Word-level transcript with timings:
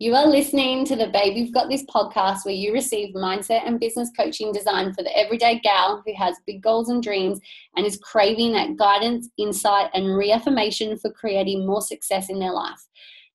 You 0.00 0.14
are 0.14 0.28
listening 0.28 0.84
to 0.84 0.94
the 0.94 1.08
Babe 1.08 1.36
You've 1.36 1.52
Got 1.52 1.68
This 1.68 1.84
podcast 1.86 2.44
where 2.44 2.54
you 2.54 2.72
receive 2.72 3.16
mindset 3.16 3.66
and 3.66 3.80
business 3.80 4.12
coaching 4.16 4.52
designed 4.52 4.94
for 4.94 5.02
the 5.02 5.18
everyday 5.18 5.58
gal 5.58 6.04
who 6.06 6.14
has 6.14 6.36
big 6.46 6.62
goals 6.62 6.88
and 6.88 7.02
dreams 7.02 7.40
and 7.74 7.84
is 7.84 7.98
craving 8.00 8.52
that 8.52 8.76
guidance, 8.76 9.28
insight, 9.38 9.90
and 9.94 10.16
reaffirmation 10.16 10.96
for 10.98 11.10
creating 11.10 11.66
more 11.66 11.82
success 11.82 12.30
in 12.30 12.38
their 12.38 12.52
life. 12.52 12.78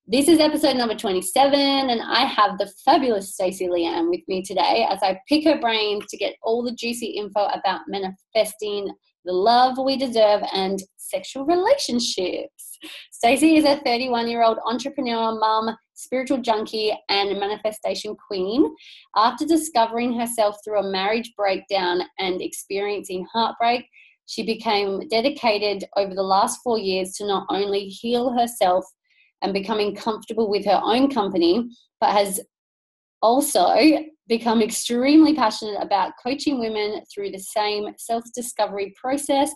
This 0.08 0.30
is 0.30 0.40
episode 0.40 0.78
number 0.78 0.96
27, 0.96 1.54
and 1.54 2.02
I 2.02 2.22
have 2.22 2.58
the 2.58 2.72
fabulous 2.86 3.34
Stacey 3.34 3.68
Leanne 3.68 4.10
with 4.10 4.22
me 4.30 4.42
today 4.42 4.88
as 4.90 5.00
I 5.04 5.20
pick 5.28 5.44
her 5.44 5.60
brains 5.60 6.06
to 6.12 6.18
get 6.18 6.38
all 6.44 6.64
the 6.64 6.72
juicy 6.72 7.08
info 7.08 7.44
about 7.48 7.82
manifesting 7.90 8.90
the 9.26 9.34
love 9.34 9.78
we 9.78 9.98
deserve 9.98 10.42
and 10.54 10.82
sexual 10.98 11.46
relationships. 11.46 12.78
Stacey 13.12 13.56
is 13.56 13.66
a 13.66 13.78
31 13.78 14.28
year 14.28 14.44
old 14.44 14.58
entrepreneur, 14.66 15.38
mum, 15.38 15.76
spiritual 15.94 16.40
junkie, 16.40 16.94
and 17.10 17.40
manifestation 17.40 18.16
queen. 18.16 18.74
After 19.16 19.46
discovering 19.46 20.20
herself 20.20 20.58
through 20.64 20.80
a 20.80 20.92
marriage 20.92 21.32
breakdown 21.38 22.02
and 22.20 22.42
experiencing 22.42 23.26
heartbreak, 23.32 23.86
she 24.26 24.44
became 24.44 25.08
dedicated 25.10 25.86
over 25.96 26.14
the 26.14 26.24
last 26.24 26.60
four 26.64 26.78
years 26.78 27.14
to 27.14 27.28
not 27.28 27.46
only 27.50 27.88
heal 27.88 28.32
herself 28.38 28.86
and 29.42 29.54
becoming 29.54 29.96
comfortable 29.96 30.50
with 30.50 30.66
her 30.66 30.80
own 30.84 31.10
company, 31.10 31.70
but 32.00 32.12
has 32.12 32.40
also 33.22 33.74
become 34.28 34.62
extremely 34.62 35.36
passionate 35.36 35.78
about 35.82 36.14
coaching 36.24 36.60
women 36.60 37.02
through 37.14 37.32
the 37.32 37.40
same 37.40 37.88
self 37.98 38.24
discovery 38.36 38.94
process 39.00 39.54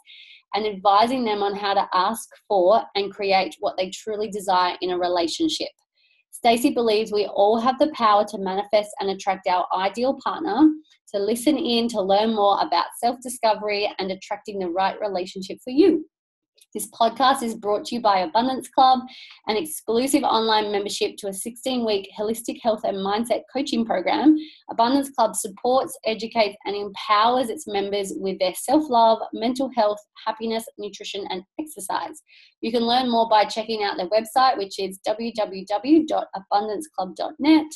and 0.54 0.66
advising 0.66 1.24
them 1.24 1.44
on 1.44 1.56
how 1.56 1.74
to 1.74 1.88
ask 1.94 2.28
for 2.48 2.82
and 2.96 3.14
create 3.14 3.56
what 3.60 3.76
they 3.78 3.90
truly 3.90 4.30
desire 4.30 4.76
in 4.82 4.92
a 4.92 4.98
relationship. 4.98 5.70
Stacey 6.32 6.70
believes 6.70 7.12
we 7.12 7.26
all 7.26 7.60
have 7.60 7.80
the 7.80 7.92
power 7.96 8.24
to 8.26 8.38
manifest 8.38 8.90
and 9.00 9.10
attract 9.10 9.48
our 9.48 9.66
ideal 9.76 10.18
partner, 10.24 10.70
to 11.14 11.20
listen 11.20 11.58
in 11.58 11.88
to 11.88 12.02
learn 12.02 12.36
more 12.36 12.62
about 12.62 12.86
self 13.00 13.18
discovery 13.22 13.92
and 13.98 14.12
attracting 14.12 14.60
the 14.60 14.70
right 14.70 15.00
relationship 15.00 15.58
for 15.64 15.72
you. 15.72 16.06
This 16.74 16.90
podcast 16.92 17.44
is 17.44 17.56
brought 17.56 17.86
to 17.86 17.96
you 17.96 18.02
by 18.02 18.20
Abundance 18.20 18.68
Club, 18.68 19.00
an 19.48 19.56
exclusive 19.56 20.24
online 20.24 20.70
membership 20.70 21.16
to 21.18 21.30
a 21.30 21.34
16 21.34 21.86
week 21.86 22.10
holistic 22.20 22.60
health 22.62 22.82
and 22.84 22.98
mindset 22.98 23.44
coaching 23.54 23.86
program. 23.86 24.36
Abundance 24.70 25.10
Club 25.12 25.34
supports, 25.34 25.98
educates, 26.06 26.58
and 26.66 26.76
empowers 26.76 27.50
its 27.50 27.68
members 27.68 28.12
with 28.18 28.38
their 28.40 28.54
self 28.54 28.90
love, 28.90 29.20
mental 29.32 29.72
health, 29.78 30.00
happiness, 30.26 30.66
nutrition, 30.78 31.26
and 31.30 31.42
exercise. 31.58 32.22
You 32.60 32.74
can 32.74 32.84
learn 32.84 33.10
more 33.10 33.30
by 33.30 33.46
checking 33.46 33.84
out 33.84 33.96
their 33.96 34.10
website, 34.10 34.58
which 34.58 34.78
is 34.78 35.00
www.abundanceclub.net. 35.08 37.72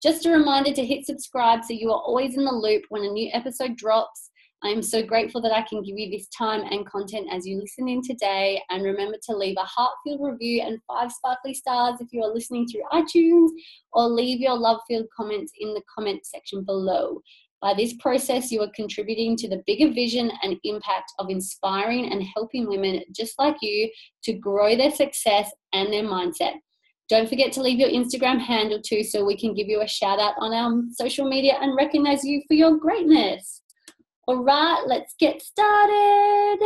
Just 0.00 0.26
a 0.26 0.30
reminder 0.30 0.72
to 0.72 0.84
hit 0.84 1.06
subscribe 1.06 1.64
so 1.64 1.74
you 1.74 1.90
are 1.90 2.00
always 2.00 2.36
in 2.36 2.44
the 2.44 2.52
loop 2.52 2.84
when 2.88 3.02
a 3.04 3.10
new 3.10 3.30
episode 3.32 3.76
drops. 3.76 4.30
I 4.64 4.68
am 4.68 4.82
so 4.82 5.02
grateful 5.02 5.40
that 5.42 5.52
I 5.52 5.62
can 5.62 5.82
give 5.82 5.98
you 5.98 6.08
this 6.10 6.28
time 6.28 6.62
and 6.70 6.86
content 6.86 7.26
as 7.32 7.44
you 7.44 7.58
listen 7.58 7.88
in 7.88 8.00
today. 8.00 8.62
And 8.70 8.84
remember 8.84 9.18
to 9.28 9.36
leave 9.36 9.56
a 9.58 9.64
heart-filled 9.64 10.20
review 10.22 10.62
and 10.62 10.78
five 10.86 11.10
sparkly 11.10 11.52
stars 11.52 12.00
if 12.00 12.12
you 12.12 12.22
are 12.22 12.32
listening 12.32 12.68
through 12.68 12.82
iTunes, 12.92 13.48
or 13.92 14.08
leave 14.08 14.38
your 14.40 14.56
love-filled 14.56 15.06
comments 15.16 15.52
in 15.58 15.74
the 15.74 15.82
comment 15.92 16.24
section 16.24 16.62
below. 16.62 17.20
By 17.60 17.74
this 17.74 17.94
process, 17.94 18.50
you 18.50 18.60
are 18.62 18.70
contributing 18.74 19.36
to 19.36 19.48
the 19.48 19.62
bigger 19.66 19.92
vision 19.92 20.30
and 20.42 20.58
impact 20.64 21.12
of 21.18 21.30
inspiring 21.30 22.12
and 22.12 22.22
helping 22.34 22.68
women 22.68 23.02
just 23.14 23.38
like 23.38 23.56
you 23.62 23.90
to 24.24 24.32
grow 24.32 24.76
their 24.76 24.90
success 24.90 25.50
and 25.72 25.92
their 25.92 26.04
mindset. 26.04 26.54
Don't 27.08 27.28
forget 27.28 27.52
to 27.52 27.62
leave 27.62 27.78
your 27.78 27.90
Instagram 27.90 28.40
handle 28.40 28.80
too 28.80 29.04
so 29.04 29.24
we 29.24 29.36
can 29.36 29.54
give 29.54 29.68
you 29.68 29.82
a 29.82 29.88
shout 29.88 30.18
out 30.18 30.34
on 30.38 30.52
our 30.52 30.82
social 30.92 31.28
media 31.28 31.54
and 31.60 31.76
recognize 31.76 32.24
you 32.24 32.42
for 32.48 32.54
your 32.54 32.76
greatness. 32.76 33.61
All 34.28 34.44
right, 34.44 34.84
let's 34.86 35.16
get 35.18 35.42
started. 35.42 36.58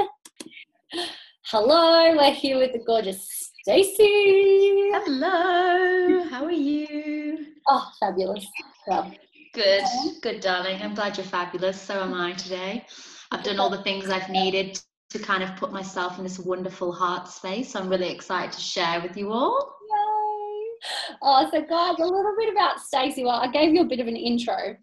Hello, 1.47 2.15
we're 2.15 2.31
here 2.31 2.59
with 2.59 2.75
the 2.75 2.85
gorgeous 2.87 3.51
Stacey. 3.63 4.91
Hello, 4.93 6.23
how 6.25 6.45
are 6.45 6.51
you? 6.51 7.47
Oh, 7.67 7.91
fabulous. 7.99 8.47
Well, 8.87 9.11
good, 9.55 9.85
good, 10.21 10.41
darling. 10.41 10.83
I'm 10.83 10.95
glad 10.95 11.17
you're 11.17 11.25
fabulous. 11.25 11.81
So 11.81 11.99
am 12.03 12.13
I 12.13 12.35
today. 12.35 12.85
I've 13.31 13.43
done 13.43 13.59
all 13.59 13.71
the 13.71 13.83
things 13.83 14.11
I've 14.11 14.29
needed 14.29 14.79
to 15.09 15.19
kind 15.19 15.43
of 15.43 15.57
put 15.57 15.73
myself 15.73 16.19
in 16.19 16.25
this 16.25 16.39
wonderful 16.39 16.93
heart 16.93 17.27
space. 17.27 17.73
So 17.73 17.81
I'm 17.81 17.89
really 17.89 18.11
excited 18.11 18.53
to 18.53 18.61
share 18.61 19.01
with 19.01 19.17
you 19.17 19.33
all. 19.33 19.79
Yay! 19.89 21.17
Oh, 21.23 21.49
so 21.51 21.63
guys, 21.63 21.97
a 22.01 22.05
little 22.05 22.35
bit 22.39 22.53
about 22.53 22.81
Stacey. 22.81 23.25
Well, 23.25 23.41
I 23.41 23.51
gave 23.51 23.73
you 23.73 23.81
a 23.81 23.87
bit 23.87 24.01
of 24.01 24.09
an 24.09 24.17
intro 24.17 24.77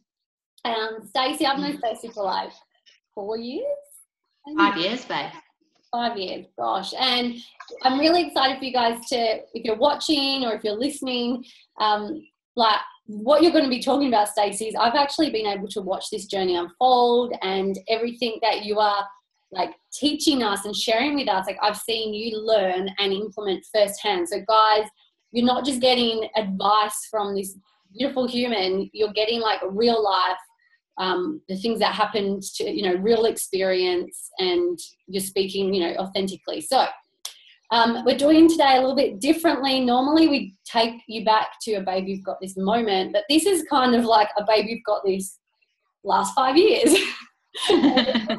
um, 0.65 0.99
Stacey, 1.07 1.45
I've 1.45 1.59
known 1.59 1.77
Stacey 1.77 2.09
for 2.09 2.23
like 2.23 2.51
four 3.13 3.37
years. 3.37 3.65
Five 4.57 4.77
years, 4.77 5.05
babe. 5.05 5.31
Five 5.91 6.17
years, 6.17 6.45
gosh. 6.57 6.93
And 6.99 7.35
I'm 7.83 7.99
really 7.99 8.27
excited 8.27 8.57
for 8.57 8.65
you 8.65 8.73
guys 8.73 9.05
to, 9.09 9.39
if 9.53 9.63
you're 9.63 9.77
watching 9.77 10.43
or 10.43 10.53
if 10.53 10.63
you're 10.63 10.77
listening, 10.77 11.45
um, 11.79 12.25
like 12.55 12.79
what 13.05 13.41
you're 13.41 13.51
going 13.51 13.63
to 13.63 13.69
be 13.69 13.81
talking 13.81 14.07
about, 14.07 14.29
Stacey, 14.29 14.65
is 14.65 14.75
I've 14.75 14.95
actually 14.95 15.29
been 15.29 15.45
able 15.45 15.67
to 15.69 15.81
watch 15.81 16.09
this 16.11 16.25
journey 16.25 16.55
unfold 16.55 17.33
and 17.41 17.77
everything 17.89 18.39
that 18.41 18.65
you 18.65 18.79
are 18.79 19.07
like 19.51 19.71
teaching 19.93 20.41
us 20.41 20.65
and 20.65 20.75
sharing 20.75 21.15
with 21.15 21.29
us. 21.29 21.45
Like 21.45 21.59
I've 21.61 21.77
seen 21.77 22.13
you 22.13 22.39
learn 22.39 22.89
and 22.99 23.13
implement 23.13 23.65
firsthand. 23.73 24.29
So, 24.29 24.39
guys, 24.47 24.87
you're 25.31 25.45
not 25.45 25.65
just 25.65 25.79
getting 25.79 26.27
advice 26.35 27.07
from 27.09 27.35
this 27.35 27.55
beautiful 27.95 28.27
human, 28.27 28.89
you're 28.93 29.13
getting 29.13 29.39
like 29.39 29.61
a 29.61 29.69
real 29.69 30.03
life 30.03 30.37
um, 30.97 31.41
the 31.49 31.55
things 31.55 31.79
that 31.79 31.93
happened 31.93 32.43
to 32.55 32.69
you 32.69 32.83
know 32.83 32.95
real 33.01 33.25
experience 33.25 34.29
and 34.39 34.77
you're 35.07 35.21
speaking 35.21 35.73
you 35.73 35.81
know 35.81 35.95
authentically. 35.97 36.61
So 36.61 36.85
um, 37.71 38.03
we're 38.05 38.17
doing 38.17 38.47
today 38.47 38.75
a 38.75 38.81
little 38.81 38.95
bit 38.95 39.19
differently. 39.19 39.79
Normally 39.79 40.27
we 40.27 40.55
take 40.65 41.01
you 41.07 41.25
back 41.25 41.53
to 41.63 41.75
a 41.75 41.81
Babe 41.81 42.07
You've 42.07 42.23
Got 42.23 42.39
This 42.41 42.57
moment 42.57 43.13
but 43.13 43.23
this 43.29 43.45
is 43.45 43.63
kind 43.69 43.95
of 43.95 44.05
like 44.05 44.29
a 44.37 44.45
Babe 44.45 44.65
You've 44.67 44.83
Got 44.85 45.01
This 45.05 45.39
last 46.03 46.33
five 46.33 46.57
years. 46.57 46.95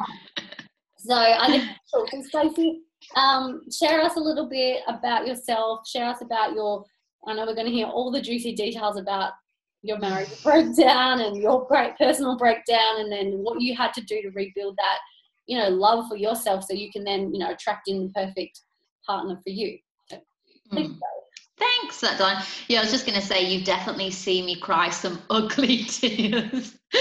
So 1.07 1.15
i 1.15 1.49
think 1.49 1.65
so 1.87 2.07
stacey 2.23 2.81
um, 3.17 3.61
share 3.71 4.01
us 4.01 4.17
a 4.17 4.21
little 4.21 4.49
bit 4.49 4.81
about 4.89 5.27
yourself. 5.27 5.87
Share 5.87 6.07
us 6.07 6.23
about 6.23 6.55
your 6.55 6.85
i 7.27 7.35
know 7.35 7.45
we're 7.45 7.55
going 7.55 7.67
to 7.67 7.73
hear 7.73 7.87
all 7.87 8.11
the 8.11 8.21
juicy 8.21 8.55
details 8.55 8.97
about 8.97 9.33
your 9.85 9.99
marriage 9.99 10.31
broke 10.43 10.75
down 10.77 11.21
and 11.21 11.37
your 11.37 11.67
great 11.67 11.97
personal 11.97 12.37
breakdown 12.37 12.99
and 12.99 13.13
then 13.13 13.33
what 13.45 13.61
you 13.61 13.77
had 13.77 13.93
to 13.93 14.01
do 14.01 14.23
to 14.23 14.31
rebuild 14.31 14.77
that 14.77 14.99
you 15.47 15.59
know 15.59 15.69
love 15.69 16.09
for 16.09 16.17
yourself 16.17 16.65
so 16.65 16.75
you 16.75 16.91
can 16.91 17.05
then 17.05 17.33
you 17.33 17.39
know 17.39 17.51
attract 17.51 17.87
in 17.89 18.05
the 18.05 18.13
perfect 18.13 18.61
partner 19.07 19.39
for 19.45 19.51
you 19.51 19.79
so, 20.11 20.17
mm. 20.73 20.99
Thanks, 21.57 22.01
Don. 22.19 22.43
Yeah, 22.67 22.81
I 22.81 22.83
was 22.83 22.91
just 22.91 23.07
going 23.07 23.19
to 23.19 23.25
say, 23.25 23.45
you've 23.45 23.65
definitely 23.65 24.11
see 24.11 24.45
me 24.45 24.57
cry 24.57 24.91
some 24.91 25.23
ugly 25.31 25.85
tears. 25.85 26.77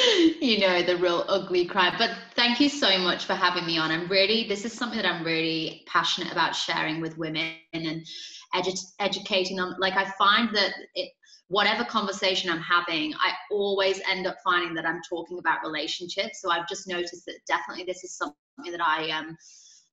you 0.42 0.60
know, 0.60 0.84
the 0.84 0.98
real 0.98 1.26
ugly 1.28 1.66
cry. 1.66 1.94
But 1.98 2.12
thank 2.36 2.60
you 2.60 2.70
so 2.70 3.00
much 3.00 3.26
for 3.26 3.34
having 3.34 3.66
me 3.66 3.80
on. 3.80 3.90
I'm 3.90 4.08
really, 4.08 4.48
this 4.48 4.64
is 4.64 4.72
something 4.72 5.02
that 5.02 5.12
I'm 5.12 5.24
really 5.24 5.84
passionate 5.88 6.32
about 6.32 6.56
sharing 6.56 7.02
with 7.02 7.18
women 7.18 7.54
and 7.74 8.06
edu- 8.54 8.94
educating 9.00 9.58
them. 9.58 9.76
Like, 9.80 9.96
I 9.96 10.06
find 10.20 10.56
that 10.56 10.74
it, 10.94 11.10
whatever 11.54 11.86
conversation 11.86 12.50
I'm 12.50 12.62
having, 12.62 13.14
I 13.14 13.32
always 13.52 14.02
end 14.10 14.26
up 14.26 14.38
finding 14.44 14.74
that 14.74 14.88
I'm 14.88 15.02
talking 15.08 15.38
about 15.38 15.64
relationships. 15.64 16.42
So 16.42 16.50
I've 16.50 16.68
just 16.68 16.88
noticed 16.88 17.26
that 17.28 17.46
definitely 17.48 17.84
this 17.84 18.04
is 18.04 18.18
something 18.18 18.72
that 18.72 18.82
I 18.82 19.12
um, 19.12 19.38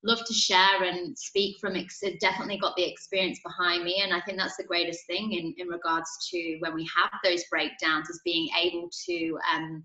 love 0.03 0.25
to 0.27 0.33
share 0.33 0.83
and 0.83 1.17
speak 1.19 1.59
from. 1.61 1.77
It 1.77 1.93
definitely 2.19 2.59
got 2.59 2.77
the 2.77 2.91
experience 2.91 3.41
behind 3.45 3.85
me. 3.85 4.01
And 4.03 4.15
I 4.15 4.23
think 4.23 4.39
that's 4.39 4.57
the 4.57 4.65
greatest 4.65 5.07
thing 5.07 5.33
in, 5.33 5.55
in 5.59 5.69
regards 5.69 6.09
to 6.31 6.57
when 6.61 6.75
we 6.75 6.89
have 6.97 7.11
those 7.23 7.45
breakdowns 7.51 8.09
is 8.09 8.23
being 8.25 8.49
able 8.59 8.89
to 9.07 9.39
um, 9.55 9.85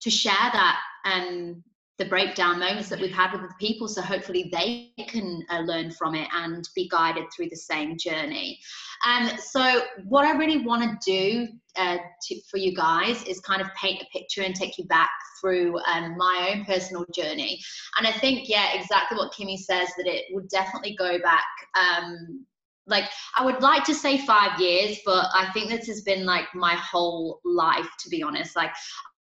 to 0.00 0.08
share 0.10 0.32
that 0.32 0.78
and 1.04 1.62
the 2.00 2.06
breakdown 2.06 2.58
moments 2.58 2.88
that 2.88 2.98
we've 2.98 3.12
had 3.12 3.30
with 3.38 3.56
people 3.58 3.86
so 3.86 4.00
hopefully 4.00 4.48
they 4.50 4.90
can 5.06 5.44
uh, 5.50 5.60
learn 5.60 5.90
from 5.90 6.14
it 6.14 6.26
and 6.34 6.66
be 6.74 6.88
guided 6.88 7.24
through 7.30 7.48
the 7.50 7.56
same 7.56 7.98
journey 7.98 8.58
and 9.04 9.32
um, 9.32 9.36
so 9.36 9.82
what 10.08 10.24
i 10.24 10.32
really 10.32 10.64
want 10.64 10.82
to 10.82 11.10
do 11.12 11.46
uh, 11.76 11.98
to, 12.22 12.40
for 12.50 12.56
you 12.56 12.74
guys 12.74 13.22
is 13.24 13.38
kind 13.40 13.60
of 13.60 13.68
paint 13.74 14.02
a 14.02 14.18
picture 14.18 14.40
and 14.40 14.54
take 14.54 14.78
you 14.78 14.84
back 14.86 15.10
through 15.40 15.78
um, 15.80 16.16
my 16.16 16.50
own 16.54 16.64
personal 16.64 17.04
journey 17.14 17.60
and 17.98 18.06
i 18.06 18.12
think 18.12 18.48
yeah 18.48 18.72
exactly 18.72 19.18
what 19.18 19.30
kimmy 19.34 19.58
says 19.58 19.90
that 19.98 20.06
it 20.06 20.24
would 20.30 20.48
definitely 20.48 20.96
go 20.96 21.18
back 21.18 21.44
um, 21.78 22.46
like 22.86 23.04
I 23.36 23.44
would 23.44 23.62
like 23.62 23.84
to 23.84 23.94
say 23.94 24.18
five 24.18 24.60
years, 24.60 24.98
but 25.04 25.26
I 25.32 25.50
think 25.52 25.70
this 25.70 25.86
has 25.86 26.00
been 26.00 26.26
like 26.26 26.46
my 26.54 26.74
whole 26.74 27.40
life, 27.44 27.88
to 28.00 28.08
be 28.08 28.20
honest. 28.22 28.56
Like 28.56 28.72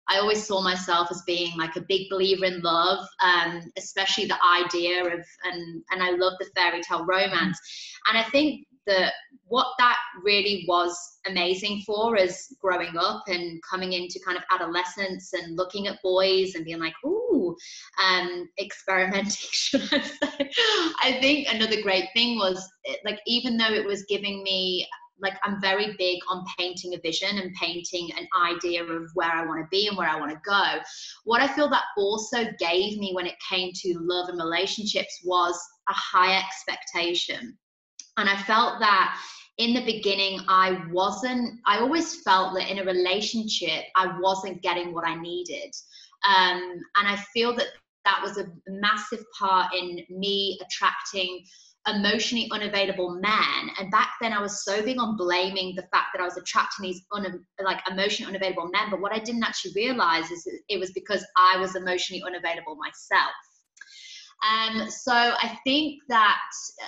I 0.10 0.18
always 0.18 0.46
saw 0.46 0.62
myself 0.62 1.10
as 1.12 1.22
being 1.26 1.56
like 1.58 1.76
a 1.76 1.86
big 1.88 2.10
believer 2.10 2.46
in 2.46 2.62
love, 2.62 3.08
um, 3.24 3.72
especially 3.78 4.26
the 4.26 4.38
idea 4.44 5.06
of 5.06 5.24
and 5.44 5.84
and 5.92 6.04
I 6.04 6.12
love 6.12 6.34
the 6.40 6.50
fairy 6.56 6.82
tale 6.82 7.06
romance. 7.06 7.60
And 8.08 8.18
I 8.18 8.24
think 8.24 8.66
that 8.88 9.14
what 9.46 9.68
that 9.78 9.98
really 10.24 10.66
was 10.68 11.20
amazing 11.28 11.82
for 11.86 12.18
as 12.18 12.48
growing 12.60 12.98
up 12.98 13.24
and 13.28 13.62
coming 13.70 13.94
into 13.94 14.20
kind 14.26 14.38
of 14.38 14.44
adolescence 14.52 15.34
and 15.34 15.56
looking 15.56 15.88
at 15.88 16.02
boys 16.02 16.56
and 16.56 16.66
being 16.66 16.80
like, 16.80 16.94
ooh, 17.06 17.56
um, 18.04 18.50
experimenting, 18.60 19.34
should 19.52 19.82
I 19.92 20.02
say. 20.02 20.52
I 21.04 21.18
think 21.22 21.48
another 21.52 21.82
great 21.82 22.06
thing 22.16 22.38
was 22.38 22.68
like, 23.06 23.20
even 23.28 23.58
though 23.58 23.72
it 23.72 23.86
was 23.86 24.06
giving 24.06 24.44
me 24.44 24.88
like 25.22 25.34
I'm 25.44 25.62
very 25.62 25.96
big 25.98 26.20
on 26.30 26.46
painting 26.58 26.94
a 26.94 27.00
vision 27.00 27.38
and 27.38 27.54
painting 27.54 28.10
an 28.18 28.28
idea 28.44 28.84
of 28.84 29.10
where 29.14 29.32
I 29.32 29.46
want 29.46 29.60
to 29.62 29.68
be 29.70 29.88
and 29.88 29.98
where 29.98 30.10
I 30.10 30.20
want 30.20 30.32
to 30.32 30.40
go. 30.46 30.80
What 31.26 31.42
I 31.42 31.48
feel 31.48 31.70
that 31.70 31.84
also 31.98 32.46
gave 32.60 32.98
me 32.98 33.12
when 33.14 33.26
it 33.26 33.36
came 33.50 33.72
to 33.74 34.00
love 34.00 34.30
and 34.30 34.38
relationships 34.38 35.22
was 35.26 35.60
a 35.90 35.94
high 35.94 36.38
expectation. 36.38 37.58
And 38.18 38.30
I 38.30 38.38
felt 38.44 38.80
that 38.80 39.20
in 39.58 39.74
the 39.74 39.84
beginning, 39.84 40.40
I 40.48 40.82
wasn't, 40.92 41.60
I 41.66 41.80
always 41.80 42.22
felt 42.22 42.54
that 42.56 42.72
in 42.72 42.80
a 42.80 42.86
relationship, 42.86 43.84
I 43.96 44.18
wasn't 44.20 44.62
getting 44.62 44.94
what 44.94 45.06
I 45.06 45.16
needed. 45.16 45.74
Um, 46.26 46.80
and 46.96 47.08
I 47.08 47.18
feel 47.34 47.56
that 47.56 47.68
that 48.06 48.22
was 48.24 48.38
a 48.38 48.48
massive 48.68 49.24
part 49.38 49.74
in 49.74 50.02
me 50.10 50.60
attracting 50.62 51.44
emotionally 51.96 52.50
unavailable 52.52 53.20
men 53.22 53.70
and 53.80 53.92
back 53.92 54.12
then 54.22 54.34
i 54.34 54.42
was 54.42 54.64
so 54.64 54.82
big 54.82 55.00
on 55.00 55.18
blaming 55.18 55.76
the 55.76 55.88
fact 55.94 56.08
that 56.14 56.22
i 56.22 56.26
was 56.26 56.38
attracting 56.38 56.84
these 56.84 57.02
un- 57.12 57.44
like 57.64 57.80
emotionally 57.90 58.30
unavailable 58.30 58.70
men. 58.72 58.90
But 58.90 59.02
what 59.02 59.14
i 59.14 59.20
didn't 59.20 59.44
actually 59.44 59.74
realize 59.76 60.30
is 60.32 60.48
it 60.68 60.80
was 60.80 60.92
because 60.92 61.26
i 61.38 61.58
was 61.58 61.76
emotionally 61.76 62.24
unavailable 62.26 62.76
myself. 62.76 63.32
Um, 64.42 64.90
so 64.90 65.12
I 65.12 65.60
think 65.66 66.00
that, 66.08 66.40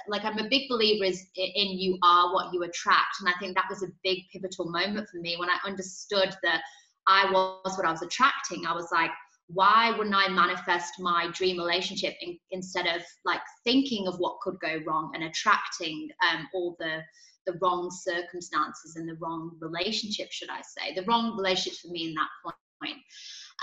like, 0.08 0.24
I'm 0.24 0.38
a 0.38 0.48
big 0.48 0.70
believer 0.70 1.04
is 1.04 1.28
in 1.36 1.78
you 1.78 1.98
are 2.02 2.34
what 2.34 2.54
you 2.54 2.64
attract, 2.64 3.20
and 3.20 3.28
I 3.28 3.38
think 3.40 3.56
that 3.56 3.66
was 3.70 3.84
a 3.84 3.88
big 4.04 4.20
pivotal 4.32 4.70
moment 4.70 5.10
for 5.10 5.18
me 5.18 5.36
when 5.38 5.50
I 5.50 5.58
understood 5.66 6.34
that 6.44 6.62
I 7.08 7.30
was 7.30 7.76
what 7.76 7.86
I 7.86 7.92
was 7.92 8.04
attracting. 8.04 8.66
I 8.66 8.74
was 8.74 8.88
like, 8.92 9.12
why 9.54 9.92
wouldn't 9.98 10.16
I 10.16 10.30
manifest 10.30 11.00
my 11.00 11.30
dream 11.34 11.58
relationship 11.58 12.16
in, 12.22 12.38
instead 12.52 12.88
of 12.88 13.02
like 13.26 13.42
thinking 13.64 14.08
of 14.08 14.16
what 14.18 14.40
could 14.42 14.60
go 14.60 14.80
wrong 14.86 15.12
and 15.14 15.24
attracting 15.24 16.10
um, 16.32 16.48
all 16.54 16.76
the 16.80 17.00
the 17.48 17.58
wrong 17.62 17.90
circumstances 17.92 18.96
and 18.96 19.10
the 19.10 19.18
wrong 19.20 19.58
relationship, 19.60 20.32
should 20.32 20.50
I 20.50 20.62
say, 20.62 20.94
the 20.94 21.04
wrong 21.06 21.36
relationships 21.36 21.80
for 21.80 21.88
me 21.88 22.10
in 22.10 22.14
that 22.14 22.54
point. 22.80 22.98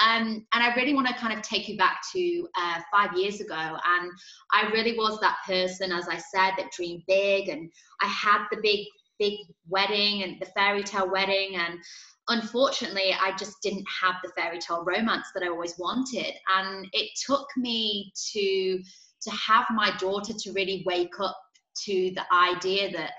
Um, 0.05 0.47
and 0.53 0.63
I 0.63 0.75
really 0.75 0.95
want 0.95 1.09
to 1.09 1.15
kind 1.15 1.37
of 1.37 1.43
take 1.43 1.69
you 1.69 1.77
back 1.77 2.01
to 2.13 2.49
uh, 2.57 2.81
five 2.93 3.17
years 3.17 3.41
ago. 3.41 3.55
And 3.55 4.11
I 4.53 4.71
really 4.73 4.97
was 4.97 5.19
that 5.21 5.39
person, 5.47 5.91
as 5.93 6.09
I 6.09 6.19
said, 6.19 6.53
that 6.57 6.71
dreamed 6.77 7.03
big. 7.09 7.49
And 7.49 7.71
I 8.01 8.07
had 8.07 8.45
the 8.51 8.59
big, 8.63 8.87
big 9.19 9.41
wedding 9.69 10.23
and 10.23 10.41
the 10.41 10.47
fairy 10.47 10.85
tale 10.85 11.11
wedding. 11.11 11.57
And 11.57 11.81
unfortunately, 12.29 13.15
I 13.19 13.37
just 13.37 13.61
didn't 13.63 13.87
have 14.03 14.17
the 14.23 14.31
fairy 14.31 14.59
tale 14.59 14.85
romance 14.85 15.29
that 15.35 15.43
I 15.43 15.49
always 15.49 15.79
wanted. 15.79 16.35
And 16.57 16.87
it 16.93 17.11
took 17.27 17.47
me 17.57 18.13
to 18.33 18.83
to 19.21 19.31
have 19.31 19.67
my 19.71 19.91
daughter 19.99 20.33
to 20.33 20.53
really 20.53 20.85
wake 20.87 21.19
up 21.19 21.37
to 21.85 22.13
the 22.15 22.25
idea 22.33 22.91
that 22.93 23.13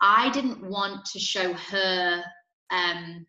I 0.00 0.30
didn't 0.30 0.62
want 0.62 1.04
to 1.06 1.18
show 1.18 1.52
her 1.52 2.24
um, 2.70 3.26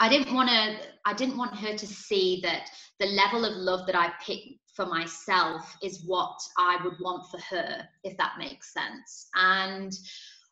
I 0.00 0.08
didn't 0.08 0.34
want 0.34 0.48
to 0.48 0.78
I 1.04 1.14
didn't 1.14 1.36
want 1.36 1.56
her 1.56 1.76
to 1.76 1.86
see 1.86 2.40
that 2.42 2.68
the 2.98 3.06
level 3.06 3.44
of 3.44 3.56
love 3.56 3.86
that 3.86 3.96
I 3.96 4.12
picked 4.24 4.60
for 4.74 4.86
myself 4.86 5.76
is 5.82 6.04
what 6.04 6.36
I 6.58 6.78
would 6.84 6.94
want 7.00 7.30
for 7.30 7.38
her 7.50 7.88
if 8.02 8.16
that 8.16 8.34
makes 8.38 8.72
sense 8.72 9.28
and 9.34 9.92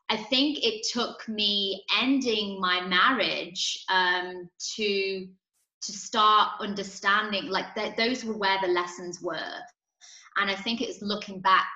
I 0.09 0.17
think 0.17 0.59
it 0.63 0.87
took 0.93 1.27
me 1.29 1.85
ending 2.01 2.61
my 2.61 2.81
marriage 2.87 3.85
um, 3.89 4.49
to 4.77 5.27
to 5.83 5.93
start 5.93 6.53
understanding 6.61 7.49
like 7.49 7.75
that 7.75 7.97
those 7.97 8.25
were 8.25 8.37
where 8.37 8.59
the 8.63 8.69
lessons 8.69 9.21
were. 9.21 9.55
And 10.37 10.51
I 10.51 10.55
think 10.55 10.81
it's 10.81 11.03
looking 11.03 11.41
back 11.41 11.67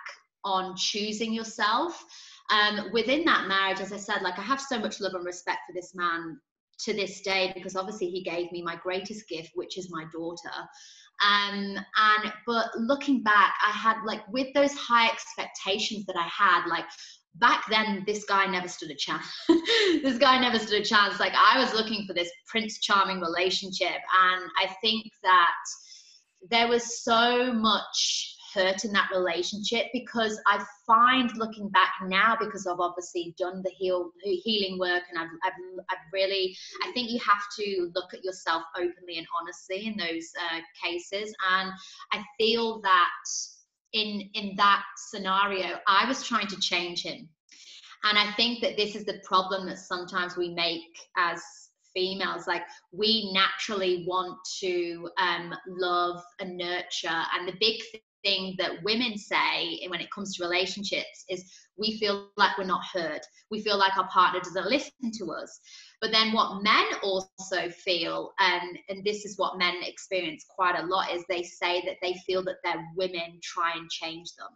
on 0.45 0.77
choosing 0.77 1.33
yourself. 1.33 2.05
Um, 2.51 2.93
within 2.93 3.25
that 3.25 3.49
marriage 3.49 3.81
as 3.81 3.93
I 3.93 3.97
said 3.97 4.23
like 4.23 4.39
I 4.39 4.43
have 4.43 4.61
so 4.61 4.79
much 4.79 5.01
love 5.01 5.15
and 5.15 5.25
respect 5.25 5.61
for 5.67 5.73
this 5.73 5.95
man 5.95 6.39
to 6.79 6.93
this 6.93 7.21
day 7.23 7.53
because 7.55 7.75
obviously 7.75 8.09
he 8.09 8.23
gave 8.23 8.53
me 8.53 8.63
my 8.63 8.77
greatest 8.77 9.29
gift 9.29 9.51
which 9.55 9.79
is 9.79 9.91
my 9.91 10.05
daughter. 10.13 10.53
Um 11.27 11.77
and 11.77 12.33
but 12.47 12.67
looking 12.77 13.23
back 13.23 13.55
i 13.67 13.71
had 13.71 13.97
like 14.05 14.21
with 14.29 14.53
those 14.53 14.75
high 14.75 15.09
expectations 15.09 16.05
that 16.05 16.17
i 16.17 16.29
had 16.29 16.67
like 16.69 16.85
back 17.39 17.65
then 17.69 18.03
this 18.07 18.25
guy 18.25 18.47
never 18.47 18.69
stood 18.69 18.91
a 18.91 18.95
chance 18.95 19.27
this 20.03 20.19
guy 20.19 20.39
never 20.39 20.59
stood 20.59 20.81
a 20.81 20.85
chance. 20.85 21.21
Like 21.21 21.35
i 21.35 21.59
was 21.59 21.75
looking 21.75 22.07
for 22.07 22.15
this 22.15 22.31
prince 22.47 22.79
charming 22.79 23.21
relationship 23.21 24.01
and 24.23 24.51
i 24.59 24.67
think 24.81 25.11
that 25.23 25.55
there 26.51 26.69
was 26.69 27.03
so 27.03 27.53
much 27.53 28.37
hurt 28.55 28.85
in 28.85 28.93
that 28.93 29.11
relationship 29.15 29.87
because 29.93 30.41
i 30.47 30.65
find 30.87 31.31
looking 31.37 31.69
back 31.71 31.93
now 32.05 32.37
because 32.41 32.67
i've 32.67 32.81
obviously 32.81 33.35
done 33.39 33.61
the 33.63 33.71
heal 33.71 34.11
healing 34.23 34.79
work 34.79 35.03
and 35.11 35.19
I've, 35.19 35.29
I've, 35.45 35.53
I've 35.91 36.13
really 36.13 36.57
i 36.85 36.93
think 36.93 37.11
you 37.11 37.19
have 37.21 37.43
to 37.59 37.91
look 37.95 38.15
at 38.15 38.25
yourself 38.25 38.63
openly 38.77 39.19
and 39.19 39.27
honestly 39.39 39.87
in 39.87 39.97
those 39.97 40.31
uh, 40.41 40.61
cases. 40.83 41.35
And 41.51 41.71
i 42.13 42.23
feel 42.39 42.81
that 42.81 43.11
in 43.97 44.29
in 44.35 44.55
that 44.57 44.83
scenario 44.97 45.79
i 45.89 46.07
was 46.07 46.23
trying 46.23 46.47
to 46.47 46.59
change 46.61 47.03
him. 47.03 47.29
And 48.05 48.19
i 48.19 48.33
think 48.33 48.61
that 48.63 48.77
this 48.77 48.95
is 48.95 49.05
the 49.05 49.21
problem 49.25 49.67
that 49.67 49.79
sometimes 49.79 50.37
we 50.37 50.51
make 50.55 50.95
as 51.17 51.43
females 51.97 52.47
like 52.47 52.63
we 52.93 53.33
naturally 53.33 54.05
want 54.07 54.39
to 54.61 55.09
um, 55.19 55.55
love 55.67 56.23
and 56.41 56.57
nurture. 56.57 57.23
And 57.35 57.49
the 57.49 57.57
big 57.59 57.81
thing 58.23 58.55
that 58.59 58.83
women 58.85 59.17
say 59.17 59.81
when 59.89 60.01
it 60.01 60.11
comes 60.11 60.37
to 60.37 60.45
relationships 60.45 61.25
is 61.31 61.51
we 61.79 61.99
feel 61.99 62.29
like 62.37 62.59
we're 62.59 62.65
not 62.65 62.85
heard. 62.93 63.21
We 63.51 63.63
feel 63.63 63.79
like 63.79 63.97
our 63.97 64.09
partner 64.09 64.41
doesn't 64.41 64.69
listen 64.69 65.11
to 65.19 65.33
us 65.33 65.59
but 66.01 66.13
then 66.13 66.33
what 66.33 66.63
men 66.63 66.85
also 67.03 67.69
feel, 67.71 68.33
and 68.39 68.79
and 68.89 69.05
this 69.05 69.25
is 69.25 69.39
what 69.39 69.59
men 69.59 69.77
experience 69.83 70.45
quite 70.49 70.79
a 70.79 70.87
lot, 70.87 71.13
is 71.13 71.25
they 71.29 71.43
say 71.43 71.83
that 71.87 71.97
they 72.03 72.15
feel 72.27 72.45
that 72.45 72.63
their 72.65 72.85
women 72.97 73.41
try 73.43 73.73
and 73.77 73.91
change 73.91 74.35
them. 74.37 74.51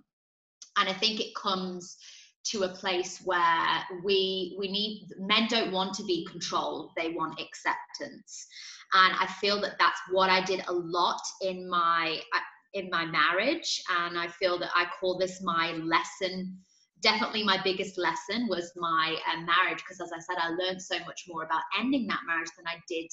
And 0.77 0.89
I 0.89 0.93
think 0.93 1.21
it 1.21 1.35
comes 1.35 1.97
to 2.43 2.63
a 2.63 2.69
place 2.69 3.21
where 3.25 3.85
we 4.03 4.57
we 4.59 4.71
need 4.71 5.07
men 5.19 5.47
don't 5.49 5.73
want 5.73 5.95
to 5.95 6.05
be 6.05 6.27
controlled 6.31 6.91
they 6.97 7.11
want 7.11 7.39
acceptance 7.41 8.47
and 8.94 9.15
i 9.19 9.27
feel 9.27 9.61
that 9.61 9.75
that's 9.79 10.01
what 10.11 10.31
i 10.31 10.43
did 10.44 10.63
a 10.69 10.73
lot 10.73 11.20
in 11.43 11.69
my 11.69 12.19
uh, 12.35 12.41
in 12.73 12.89
my 12.89 13.05
marriage 13.05 13.82
and 14.01 14.19
i 14.19 14.27
feel 14.27 14.59
that 14.59 14.70
i 14.75 14.87
call 14.99 15.19
this 15.19 15.43
my 15.43 15.73
lesson 15.73 16.56
definitely 17.03 17.45
my 17.45 17.59
biggest 17.63 17.99
lesson 17.99 18.47
was 18.49 18.73
my 18.77 19.17
um, 19.33 19.47
marriage 19.47 19.79
because 19.79 20.01
as 20.01 20.13
i 20.13 20.19
said 20.19 20.37
i 20.39 20.49
learned 20.51 20.81
so 20.81 20.99
much 21.01 21.25
more 21.29 21.45
about 21.45 21.63
ending 21.79 22.07
that 22.07 22.21
marriage 22.27 22.51
than 22.57 22.67
i 22.67 22.77
did 22.89 23.09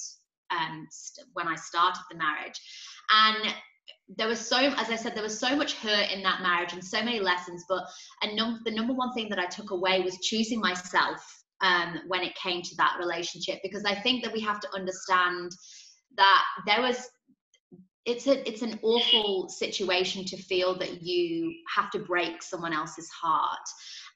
um, 0.50 0.86
st- 0.90 1.26
when 1.34 1.46
i 1.46 1.54
started 1.54 2.00
the 2.10 2.16
marriage. 2.16 2.60
And 3.10 3.54
there 4.16 4.28
was 4.28 4.40
so 4.40 4.56
as 4.56 4.90
i 4.90 4.96
said 4.96 5.14
there 5.14 5.22
was 5.22 5.38
so 5.38 5.54
much 5.54 5.74
hurt 5.74 6.10
in 6.10 6.22
that 6.22 6.40
marriage 6.42 6.72
and 6.72 6.84
so 6.84 7.02
many 7.02 7.20
lessons 7.20 7.64
but 7.68 7.84
a 8.22 8.34
num- 8.34 8.60
the 8.64 8.70
number 8.70 8.94
one 8.94 9.12
thing 9.12 9.28
that 9.28 9.38
i 9.38 9.46
took 9.46 9.70
away 9.70 10.00
was 10.00 10.18
choosing 10.20 10.60
myself 10.60 11.22
um, 11.60 12.00
when 12.06 12.22
it 12.22 12.34
came 12.34 12.62
to 12.62 12.74
that 12.76 12.96
relationship 12.98 13.58
because 13.62 13.84
i 13.84 13.94
think 13.94 14.24
that 14.24 14.32
we 14.32 14.40
have 14.40 14.60
to 14.60 14.74
understand 14.74 15.50
that 16.16 16.44
there 16.66 16.80
was 16.80 17.08
it's 18.08 18.26
a 18.26 18.48
it's 18.48 18.62
an 18.62 18.78
awful 18.82 19.48
situation 19.48 20.24
to 20.24 20.36
feel 20.36 20.76
that 20.78 21.02
you 21.02 21.54
have 21.76 21.90
to 21.90 21.98
break 21.98 22.42
someone 22.42 22.72
else's 22.72 23.08
heart. 23.10 23.66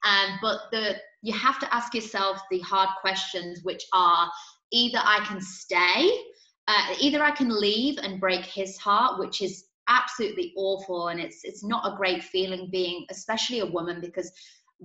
Um, 0.04 0.38
but 0.40 0.58
the 0.72 0.96
you 1.22 1.32
have 1.32 1.58
to 1.60 1.74
ask 1.74 1.94
yourself 1.94 2.40
the 2.50 2.58
hard 2.60 2.88
questions 3.00 3.60
which 3.62 3.84
are 3.92 4.30
either 4.72 4.98
i 5.04 5.24
can 5.26 5.40
stay 5.40 6.10
uh, 6.66 6.94
either 6.98 7.22
i 7.22 7.30
can 7.30 7.48
leave 7.48 7.98
and 7.98 8.20
break 8.20 8.44
his 8.44 8.76
heart 8.78 9.18
which 9.20 9.40
is 9.40 9.66
absolutely 9.88 10.52
awful 10.56 11.08
and 11.08 11.20
it's 11.20 11.40
it's 11.44 11.64
not 11.64 11.86
a 11.86 11.96
great 11.96 12.22
feeling 12.22 12.68
being 12.70 13.04
especially 13.10 13.60
a 13.60 13.66
woman 13.66 14.00
because 14.00 14.30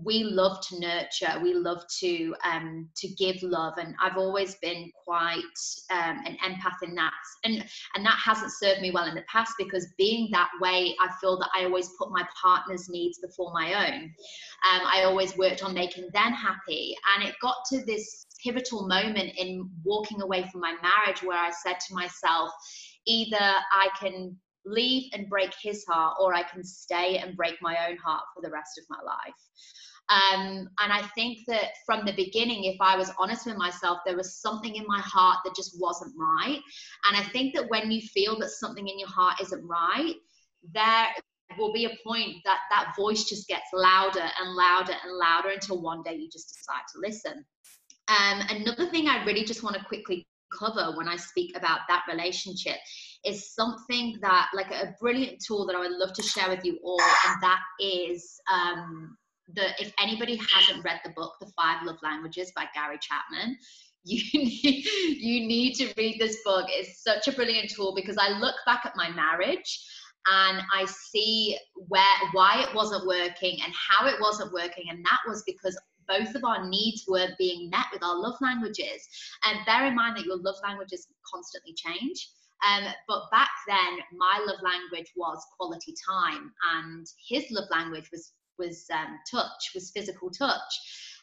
we 0.04 0.24
love 0.24 0.60
to 0.68 0.80
nurture 0.80 1.40
we 1.42 1.54
love 1.54 1.82
to 2.00 2.36
um 2.44 2.88
to 2.96 3.08
give 3.10 3.42
love 3.42 3.74
and 3.78 3.96
i've 4.02 4.18
always 4.18 4.56
been 4.56 4.92
quite 5.04 5.42
um, 5.90 6.22
an 6.26 6.38
empath 6.46 6.84
in 6.84 6.94
that 6.94 7.12
and 7.44 7.66
and 7.96 8.06
that 8.06 8.20
hasn't 8.24 8.52
served 8.52 8.82
me 8.82 8.92
well 8.92 9.08
in 9.08 9.16
the 9.16 9.24
past 9.32 9.54
because 9.58 9.88
being 9.98 10.30
that 10.32 10.50
way 10.62 10.96
i 11.02 11.10
feel 11.20 11.38
that 11.38 11.50
i 11.56 11.64
always 11.64 11.90
put 11.98 12.12
my 12.12 12.24
partner's 12.42 12.90
needs 12.90 13.20
before 13.20 13.52
my 13.54 13.88
own. 13.88 14.04
Um, 14.04 14.82
i 14.86 15.04
always 15.04 15.36
worked 15.38 15.64
on 15.64 15.74
making 15.74 16.08
them 16.14 16.34
happy 16.34 16.96
and 17.16 17.28
it 17.28 17.36
got 17.42 17.56
to 17.72 17.84
this 17.86 18.26
pivotal 18.44 18.88
moment 18.88 19.34
in 19.38 19.68
walking 19.84 20.22
away 20.22 20.48
from 20.52 20.62
my 20.62 20.76
marriage 20.82 21.24
where 21.24 21.40
i 21.40 21.50
said 21.50 21.80
to 21.88 21.96
myself 21.96 22.52
either 23.08 23.38
i 23.40 23.90
can 24.00 24.38
leave 24.66 25.10
and 25.14 25.30
break 25.30 25.54
his 25.62 25.86
heart 25.86 26.18
or 26.20 26.34
i 26.34 26.44
can 26.44 26.64
stay 26.64 27.18
and 27.18 27.36
break 27.38 27.56
my 27.62 27.78
own 27.90 27.98
heart 27.98 28.24
for 28.36 28.42
the 28.42 28.52
rest 28.52 28.78
of 28.78 28.84
my 28.90 28.98
life 29.04 29.34
Um, 30.10 30.70
and 30.80 30.94
I 30.94 31.02
think 31.16 31.40
that 31.48 31.72
from 31.86 32.06
the 32.06 32.14
beginning, 32.14 32.64
if 32.64 32.78
I 32.80 32.96
was 32.96 33.12
honest 33.20 33.46
with 33.46 33.58
myself, 33.58 34.00
there 34.06 34.16
was 34.16 34.38
something 34.38 34.76
in 34.76 34.86
my 34.88 35.02
heart 35.02 35.40
that 35.44 35.56
just 35.56 35.76
wasn't 35.80 36.14
right. 36.18 36.62
And 37.08 37.18
I 37.18 37.24
think 37.24 37.54
that 37.56 37.70
when 37.70 37.92
you 37.92 38.02
feel 38.02 38.40
that 38.40 38.50
something 38.50 38.88
in 38.88 39.00
your 39.00 39.10
heart 39.10 39.42
isn't 39.42 39.68
right, 39.68 40.16
there 40.74 41.08
will 41.58 41.74
be 41.74 41.86
a 41.86 41.98
point 42.06 42.38
that 42.46 42.60
that 42.70 42.94
voice 42.96 43.26
just 43.26 43.48
gets 43.48 43.66
louder 43.74 44.22
and 44.40 44.56
louder 44.56 44.94
and 45.04 45.18
louder 45.18 45.50
until 45.50 45.82
one 45.82 46.04
day 46.04 46.16
you 46.16 46.30
just 46.32 46.56
decide 46.56 46.84
to 46.94 47.00
listen. 47.00 47.46
Um, 48.08 48.42
another 48.50 48.90
thing 48.90 49.10
I 49.10 49.26
really 49.26 49.44
just 49.44 49.64
want 49.64 49.76
to 49.76 49.84
quickly 49.84 50.26
cover 50.58 50.96
when 50.96 51.10
I 51.10 51.18
speak 51.18 51.58
about 51.58 51.82
that 51.90 52.06
relationship 52.10 52.78
is 53.26 53.54
something 53.54 54.18
that, 54.22 54.48
like 54.54 54.72
a 54.72 54.96
brilliant 55.02 55.44
tool 55.46 55.66
that 55.68 55.76
I 55.76 55.80
would 55.80 55.92
love 55.92 56.14
to 56.14 56.24
share 56.24 56.50
with 56.50 56.64
you 56.64 56.80
all, 56.84 57.02
and 57.02 57.42
that 57.42 57.60
is 57.82 58.40
um, 58.52 59.18
the 59.54 59.70
if 59.80 59.94
anybody 60.02 60.40
hasn't 60.54 60.84
read 60.84 61.00
the 61.04 61.12
book, 61.12 61.34
The 61.40 61.52
Five 61.56 61.84
Love 61.86 61.98
Languages 62.04 62.52
by 62.56 62.66
Gary 62.74 63.00
Chapman, 63.02 63.58
you 64.04 64.22
need, 64.34 64.86
you 65.20 65.48
need 65.48 65.74
to 65.76 65.94
read 65.98 66.20
this 66.20 66.38
book. 66.46 66.68
It's 66.70 67.04
such 67.04 67.28
a 67.28 67.32
brilliant 67.32 67.70
tool 67.70 67.94
because 67.96 68.18
I 68.18 68.38
look 68.40 68.56
back 68.66 68.86
at 68.86 68.96
my 68.96 69.10
marriage 69.10 69.86
and 70.28 70.62
I 70.74 70.86
see 70.86 71.58
where 71.76 72.04
why 72.34 72.66
it 72.68 72.74
wasn't 72.76 73.08
working 73.08 73.60
and 73.64 73.74
how 73.74 74.08
it 74.08 74.16
wasn't 74.20 74.54
working, 74.54 74.86
and 74.90 75.04
that 75.06 75.20
was 75.28 75.44
because 75.46 75.78
both 76.08 76.36
of 76.36 76.44
our 76.44 76.68
needs 76.68 77.04
were 77.08 77.28
being 77.38 77.70
met 77.70 77.86
with 77.92 78.04
our 78.04 78.18
love 78.18 78.36
languages. 78.42 79.08
And 79.44 79.66
bear 79.66 79.86
in 79.86 79.96
mind 79.96 80.18
that 80.18 80.26
your 80.26 80.38
love 80.38 80.56
languages 80.64 81.08
constantly 81.34 81.74
change. 81.74 82.30
Um, 82.66 82.86
but 83.08 83.24
back 83.32 83.50
then, 83.68 84.00
my 84.16 84.44
love 84.48 84.60
language 84.64 85.12
was 85.16 85.46
quality 85.58 85.94
time, 86.10 86.52
and 86.74 87.06
his 87.28 87.46
love 87.52 87.68
language 87.70 88.10
was 88.12 88.32
was 88.58 88.86
um, 88.94 89.20
touch, 89.30 89.72
was 89.74 89.92
physical 89.92 90.30
touch. 90.30 90.80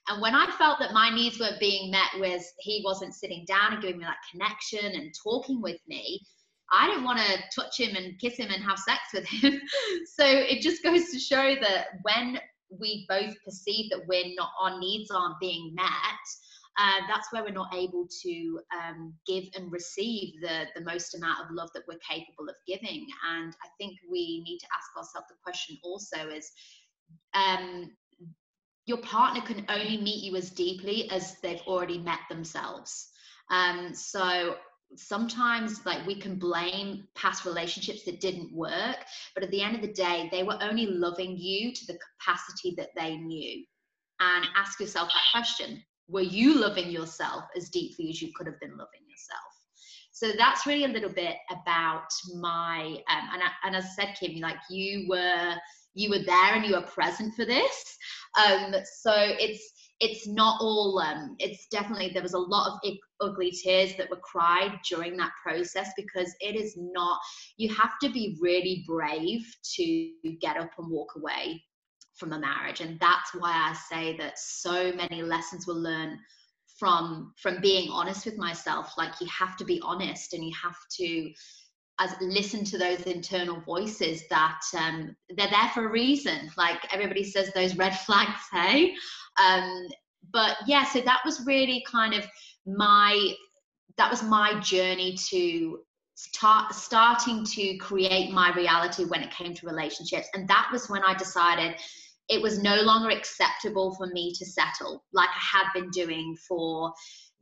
And 0.08 0.20
when 0.20 0.34
I 0.34 0.50
felt 0.58 0.78
that 0.80 0.92
my 0.92 1.10
needs 1.10 1.40
weren't 1.40 1.60
being 1.60 1.90
met, 1.90 2.18
was 2.18 2.52
he 2.58 2.82
wasn't 2.84 3.14
sitting 3.14 3.44
down 3.46 3.72
and 3.72 3.82
giving 3.82 3.98
me 3.98 4.04
that 4.04 4.16
connection 4.30 5.00
and 5.00 5.14
talking 5.22 5.62
with 5.62 5.80
me. 5.88 6.20
I 6.70 6.88
didn't 6.88 7.04
want 7.04 7.20
to 7.20 7.38
touch 7.54 7.78
him 7.78 7.96
and 7.96 8.18
kiss 8.18 8.36
him 8.36 8.50
and 8.50 8.62
have 8.62 8.78
sex 8.78 9.00
with 9.14 9.26
him. 9.26 9.60
so 10.18 10.24
it 10.24 10.60
just 10.60 10.82
goes 10.82 11.10
to 11.10 11.18
show 11.18 11.54
that 11.60 11.86
when 12.02 12.38
we 12.80 13.06
both 13.08 13.34
perceive 13.44 13.90
that 13.90 14.06
we're 14.06 14.34
not, 14.36 14.50
our 14.60 14.78
needs 14.78 15.10
aren't 15.10 15.38
being 15.40 15.72
met, 15.74 15.86
uh, 16.76 17.06
that's 17.08 17.32
where 17.32 17.44
we're 17.44 17.50
not 17.50 17.72
able 17.72 18.08
to 18.22 18.60
um, 18.74 19.14
give 19.26 19.44
and 19.54 19.70
receive 19.70 20.40
the, 20.40 20.64
the 20.74 20.82
most 20.82 21.14
amount 21.14 21.38
of 21.40 21.54
love 21.54 21.70
that 21.72 21.84
we're 21.86 21.98
capable 21.98 22.48
of 22.48 22.56
giving. 22.66 23.06
And 23.32 23.54
I 23.62 23.68
think 23.78 23.96
we 24.10 24.42
need 24.44 24.58
to 24.58 24.66
ask 24.76 24.96
ourselves 24.96 25.28
the 25.28 25.36
question 25.44 25.78
also 25.84 26.28
is 26.28 26.50
um, 27.34 27.90
your 28.86 28.98
partner 28.98 29.40
can 29.40 29.64
only 29.68 29.96
meet 29.96 30.22
you 30.22 30.36
as 30.36 30.50
deeply 30.50 31.10
as 31.10 31.36
they've 31.40 31.62
already 31.66 31.98
met 31.98 32.20
themselves. 32.28 33.08
Um, 33.50 33.94
so 33.94 34.56
sometimes 34.96 35.84
like 35.84 36.06
we 36.06 36.14
can 36.14 36.36
blame 36.36 37.06
past 37.14 37.44
relationships 37.44 38.04
that 38.04 38.20
didn't 38.20 38.52
work 38.52 38.98
but 39.34 39.42
at 39.42 39.50
the 39.50 39.62
end 39.62 39.74
of 39.74 39.82
the 39.82 39.92
day 39.92 40.28
they 40.30 40.42
were 40.42 40.58
only 40.62 40.86
loving 40.86 41.36
you 41.36 41.72
to 41.72 41.86
the 41.86 41.98
capacity 42.20 42.74
that 42.76 42.90
they 42.96 43.16
knew 43.16 43.64
and 44.20 44.46
ask 44.56 44.78
yourself 44.78 45.08
that 45.08 45.40
question 45.40 45.82
were 46.08 46.20
you 46.20 46.58
loving 46.60 46.90
yourself 46.90 47.44
as 47.56 47.70
deeply 47.70 48.08
as 48.10 48.22
you 48.22 48.30
could 48.36 48.46
have 48.46 48.60
been 48.60 48.76
loving 48.76 49.02
yourself 49.08 49.40
so 50.12 50.30
that's 50.38 50.66
really 50.66 50.84
a 50.84 50.88
little 50.88 51.12
bit 51.12 51.36
about 51.50 52.08
my 52.36 52.96
um, 53.10 53.28
and, 53.32 53.42
I, 53.42 53.50
and 53.66 53.76
as 53.76 53.84
i 53.84 54.04
said 54.04 54.16
kim 54.18 54.40
like 54.40 54.58
you 54.70 55.08
were 55.08 55.54
you 55.94 56.10
were 56.10 56.24
there 56.24 56.54
and 56.54 56.64
you 56.64 56.74
were 56.74 56.82
present 56.82 57.34
for 57.34 57.44
this. 57.44 57.98
Um, 58.44 58.74
so 59.02 59.12
it's 59.14 59.72
it's 60.00 60.26
not 60.26 60.60
all 60.60 60.98
um, 60.98 61.36
it's 61.38 61.66
definitely 61.68 62.10
there 62.12 62.22
was 62.22 62.34
a 62.34 62.38
lot 62.38 62.80
of 62.84 62.92
ugly 63.20 63.52
tears 63.52 63.94
that 63.96 64.10
were 64.10 64.20
cried 64.22 64.78
during 64.88 65.16
that 65.16 65.30
process 65.42 65.90
because 65.96 66.34
it 66.40 66.56
is 66.56 66.74
not 66.76 67.18
you 67.56 67.72
have 67.72 67.92
to 68.02 68.10
be 68.10 68.36
really 68.40 68.84
brave 68.86 69.42
to 69.76 70.10
get 70.40 70.56
up 70.56 70.70
and 70.78 70.90
walk 70.90 71.12
away 71.16 71.62
from 72.16 72.32
a 72.32 72.38
marriage. 72.38 72.80
And 72.80 72.98
that's 73.00 73.34
why 73.34 73.50
i 73.50 73.72
say 73.74 74.16
that 74.18 74.38
so 74.38 74.92
many 74.92 75.22
lessons 75.22 75.66
were 75.66 75.74
learned 75.74 76.18
from 76.78 77.32
from 77.40 77.60
being 77.60 77.90
honest 77.90 78.26
with 78.26 78.36
myself. 78.36 78.92
Like 78.98 79.20
you 79.20 79.28
have 79.28 79.56
to 79.58 79.64
be 79.64 79.80
honest 79.82 80.32
and 80.32 80.44
you 80.44 80.52
have 80.60 80.76
to 80.98 81.30
as 82.00 82.14
listen 82.20 82.64
to 82.64 82.78
those 82.78 83.02
internal 83.02 83.60
voices 83.60 84.22
that 84.28 84.60
um, 84.76 85.14
they're 85.36 85.50
there 85.50 85.70
for 85.72 85.86
a 85.86 85.90
reason. 85.90 86.50
Like 86.56 86.92
everybody 86.92 87.24
says, 87.24 87.52
those 87.52 87.76
red 87.76 87.96
flags, 88.06 88.40
hey. 88.52 88.94
Um, 89.42 89.88
but 90.32 90.56
yeah, 90.66 90.84
so 90.84 91.00
that 91.00 91.20
was 91.24 91.44
really 91.46 91.84
kind 91.90 92.14
of 92.14 92.26
my 92.66 93.34
that 93.96 94.10
was 94.10 94.22
my 94.24 94.58
journey 94.60 95.16
to 95.30 95.78
start 96.16 96.74
starting 96.74 97.44
to 97.44 97.76
create 97.76 98.32
my 98.32 98.52
reality 98.54 99.04
when 99.04 99.22
it 99.22 99.30
came 99.30 99.54
to 99.54 99.66
relationships, 99.66 100.28
and 100.34 100.48
that 100.48 100.68
was 100.72 100.88
when 100.88 101.02
I 101.04 101.14
decided 101.14 101.76
it 102.28 102.40
was 102.40 102.62
no 102.62 102.76
longer 102.82 103.10
acceptable 103.10 103.94
for 103.94 104.06
me 104.08 104.32
to 104.34 104.46
settle 104.46 105.04
like 105.12 105.28
I 105.28 105.58
had 105.58 105.66
been 105.74 105.90
doing 105.90 106.36
for 106.48 106.92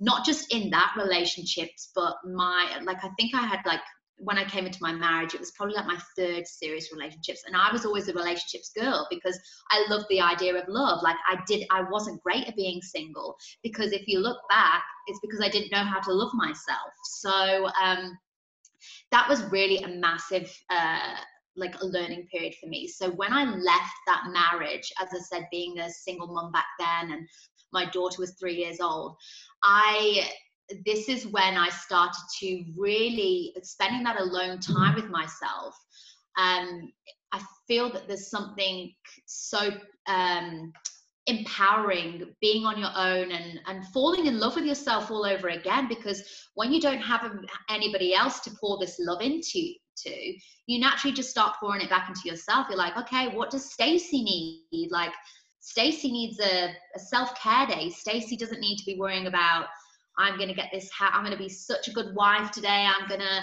not 0.01 0.27
just 0.27 0.53
in 0.53 0.71
that 0.71 0.93
relationships 0.97 1.93
but 1.95 2.17
my 2.25 2.81
like 2.83 3.05
i 3.05 3.09
think 3.17 3.35
i 3.35 3.47
had 3.47 3.61
like 3.65 3.81
when 4.17 4.39
I 4.39 4.45
came 4.45 4.67
into 4.67 4.79
my 4.81 4.93
marriage, 4.93 5.35
it 5.35 5.41
was 5.41 5.51
probably 5.53 5.75
like 5.75 5.87
my 5.87 5.99
third 6.17 6.47
serious 6.47 6.93
relationships. 6.93 7.43
And 7.47 7.57
I 7.57 7.73
was 7.73 7.85
always 7.85 8.09
a 8.09 8.13
relationships 8.13 8.71
girl 8.77 9.07
because 9.11 9.39
I 9.71 9.85
loved 9.89 10.07
the 10.11 10.21
idea 10.21 10.55
of 10.55 10.69
love. 10.69 11.03
Like 11.03 11.17
I 11.29 11.41
did, 11.47 11.67
I 11.71 11.83
wasn't 11.91 12.23
great 12.23 12.47
at 12.47 12.57
being 12.57 12.81
single 12.83 13.37
because 13.63 13.93
if 13.93 14.07
you 14.07 14.21
look 14.21 14.39
back, 14.49 14.85
it's 15.09 15.19
because 15.21 15.41
I 15.41 15.49
didn't 15.49 15.73
know 15.73 15.85
how 15.85 16.01
to 16.01 16.13
love 16.13 16.31
myself. 16.35 16.93
So 17.21 17.69
um, 17.83 18.17
that 19.11 19.29
was 19.29 19.45
really 19.51 19.79
a 19.79 19.89
massive, 19.89 20.57
uh, 20.71 21.17
like 21.57 21.75
a 21.81 21.87
learning 21.87 22.29
period 22.31 22.55
for 22.61 22.69
me. 22.69 22.87
So 22.89 23.11
when 23.11 23.33
I 23.33 23.45
left 23.45 23.95
that 24.07 24.25
marriage, 24.33 24.91
as 25.01 25.09
I 25.15 25.19
said, 25.19 25.49
being 25.51 25.79
a 25.79 25.91
single 25.91 26.29
mom 26.29 26.53
back 26.53 26.67
then 26.79 27.13
and 27.13 27.29
my 27.73 27.87
daughter 27.91 28.17
was 28.21 28.35
three 28.39 28.55
years 28.55 28.81
old, 28.81 29.17
I 29.65 30.29
this 30.85 31.09
is 31.09 31.27
when 31.27 31.57
I 31.57 31.69
started 31.69 32.23
to 32.41 32.65
really 32.77 33.55
spending 33.63 34.03
that 34.05 34.21
alone 34.21 34.61
time 34.61 34.95
with 34.95 35.11
myself. 35.11 35.77
Um, 36.39 36.93
I 37.33 37.41
feel 37.67 37.91
that 37.93 38.09
there's 38.09 38.31
something 38.31 38.93
so 39.27 39.71
um, 40.07 40.73
empowering 41.27 42.35
being 42.41 42.65
on 42.65 42.79
your 42.79 42.91
own 42.97 43.31
and, 43.31 43.61
and 43.67 43.87
falling 43.89 44.27
in 44.27 44.41
love 44.41 44.57
with 44.57 44.65
yourself 44.65 45.11
all 45.11 45.25
over 45.25 45.49
again 45.49 45.89
because 45.89 46.23
when 46.55 46.73
you 46.73 46.81
don't 46.81 47.01
have 47.01 47.31
anybody 47.71 48.15
else 48.15 48.41
to 48.41 48.51
pour 48.61 48.79
this 48.79 48.97
love 48.99 49.23
into 49.23 49.73
to 49.97 50.35
you 50.67 50.81
naturally 50.81 51.15
just 51.15 51.31
start 51.31 51.55
pouring 51.61 51.81
it 51.81 51.91
back 51.91 52.09
into 52.09 52.23
yourself. 52.25 52.67
You're 52.69 52.79
like 52.79 52.97
okay 52.97 53.29
what 53.29 53.51
does 53.51 53.73
stacey 53.73 54.25
need? 54.25 54.89
Like 54.91 55.13
stacey 55.61 56.11
needs 56.11 56.41
a, 56.41 56.75
a 56.97 56.99
self-care 56.99 57.67
day. 57.67 57.91
Stacey 57.91 58.37
doesn't 58.37 58.61
need 58.61 58.79
to 58.79 58.85
be 58.85 58.99
worrying 58.99 59.29
about 59.29 59.67
I'm 60.19 60.37
going 60.37 60.49
to 60.49 60.55
get 60.55 60.71
this 60.73 60.91
hat. 60.91 61.13
I'm 61.15 61.25
going 61.25 61.37
to 61.37 61.43
be 61.43 61.49
such 61.49 61.89
a 61.89 61.93
good 61.93 62.15
wife 62.15 62.51
today. 62.51 62.87
I'm 62.87 63.09
going 63.09 63.21
to 63.21 63.43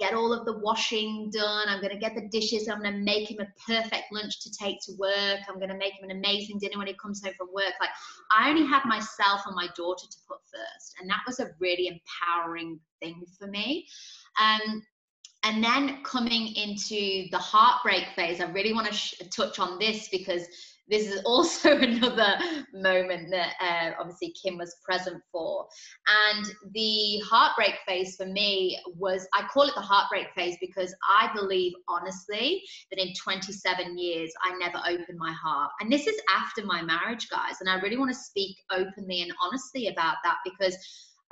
get 0.00 0.14
all 0.14 0.32
of 0.32 0.46
the 0.46 0.58
washing 0.58 1.30
done. 1.30 1.68
I'm 1.68 1.80
going 1.80 1.92
to 1.92 1.98
get 1.98 2.14
the 2.14 2.28
dishes. 2.28 2.68
I'm 2.68 2.82
going 2.82 2.94
to 2.94 3.00
make 3.00 3.30
him 3.30 3.38
a 3.40 3.70
perfect 3.70 4.04
lunch 4.10 4.40
to 4.40 4.50
take 4.50 4.80
to 4.86 4.92
work. 4.98 5.40
I'm 5.48 5.56
going 5.56 5.68
to 5.68 5.76
make 5.76 5.92
him 5.92 6.08
an 6.08 6.16
amazing 6.16 6.58
dinner 6.58 6.78
when 6.78 6.86
he 6.86 6.94
comes 6.94 7.22
home 7.22 7.34
from 7.36 7.48
work. 7.54 7.74
Like, 7.80 7.90
I 8.36 8.48
only 8.48 8.66
had 8.66 8.84
myself 8.86 9.42
and 9.46 9.54
my 9.54 9.68
daughter 9.76 10.06
to 10.10 10.16
put 10.26 10.38
first. 10.50 10.94
And 11.00 11.08
that 11.10 11.20
was 11.26 11.38
a 11.38 11.50
really 11.60 11.88
empowering 11.88 12.80
thing 13.00 13.22
for 13.38 13.46
me. 13.46 13.86
Um, 14.40 14.82
and 15.42 15.62
then 15.62 16.02
coming 16.02 16.54
into 16.54 17.28
the 17.30 17.38
heartbreak 17.38 18.08
phase, 18.14 18.40
I 18.40 18.50
really 18.50 18.72
want 18.72 18.86
to 18.86 18.94
sh- 18.94 19.14
touch 19.30 19.58
on 19.58 19.78
this 19.78 20.08
because 20.08 20.46
this 20.90 21.10
is 21.10 21.22
also 21.24 21.78
another 21.78 22.36
moment 22.74 23.30
that 23.30 23.54
uh, 23.60 23.90
obviously 24.00 24.34
Kim 24.42 24.58
was 24.58 24.76
present 24.84 25.22
for. 25.32 25.66
And 26.28 26.46
the 26.72 27.20
heartbreak 27.20 27.76
phase 27.86 28.16
for 28.16 28.26
me 28.26 28.78
was, 28.96 29.26
I 29.32 29.46
call 29.52 29.62
it 29.64 29.74
the 29.74 29.80
heartbreak 29.80 30.26
phase 30.34 30.56
because 30.60 30.94
I 31.08 31.30
believe 31.34 31.72
honestly 31.88 32.62
that 32.90 33.00
in 33.00 33.12
27 33.14 33.96
years, 33.96 34.32
I 34.42 34.56
never 34.58 34.78
opened 34.78 35.18
my 35.18 35.32
heart. 35.32 35.70
And 35.80 35.90
this 35.90 36.06
is 36.06 36.20
after 36.34 36.64
my 36.64 36.82
marriage, 36.82 37.28
guys. 37.28 37.60
And 37.60 37.70
I 37.70 37.80
really 37.80 37.96
want 37.96 38.10
to 38.10 38.18
speak 38.18 38.56
openly 38.72 39.22
and 39.22 39.32
honestly 39.42 39.88
about 39.88 40.16
that 40.24 40.38
because 40.44 40.76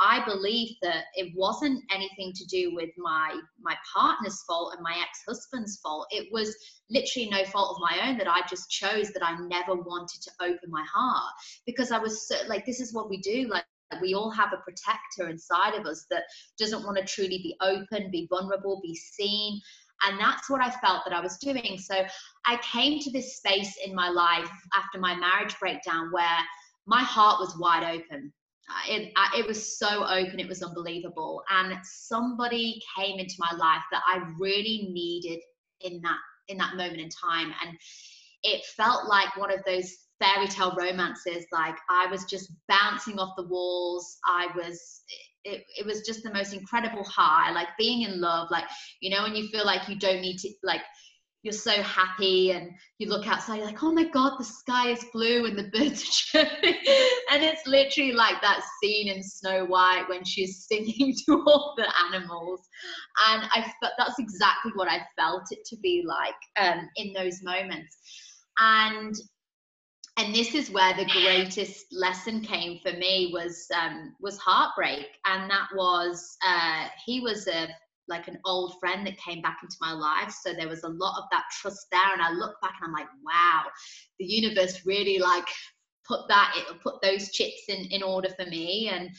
I 0.00 0.25
believe 0.25 0.76
that 0.83 1.05
it 1.14 1.33
wasn't 1.35 1.83
anything 1.93 2.33
to 2.35 2.45
do 2.47 2.75
with 2.75 2.90
my 2.97 3.40
my 3.61 3.76
partner's 3.93 4.43
fault 4.43 4.75
and 4.75 4.83
my 4.83 4.97
ex-husband's 5.00 5.78
fault. 5.81 6.07
It 6.11 6.28
was 6.33 6.55
literally 6.88 7.28
no 7.31 7.45
fault 7.45 7.76
of 7.76 7.83
my 7.83 8.09
own 8.09 8.19
that 8.19 8.28
I 8.28 8.43
just 8.49 8.71
chose 8.71 9.11
that 9.12 9.25
I 9.25 9.37
never 9.47 9.75
wanted 9.75 10.23
to 10.23 10.31
open 10.40 10.71
my 10.71 10.85
heart 10.93 11.33
because 11.67 11.90
I 11.90 11.99
was 11.99 12.28
so, 12.28 12.37
like 12.47 12.64
this 12.64 12.81
is 12.81 12.95
what 12.95 13.11
we 13.11 13.19
do 13.19 13.49
like 13.49 13.64
we 14.02 14.14
all 14.14 14.31
have 14.31 14.52
a 14.52 14.59
protector 14.59 15.31
inside 15.31 15.75
of 15.75 15.87
us 15.87 16.07
that 16.11 16.25
doesn't 16.59 16.85
want 16.85 16.99
to 16.99 17.05
truly 17.05 17.38
be 17.38 17.57
open, 17.61 18.11
be 18.11 18.26
vulnerable, 18.31 18.81
be 18.83 18.95
seen. 18.95 19.61
And 20.07 20.21
that's 20.21 20.49
what 20.49 20.61
I 20.61 20.71
felt 20.71 21.02
that 21.07 21.14
I 21.14 21.21
was 21.21 21.38
doing. 21.38 21.78
So 21.78 22.05
I 22.47 22.57
came 22.59 23.00
to 23.00 23.11
this 23.11 23.37
space 23.37 23.76
in 23.85 23.95
my 23.95 24.11
life 24.11 24.50
after 24.75 24.99
my 24.99 25.14
marriage 25.14 25.59
breakdown 25.59 26.11
where 26.12 26.38
my 26.87 27.02
heart 27.02 27.40
was 27.40 27.57
wide 27.59 27.85
open. 27.85 28.33
It, 28.88 29.12
it 29.37 29.46
was 29.46 29.78
so 29.78 30.04
open, 30.06 30.40
it 30.40 30.48
was 30.48 30.62
unbelievable. 30.62 31.42
And 31.50 31.75
somebody 31.84 32.80
came 32.96 33.18
into 33.18 33.34
my 33.38 33.56
life 33.56 33.82
that 33.92 34.02
I 34.06 34.22
really 34.38 34.88
needed 34.92 35.40
in 35.80 36.00
that 36.02 36.18
in 36.48 36.56
that 36.58 36.76
moment 36.76 37.00
in 37.00 37.08
time. 37.10 37.52
And 37.62 37.76
it 38.42 38.64
felt 38.76 39.08
like 39.08 39.37
one 39.37 39.52
of 39.52 39.60
those 39.66 39.92
fairy 40.20 40.48
tale 40.48 40.75
romances 40.76 41.46
like 41.52 41.76
i 41.88 42.06
was 42.10 42.25
just 42.25 42.52
bouncing 42.68 43.18
off 43.18 43.37
the 43.37 43.46
walls 43.46 44.18
i 44.26 44.48
was 44.56 45.02
it, 45.44 45.64
it 45.78 45.87
was 45.87 46.02
just 46.02 46.22
the 46.22 46.32
most 46.32 46.52
incredible 46.52 47.04
high 47.04 47.52
like 47.52 47.68
being 47.78 48.02
in 48.02 48.20
love 48.20 48.48
like 48.50 48.64
you 49.00 49.10
know 49.10 49.22
when 49.22 49.37
you 49.37 49.48
feel 49.48 49.64
like 49.64 49.88
you 49.88 49.96
don't 49.96 50.20
need 50.20 50.37
to 50.37 50.50
like 50.62 50.82
you're 51.42 51.52
so 51.52 51.83
happy 51.83 52.50
and 52.50 52.71
you 52.99 53.09
look 53.09 53.26
outside 53.28 53.57
you're 53.57 53.66
like 53.66 53.83
oh 53.83 53.92
my 53.92 54.04
god 54.04 54.37
the 54.38 54.45
sky 54.45 54.90
is 54.90 55.04
blue 55.12 55.47
and 55.47 55.57
the 55.57 55.71
birds 55.73 56.02
are 56.02 56.45
chirping. 56.45 56.75
And 57.30 57.45
it's 57.45 57.66
literally 57.66 58.12
like 58.12 58.40
that 58.40 58.62
scene 58.80 59.09
in 59.09 59.23
snow 59.23 59.66
white 59.66 60.04
when 60.09 60.25
she's 60.25 60.66
singing 60.66 61.14
to 61.26 61.45
all 61.47 61.75
the 61.76 61.87
animals. 62.07 62.61
And 63.28 63.49
i 63.52 63.62
felt 63.80 63.92
that's 63.99 64.18
exactly 64.18 64.73
what 64.75 64.88
i 64.88 65.00
felt 65.16 65.45
it 65.50 65.64
to 65.66 65.76
be 65.76 66.04
like 66.07 66.35
um, 66.59 66.88
in 66.97 67.12
those 67.12 67.42
moments. 67.42 67.97
And 68.59 69.14
and 70.18 70.35
this 70.35 70.57
is 70.57 70.68
where 70.71 70.95
the 70.97 71.07
greatest 71.07 71.87
lesson 71.92 72.40
came 72.40 72.80
for 72.80 72.90
me 72.92 73.30
was 73.33 73.68
um, 73.80 74.16
was 74.21 74.37
heartbreak. 74.38 75.07
And 75.25 75.49
that 75.49 75.68
was 75.76 76.37
uh, 76.45 76.88
he 77.07 77.21
was 77.21 77.47
a 77.47 77.68
like 78.08 78.28
an 78.28 78.38
old 78.44 78.74
friend 78.80 79.06
that 79.06 79.18
came 79.18 79.42
back 79.42 79.58
into 79.62 79.76
my 79.80 79.92
life. 79.92 80.34
So 80.42 80.52
there 80.52 80.68
was 80.68 80.84
a 80.84 80.88
lot 80.88 81.18
of 81.18 81.24
that 81.30 81.44
trust 81.60 81.86
there. 81.90 82.12
And 82.12 82.22
i 82.22 82.30
look 82.30 82.60
back 82.60 82.74
and 82.80 82.88
i'm 82.88 82.92
like 82.92 83.08
wow 83.24 83.64
the 84.18 84.24
universe 84.24 84.86
really 84.86 85.18
like 85.18 85.48
put 86.06 86.20
that 86.28 86.52
it 86.56 86.80
put 86.80 87.00
those 87.02 87.30
chips 87.30 87.64
in 87.68 87.84
in 87.90 88.02
order 88.02 88.28
for 88.30 88.46
me. 88.46 88.88
And 88.92 89.10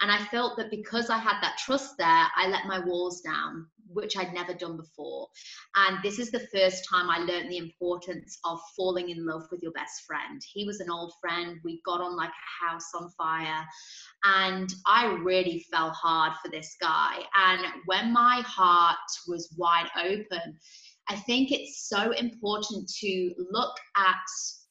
and 0.00 0.10
i 0.10 0.24
felt 0.26 0.56
that 0.56 0.70
because 0.70 1.10
i 1.10 1.18
had 1.18 1.40
that 1.42 1.58
trust 1.58 1.94
there 1.98 2.26
i 2.36 2.46
let 2.48 2.66
my 2.66 2.78
walls 2.84 3.20
down 3.20 3.66
which 3.92 4.16
I'd 4.16 4.34
never 4.34 4.54
done 4.54 4.76
before. 4.76 5.28
And 5.76 5.98
this 6.02 6.18
is 6.18 6.30
the 6.30 6.46
first 6.52 6.86
time 6.90 7.10
I 7.10 7.18
learned 7.18 7.50
the 7.50 7.58
importance 7.58 8.38
of 8.44 8.60
falling 8.76 9.10
in 9.10 9.26
love 9.26 9.44
with 9.50 9.62
your 9.62 9.72
best 9.72 10.02
friend. 10.06 10.40
He 10.52 10.64
was 10.64 10.80
an 10.80 10.90
old 10.90 11.12
friend. 11.20 11.58
We 11.64 11.80
got 11.84 12.00
on 12.00 12.16
like 12.16 12.30
a 12.30 12.66
house 12.66 12.90
on 12.94 13.10
fire. 13.10 13.66
And 14.24 14.72
I 14.86 15.06
really 15.22 15.64
fell 15.72 15.90
hard 15.90 16.34
for 16.42 16.50
this 16.50 16.76
guy. 16.80 17.18
And 17.36 17.62
when 17.86 18.12
my 18.12 18.42
heart 18.46 18.96
was 19.26 19.54
wide 19.56 19.88
open, 19.96 20.58
I 21.08 21.16
think 21.16 21.52
it's 21.52 21.88
so 21.88 22.12
important 22.12 22.88
to 23.00 23.34
look 23.50 23.76
at 23.96 24.16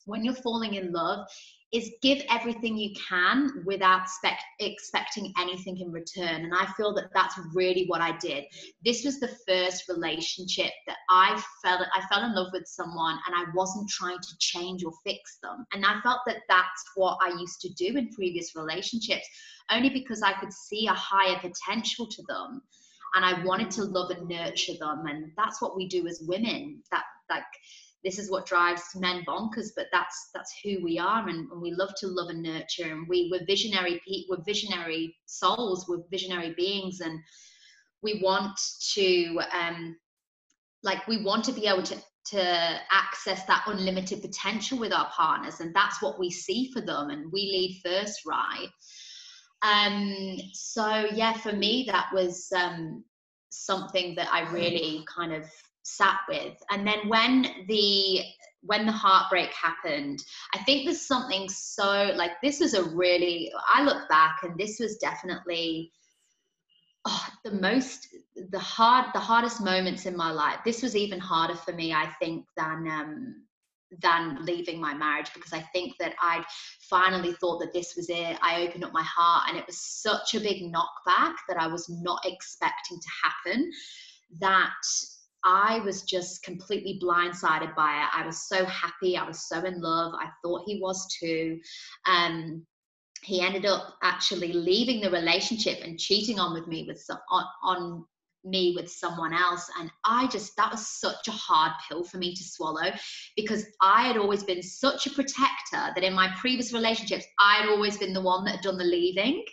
when 0.05 0.23
you're 0.23 0.33
falling 0.35 0.75
in 0.75 0.91
love 0.91 1.27
is 1.73 1.91
give 2.01 2.21
everything 2.29 2.77
you 2.77 2.95
can 3.09 3.63
without 3.65 4.09
spec- 4.09 4.39
expecting 4.59 5.33
anything 5.37 5.77
in 5.79 5.91
return. 5.91 6.45
And 6.45 6.53
I 6.53 6.65
feel 6.77 6.93
that 6.95 7.09
that's 7.13 7.37
really 7.53 7.85
what 7.87 7.99
I 7.99 8.17
did. 8.17 8.45
This 8.85 9.03
was 9.03 9.19
the 9.19 9.35
first 9.45 9.83
relationship 9.89 10.71
that 10.87 10.97
I 11.09 11.41
felt 11.61 11.81
I 11.93 12.01
fell 12.07 12.23
in 12.23 12.33
love 12.33 12.53
with 12.53 12.67
someone 12.67 13.19
and 13.27 13.35
I 13.35 13.51
wasn't 13.53 13.89
trying 13.89 14.19
to 14.19 14.37
change 14.39 14.85
or 14.85 14.93
fix 15.05 15.39
them. 15.43 15.65
And 15.73 15.85
I 15.85 15.99
felt 16.01 16.21
that 16.27 16.43
that's 16.47 16.83
what 16.95 17.17
I 17.21 17.37
used 17.37 17.59
to 17.61 17.69
do 17.73 17.97
in 17.97 18.13
previous 18.13 18.55
relationships, 18.55 19.27
only 19.69 19.89
because 19.89 20.21
I 20.21 20.33
could 20.33 20.53
see 20.53 20.87
a 20.87 20.93
higher 20.93 21.35
potential 21.35 22.07
to 22.07 22.23
them 22.29 22.61
and 23.15 23.25
I 23.25 23.43
wanted 23.43 23.71
to 23.71 23.83
love 23.83 24.11
and 24.11 24.27
nurture 24.27 24.77
them. 24.79 25.05
And 25.07 25.31
that's 25.35 25.61
what 25.61 25.75
we 25.75 25.87
do 25.87 26.07
as 26.07 26.21
women. 26.25 26.81
That 26.91 27.03
like 27.29 27.43
this 28.03 28.19
is 28.19 28.29
what 28.29 28.45
drives 28.45 28.83
men 28.95 29.23
bonkers 29.27 29.69
but 29.75 29.87
that's 29.91 30.29
that's 30.33 30.53
who 30.63 30.83
we 30.83 30.99
are 30.99 31.27
and, 31.27 31.49
and 31.51 31.61
we 31.61 31.71
love 31.71 31.91
to 31.97 32.07
love 32.07 32.29
and 32.29 32.43
nurture 32.43 32.91
and 32.91 33.07
we 33.07 33.29
we're 33.31 33.45
visionary 33.45 34.01
we're 34.29 34.43
visionary 34.45 35.15
souls 35.25 35.85
we're 35.87 36.03
visionary 36.11 36.53
beings 36.55 36.99
and 37.01 37.19
we 38.03 38.21
want 38.23 38.57
to 38.93 39.39
um 39.51 39.95
like 40.83 41.07
we 41.07 41.23
want 41.23 41.43
to 41.43 41.51
be 41.51 41.67
able 41.67 41.83
to 41.83 41.97
to 42.25 42.79
access 42.91 43.45
that 43.45 43.63
unlimited 43.67 44.21
potential 44.21 44.77
with 44.77 44.91
our 44.91 45.09
partners 45.15 45.61
and 45.61 45.73
that's 45.73 46.01
what 46.01 46.19
we 46.19 46.29
see 46.29 46.69
for 46.73 46.81
them 46.81 47.09
and 47.09 47.31
we 47.31 47.41
lead 47.41 47.81
first 47.85 48.21
right? 48.25 48.67
Um 49.63 50.37
so 50.53 51.07
yeah 51.13 51.33
for 51.33 51.53
me 51.53 51.85
that 51.89 52.09
was 52.13 52.47
um 52.55 53.03
something 53.49 54.13
that 54.15 54.31
i 54.31 54.41
really 54.51 55.03
kind 55.13 55.33
of 55.33 55.49
sat 55.87 56.19
with 56.27 56.57
and 56.69 56.85
then 56.85 57.07
when 57.07 57.43
the 57.67 58.21
when 58.61 58.85
the 58.85 58.91
heartbreak 58.91 59.49
happened 59.53 60.21
i 60.53 60.57
think 60.63 60.83
there's 60.83 61.01
something 61.01 61.47
so 61.47 62.11
like 62.15 62.31
this 62.43 62.59
is 62.59 62.73
a 62.73 62.83
really 62.83 63.49
i 63.73 63.81
look 63.81 64.07
back 64.09 64.39
and 64.43 64.57
this 64.57 64.79
was 64.79 64.97
definitely 64.97 65.91
oh, 67.05 67.27
the 67.45 67.51
most 67.51 68.07
the 68.49 68.59
hard 68.59 69.05
the 69.13 69.19
hardest 69.19 69.63
moments 69.63 70.05
in 70.05 70.15
my 70.15 70.29
life 70.29 70.57
this 70.65 70.83
was 70.83 70.95
even 70.95 71.19
harder 71.19 71.55
for 71.55 71.71
me 71.71 71.93
i 71.93 72.11
think 72.19 72.45
than 72.57 72.87
um 72.89 73.35
than 74.01 74.43
leaving 74.45 74.81
my 74.81 74.93
marriage 74.93 75.33
because 75.33 75.53
I 75.53 75.61
think 75.71 75.93
that 75.99 76.13
I'd 76.21 76.43
finally 76.89 77.31
thought 77.31 77.59
that 77.59 77.71
this 77.71 77.95
was 77.95 78.09
it. 78.09 78.37
I 78.41 78.67
opened 78.67 78.83
up 78.83 78.91
my 78.91 79.03
heart 79.03 79.45
and 79.47 79.57
it 79.57 79.65
was 79.65 79.77
such 79.77 80.35
a 80.35 80.41
big 80.41 80.61
knockback 80.61 81.35
that 81.47 81.57
I 81.57 81.67
was 81.67 81.87
not 81.87 82.19
expecting 82.25 82.99
to 82.99 83.07
happen 83.23 83.71
that 84.39 84.73
I 85.43 85.79
was 85.79 86.03
just 86.03 86.43
completely 86.43 86.99
blindsided 87.01 87.75
by 87.75 88.03
it. 88.03 88.09
I 88.13 88.25
was 88.25 88.47
so 88.47 88.65
happy. 88.65 89.17
I 89.17 89.25
was 89.25 89.47
so 89.47 89.63
in 89.63 89.81
love. 89.81 90.13
I 90.15 90.29
thought 90.41 90.63
he 90.65 90.79
was 90.81 91.07
too. 91.19 91.59
Um, 92.05 92.65
he 93.23 93.41
ended 93.41 93.65
up 93.65 93.95
actually 94.03 94.53
leaving 94.53 95.01
the 95.01 95.09
relationship 95.09 95.79
and 95.83 95.99
cheating 95.99 96.39
on 96.39 96.53
with 96.53 96.67
me 96.67 96.85
with 96.87 96.99
some 96.99 97.19
on, 97.29 97.45
on 97.63 98.05
me 98.45 98.73
with 98.75 98.89
someone 98.89 99.33
else 99.33 99.69
and 99.79 99.91
i 100.05 100.27
just 100.27 100.55
that 100.55 100.71
was 100.71 100.87
such 100.87 101.27
a 101.27 101.31
hard 101.31 101.71
pill 101.87 102.03
for 102.03 102.17
me 102.17 102.33
to 102.33 102.43
swallow 102.43 102.91
because 103.35 103.65
i 103.81 104.03
had 104.03 104.15
always 104.15 104.43
been 104.43 104.61
such 104.61 105.05
a 105.07 105.09
protector 105.09 105.91
that 105.93 106.03
in 106.03 106.13
my 106.13 106.29
previous 106.39 106.71
relationships 106.71 107.25
i 107.39 107.55
had 107.55 107.69
always 107.69 107.97
been 107.97 108.13
the 108.13 108.21
one 108.21 108.45
that 108.45 108.55
had 108.55 108.61
done 108.61 108.77
the 108.77 108.83
leaving 108.83 109.43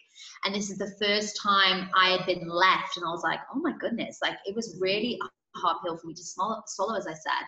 and 0.45 0.55
this 0.55 0.71
is 0.71 0.79
the 0.79 0.95
first 1.03 1.41
time 1.43 1.89
i 1.97 2.11
had 2.11 2.25
been 2.27 2.47
left 2.47 2.97
and 2.97 3.07
i 3.07 3.11
was 3.11 3.25
like 3.25 3.41
oh 3.53 3.59
my 3.59 3.73
goodness 3.81 4.19
like 4.23 4.37
it 4.45 4.55
was 4.55 4.79
really 4.81 5.19
hard 5.65 5.79
pill 5.85 5.97
for 5.97 6.07
me 6.07 6.15
to 6.15 6.25
swallow, 6.25 6.63
swallow, 6.67 6.97
as 6.97 7.07
I 7.07 7.13
said. 7.13 7.45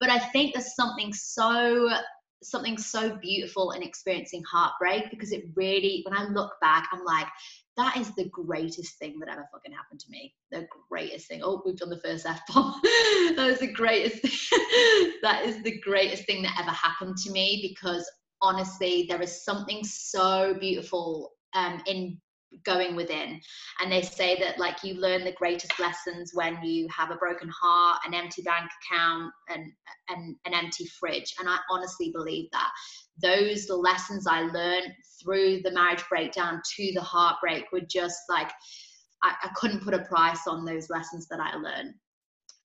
But 0.00 0.10
I 0.10 0.18
think 0.18 0.54
there's 0.54 0.74
something 0.74 1.12
so 1.12 1.90
something 2.42 2.76
so 2.76 3.16
beautiful 3.16 3.72
in 3.72 3.82
experiencing 3.82 4.42
heartbreak 4.50 5.10
because 5.10 5.32
it 5.32 5.46
really, 5.54 6.02
when 6.06 6.16
I 6.16 6.24
look 6.24 6.52
back, 6.60 6.88
I'm 6.92 7.04
like, 7.04 7.26
that 7.76 7.96
is 7.96 8.14
the 8.14 8.28
greatest 8.28 8.98
thing 8.98 9.18
that 9.18 9.28
ever 9.28 9.46
fucking 9.52 9.72
happened 9.72 10.00
to 10.00 10.10
me. 10.10 10.34
The 10.50 10.66
greatest 10.88 11.28
thing. 11.28 11.40
Oh, 11.42 11.62
we've 11.64 11.76
done 11.76 11.90
the 11.90 12.00
first 12.00 12.26
F 12.26 12.40
bomb. 12.48 12.80
that 12.82 13.48
is 13.50 13.58
the 13.58 13.72
greatest. 13.72 14.22
that 15.22 15.42
is 15.44 15.62
the 15.62 15.78
greatest 15.80 16.24
thing 16.24 16.42
that 16.42 16.58
ever 16.58 16.70
happened 16.70 17.16
to 17.18 17.30
me 17.30 17.68
because 17.68 18.08
honestly, 18.40 19.06
there 19.08 19.20
is 19.20 19.44
something 19.44 19.82
so 19.84 20.56
beautiful 20.58 21.32
um, 21.54 21.82
in 21.86 22.18
going 22.66 22.96
within. 22.96 23.40
And 23.80 23.90
they 23.90 24.02
say 24.02 24.38
that 24.40 24.58
like 24.58 24.82
you 24.82 24.94
learn 24.94 25.24
the 25.24 25.32
greatest 25.32 25.78
lessons 25.78 26.32
when 26.34 26.62
you 26.62 26.88
have 26.94 27.10
a 27.10 27.16
broken 27.16 27.48
heart 27.48 28.00
an 28.06 28.12
empty 28.12 28.42
bank 28.42 28.68
account 28.82 29.32
and, 29.48 29.72
and 30.08 30.36
an 30.44 30.52
empty 30.52 30.86
fridge. 30.86 31.34
And 31.38 31.48
i 31.48 31.56
honestly 31.70 32.10
believe 32.14 32.48
that. 32.52 32.70
Those 33.22 33.66
the 33.66 33.76
lessons 33.76 34.26
i 34.26 34.40
learned 34.40 34.92
through 35.22 35.62
the 35.62 35.70
marriage 35.70 36.04
breakdown 36.08 36.60
to 36.76 36.92
the 36.92 37.00
heartbreak 37.00 37.64
were 37.72 37.80
just 37.80 38.18
like 38.28 38.50
I, 39.22 39.34
I 39.42 39.48
couldn't 39.56 39.82
put 39.82 39.94
a 39.94 40.04
price 40.04 40.46
on 40.46 40.66
those 40.66 40.90
lessons 40.90 41.26
that 41.28 41.40
i 41.40 41.56
learned 41.56 41.94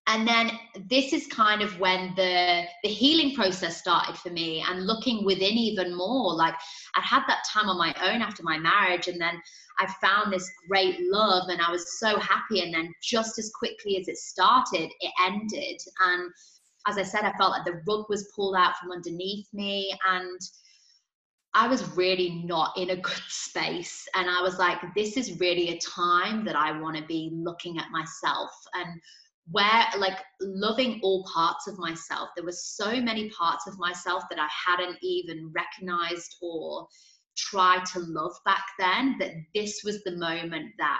and 0.08 0.28
then 0.28 0.52
this 0.90 1.14
is 1.14 1.28
kind 1.28 1.62
of 1.62 1.80
when 1.80 2.14
the 2.16 2.64
the 2.84 2.90
healing 2.90 3.36
process 3.36 3.78
started 3.78 4.18
for 4.18 4.30
me 4.30 4.64
and 4.68 4.88
looking 4.88 5.24
within 5.24 5.54
even 5.54 5.96
more. 5.96 6.34
Like 6.34 6.56
i'd 6.96 7.04
had 7.04 7.24
that 7.28 7.44
time 7.48 7.70
on 7.70 7.78
my 7.78 7.94
own 8.02 8.22
after 8.22 8.44
my 8.44 8.58
marriage 8.58 9.08
and 9.08 9.22
then 9.22 9.42
i 9.80 9.88
found 10.02 10.34
this 10.34 10.50
great 10.68 10.98
love 11.02 11.50
and 11.50 11.62
i 11.62 11.72
was 11.72 12.00
so 12.00 12.18
happy. 12.20 12.62
And 12.62 12.74
then 12.74 12.94
just 13.02 13.38
as 13.38 13.52
quickly 13.54 13.98
as 13.98 14.08
it 14.08 14.18
started 14.18 14.92
it 15.00 15.12
ended. 15.24 15.82
And 16.02 16.32
as 16.88 16.98
i 16.98 17.04
said 17.04 17.24
i 17.24 17.34
felt 17.38 17.52
like 17.52 17.66
the 17.66 17.82
rug 17.88 18.06
was 18.10 18.32
pulled 18.36 18.56
out 18.56 18.78
from 18.78 18.92
underneath 18.92 19.48
me 19.54 19.94
and 20.10 20.40
I 21.54 21.68
was 21.68 21.98
really 21.98 22.44
not 22.46 22.78
in 22.78 22.92
a 22.92 22.96
good 23.10 23.24
space. 23.28 24.08
And 24.16 24.30
I 24.30 24.42
was 24.42 24.58
like, 24.58 24.78
this 24.96 25.18
is 25.18 25.38
really 25.42 25.72
a 25.72 25.80
time 25.80 26.46
that 26.46 26.56
I 26.56 26.80
want 26.80 26.96
to 26.96 27.04
be 27.04 27.30
looking 27.34 27.78
at 27.78 27.92
myself 27.92 28.52
and 28.74 29.02
where 29.50 29.86
like 29.98 30.20
loving 30.40 31.00
all 31.04 31.26
parts 31.34 31.68
of 31.68 31.78
myself 31.80 32.30
there 32.36 32.46
were 32.46 32.52
so 32.52 33.02
many 33.02 33.30
parts 33.30 33.68
of 33.68 33.78
myself 33.80 34.24
that 34.30 34.40
i 34.40 34.48
hadn't 34.68 34.98
even 35.02 35.52
recognized 35.54 36.36
or 36.42 36.88
tried 37.36 37.84
to 37.86 38.00
love 38.00 38.34
back 38.46 38.66
then 38.78 39.16
that 39.20 39.32
this 39.56 39.82
was 39.84 40.04
the 40.04 40.16
moment 40.16 40.68
that 40.78 41.00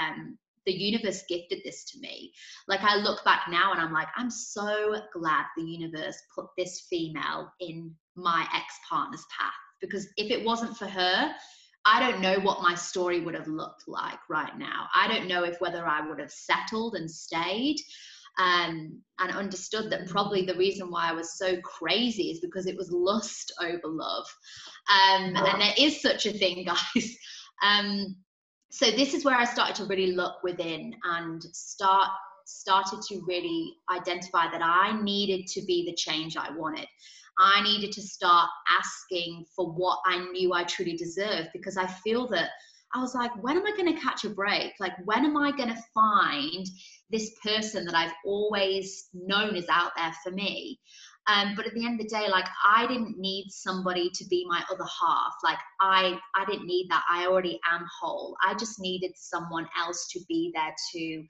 um 0.00 0.38
the 0.66 0.72
universe 0.72 1.22
gifted 1.28 1.60
this 1.64 1.84
to 1.84 2.00
me. 2.00 2.32
Like 2.68 2.80
I 2.82 2.96
look 2.96 3.24
back 3.24 3.42
now 3.48 3.72
and 3.72 3.80
I'm 3.80 3.92
like, 3.92 4.08
I'm 4.16 4.30
so 4.30 5.00
glad 5.14 5.44
the 5.56 5.62
universe 5.62 6.20
put 6.34 6.46
this 6.58 6.86
female 6.90 7.52
in 7.60 7.94
my 8.16 8.46
ex 8.52 8.64
partner's 8.88 9.24
path 9.38 9.52
because 9.80 10.08
if 10.16 10.30
it 10.30 10.44
wasn't 10.44 10.76
for 10.76 10.86
her, 10.86 11.32
I 11.86 12.00
don't 12.00 12.20
know 12.20 12.40
what 12.40 12.62
my 12.62 12.74
story 12.74 13.20
would 13.20 13.34
have 13.34 13.46
looked 13.46 13.84
like 13.86 14.18
right 14.28 14.58
now. 14.58 14.88
I 14.94 15.06
don't 15.06 15.28
know 15.28 15.44
if 15.44 15.60
whether 15.60 15.86
I 15.86 16.06
would 16.06 16.18
have 16.18 16.32
settled 16.32 16.96
and 16.96 17.08
stayed 17.08 17.76
um, 18.38 19.00
and 19.18 19.32
understood 19.32 19.90
that 19.90 20.08
probably 20.08 20.44
the 20.44 20.56
reason 20.56 20.90
why 20.90 21.08
I 21.08 21.12
was 21.12 21.38
so 21.38 21.56
crazy 21.62 22.24
is 22.24 22.40
because 22.40 22.66
it 22.66 22.76
was 22.76 22.90
lust 22.90 23.52
over 23.62 23.86
love. 23.86 24.26
Um, 24.90 25.36
and 25.36 25.60
there 25.60 25.74
is 25.78 26.02
such 26.02 26.26
a 26.26 26.32
thing, 26.32 26.64
guys. 26.66 27.16
Um, 27.62 28.16
so 28.70 28.90
this 28.90 29.14
is 29.14 29.24
where 29.24 29.36
I 29.36 29.44
started 29.44 29.76
to 29.76 29.86
really 29.86 30.12
look 30.12 30.42
within 30.42 30.92
and 31.04 31.42
start 31.52 32.10
started 32.48 33.02
to 33.02 33.20
really 33.26 33.74
identify 33.90 34.48
that 34.50 34.62
I 34.62 35.00
needed 35.02 35.46
to 35.48 35.64
be 35.64 35.84
the 35.84 35.96
change 35.96 36.36
I 36.36 36.50
wanted. 36.50 36.86
I 37.38 37.62
needed 37.62 37.92
to 37.92 38.02
start 38.02 38.48
asking 38.68 39.44
for 39.54 39.70
what 39.70 39.98
I 40.06 40.18
knew 40.30 40.52
I 40.52 40.64
truly 40.64 40.96
deserved 40.96 41.50
because 41.52 41.76
I 41.76 41.86
feel 41.86 42.28
that 42.28 42.50
I 42.94 43.00
was 43.00 43.14
like, 43.14 43.30
when 43.42 43.56
am 43.56 43.66
I 43.66 43.76
going 43.76 43.94
to 43.94 44.00
catch 44.00 44.24
a 44.24 44.30
break? 44.30 44.72
Like, 44.80 44.94
when 45.04 45.24
am 45.24 45.36
I 45.36 45.50
going 45.50 45.68
to 45.68 45.82
find 45.92 46.66
this 47.10 47.32
person 47.44 47.84
that 47.84 47.94
I've 47.94 48.14
always 48.24 49.08
known 49.12 49.54
is 49.54 49.68
out 49.68 49.92
there 49.96 50.14
for 50.24 50.30
me? 50.30 50.80
Um, 51.28 51.54
but 51.56 51.66
at 51.66 51.74
the 51.74 51.84
end 51.84 52.00
of 52.00 52.06
the 52.06 52.14
day, 52.14 52.28
like 52.30 52.46
I 52.64 52.86
didn't 52.86 53.18
need 53.18 53.46
somebody 53.50 54.10
to 54.10 54.24
be 54.26 54.46
my 54.48 54.62
other 54.70 54.84
half. 54.84 55.34
Like 55.42 55.58
I, 55.80 56.18
I 56.36 56.44
didn't 56.44 56.66
need 56.66 56.86
that. 56.90 57.04
I 57.10 57.26
already 57.26 57.58
am 57.70 57.84
whole. 58.00 58.36
I 58.42 58.54
just 58.54 58.80
needed 58.80 59.12
someone 59.16 59.66
else 59.76 60.06
to 60.12 60.20
be 60.28 60.52
there 60.54 60.74
to, 60.92 61.24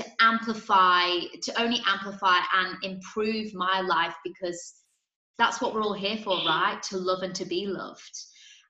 to 0.00 0.04
amplify, 0.20 1.08
to 1.42 1.60
only 1.60 1.80
amplify 1.86 2.38
and 2.54 2.76
improve 2.84 3.52
my 3.54 3.80
life 3.80 4.14
because 4.24 4.74
that's 5.38 5.60
what 5.60 5.74
we're 5.74 5.82
all 5.82 5.94
here 5.94 6.18
for, 6.18 6.36
right? 6.46 6.80
To 6.90 6.96
love 6.96 7.22
and 7.22 7.34
to 7.34 7.44
be 7.44 7.66
loved. 7.66 8.18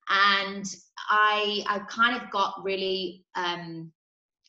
And 0.08 0.64
I, 1.08 1.64
I 1.66 1.78
kind 1.88 2.20
of 2.20 2.30
got 2.30 2.62
really, 2.62 3.24
um, 3.34 3.92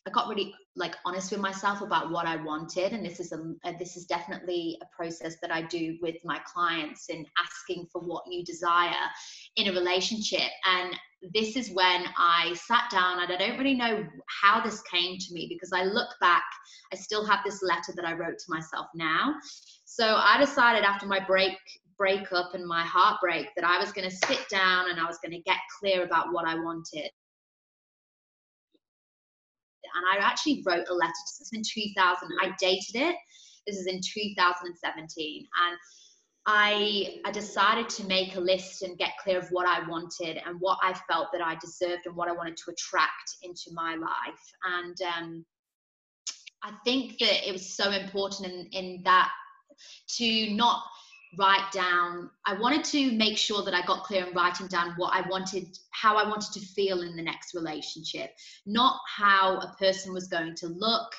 I 0.06 0.10
got 0.10 0.28
really 0.28 0.54
like 0.76 0.94
honest 1.06 1.32
with 1.32 1.40
myself 1.40 1.80
about 1.80 2.10
what 2.10 2.26
I 2.26 2.36
wanted, 2.36 2.92
and 2.92 3.04
this 3.04 3.18
is 3.18 3.32
a, 3.32 3.38
a 3.64 3.76
this 3.78 3.96
is 3.96 4.04
definitely 4.04 4.78
a 4.82 4.86
process 4.94 5.36
that 5.40 5.50
I 5.50 5.62
do 5.62 5.96
with 6.02 6.16
my 6.22 6.38
clients 6.46 7.08
in 7.08 7.26
asking 7.38 7.86
for 7.90 8.02
what 8.02 8.24
you 8.30 8.44
desire 8.44 8.92
in 9.56 9.68
a 9.68 9.72
relationship. 9.72 10.50
And 10.66 10.94
this 11.34 11.56
is 11.56 11.70
when 11.70 12.04
I 12.18 12.54
sat 12.54 12.90
down, 12.90 13.20
and 13.20 13.32
I 13.32 13.36
don't 13.36 13.58
really 13.58 13.74
know 13.74 14.04
how 14.42 14.60
this 14.60 14.82
came 14.82 15.18
to 15.18 15.32
me 15.32 15.46
because 15.48 15.72
I 15.72 15.84
look 15.84 16.10
back, 16.20 16.44
I 16.92 16.96
still 16.96 17.24
have 17.24 17.40
this 17.44 17.62
letter 17.62 17.92
that 17.96 18.04
I 18.04 18.12
wrote 18.12 18.38
to 18.38 18.44
myself 18.48 18.86
now. 18.94 19.34
So 19.86 20.16
I 20.16 20.36
decided 20.38 20.84
after 20.84 21.06
my 21.06 21.20
break 21.24 21.56
breakup 21.98 22.54
and 22.54 22.66
my 22.66 22.82
heartbreak 22.82 23.48
that 23.56 23.64
I 23.64 23.78
was 23.78 23.92
going 23.92 24.08
to 24.08 24.16
sit 24.26 24.48
down 24.50 24.90
and 24.90 25.00
I 25.00 25.04
was 25.04 25.18
going 25.22 25.32
to 25.32 25.42
get 25.42 25.58
clear 25.80 26.04
about 26.04 26.32
what 26.32 26.46
I 26.46 26.54
wanted. 26.54 27.10
And 29.94 30.04
I 30.12 30.24
actually 30.24 30.62
wrote 30.66 30.86
a 30.88 30.94
letter 30.94 31.12
to 31.12 31.32
this 31.38 31.50
in 31.52 31.62
2000. 31.64 32.28
I 32.42 32.52
dated 32.60 32.96
it. 32.96 33.16
This 33.66 33.76
is 33.76 33.86
in 33.86 34.00
2017. 34.02 35.46
And 35.68 35.78
I, 36.46 37.20
I 37.24 37.32
decided 37.32 37.88
to 37.90 38.06
make 38.06 38.36
a 38.36 38.40
list 38.40 38.82
and 38.82 38.98
get 38.98 39.12
clear 39.22 39.38
of 39.38 39.48
what 39.48 39.66
I 39.66 39.88
wanted 39.88 40.38
and 40.46 40.60
what 40.60 40.78
I 40.82 40.94
felt 41.10 41.28
that 41.32 41.42
I 41.42 41.56
deserved 41.56 42.02
and 42.06 42.14
what 42.14 42.28
I 42.28 42.32
wanted 42.32 42.56
to 42.58 42.70
attract 42.70 43.36
into 43.42 43.70
my 43.72 43.96
life. 43.96 44.52
And 44.64 44.96
um, 45.02 45.44
I 46.62 46.72
think 46.84 47.18
that 47.18 47.48
it 47.48 47.52
was 47.52 47.76
so 47.76 47.90
important 47.90 48.52
in, 48.52 48.68
in 48.72 49.02
that 49.04 49.30
to 50.16 50.50
not 50.50 50.82
write 51.38 51.70
down 51.72 52.30
i 52.46 52.54
wanted 52.54 52.84
to 52.84 53.12
make 53.12 53.36
sure 53.36 53.64
that 53.64 53.74
i 53.74 53.84
got 53.86 54.04
clear 54.04 54.26
in 54.26 54.34
writing 54.34 54.66
down 54.66 54.94
what 54.96 55.12
i 55.14 55.26
wanted 55.28 55.78
how 55.90 56.16
i 56.16 56.28
wanted 56.28 56.52
to 56.52 56.60
feel 56.60 57.02
in 57.02 57.16
the 57.16 57.22
next 57.22 57.54
relationship 57.54 58.30
not 58.66 59.00
how 59.06 59.58
a 59.58 59.74
person 59.78 60.12
was 60.12 60.28
going 60.28 60.54
to 60.54 60.68
look 60.68 61.14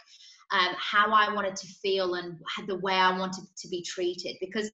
um, 0.52 0.74
how 0.78 1.12
i 1.12 1.34
wanted 1.34 1.56
to 1.56 1.68
feel 1.68 2.16
and 2.16 2.38
the 2.68 2.78
way 2.80 2.94
i 2.94 3.18
wanted 3.18 3.46
to 3.58 3.68
be 3.68 3.82
treated 3.82 4.36
because 4.40 4.72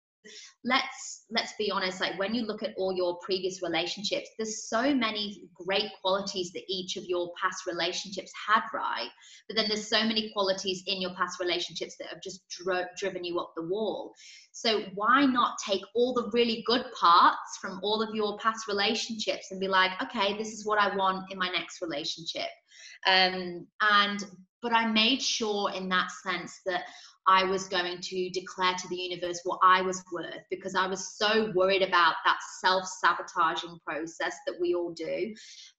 let's 0.63 1.25
let's 1.31 1.53
be 1.57 1.71
honest 1.71 1.99
like 1.99 2.17
when 2.17 2.33
you 2.33 2.43
look 2.45 2.63
at 2.63 2.73
all 2.77 2.93
your 2.93 3.17
previous 3.21 3.61
relationships 3.61 4.29
there's 4.37 4.67
so 4.69 4.93
many 4.93 5.43
great 5.53 5.89
qualities 6.01 6.51
that 6.53 6.63
each 6.69 6.97
of 6.97 7.03
your 7.05 7.31
past 7.41 7.65
relationships 7.65 8.31
had 8.47 8.61
right? 8.73 9.09
But 9.47 9.57
then 9.57 9.67
there's 9.67 9.87
so 9.87 10.03
many 10.03 10.31
qualities 10.33 10.83
in 10.87 11.01
your 11.01 11.13
past 11.15 11.39
relationships 11.39 11.95
that 11.99 12.09
have 12.09 12.21
just 12.21 12.41
dro- 12.49 12.85
driven 12.97 13.23
you 13.23 13.39
up 13.39 13.53
the 13.55 13.67
wall. 13.67 14.13
So 14.51 14.83
why 14.95 15.25
not 15.25 15.57
take 15.65 15.81
all 15.95 16.13
the 16.13 16.29
really 16.33 16.63
good 16.65 16.85
parts 16.99 17.57
from 17.61 17.79
all 17.83 18.01
of 18.01 18.15
your 18.15 18.37
past 18.39 18.67
relationships 18.67 19.47
and 19.51 19.59
be 19.59 19.67
like 19.67 19.91
okay 20.01 20.37
this 20.37 20.49
is 20.49 20.65
what 20.65 20.79
i 20.79 20.95
want 20.95 21.31
in 21.31 21.37
my 21.37 21.49
next 21.49 21.81
relationship. 21.81 22.49
Um, 23.05 23.67
and 23.81 24.23
but 24.61 24.73
i 24.73 24.85
made 24.85 25.21
sure 25.21 25.71
in 25.71 25.89
that 25.89 26.09
sense 26.23 26.61
that 26.65 26.83
I 27.27 27.43
was 27.43 27.67
going 27.67 27.99
to 27.99 28.29
declare 28.29 28.75
to 28.75 28.87
the 28.89 28.95
universe 28.95 29.41
what 29.43 29.59
I 29.63 29.81
was 29.81 30.03
worth 30.11 30.43
because 30.49 30.75
I 30.75 30.87
was 30.87 31.15
so 31.17 31.51
worried 31.55 31.81
about 31.81 32.15
that 32.25 32.37
self 32.61 32.85
sabotaging 32.85 33.79
process 33.85 34.35
that 34.45 34.59
we 34.59 34.75
all 34.75 34.91
do. 34.93 35.33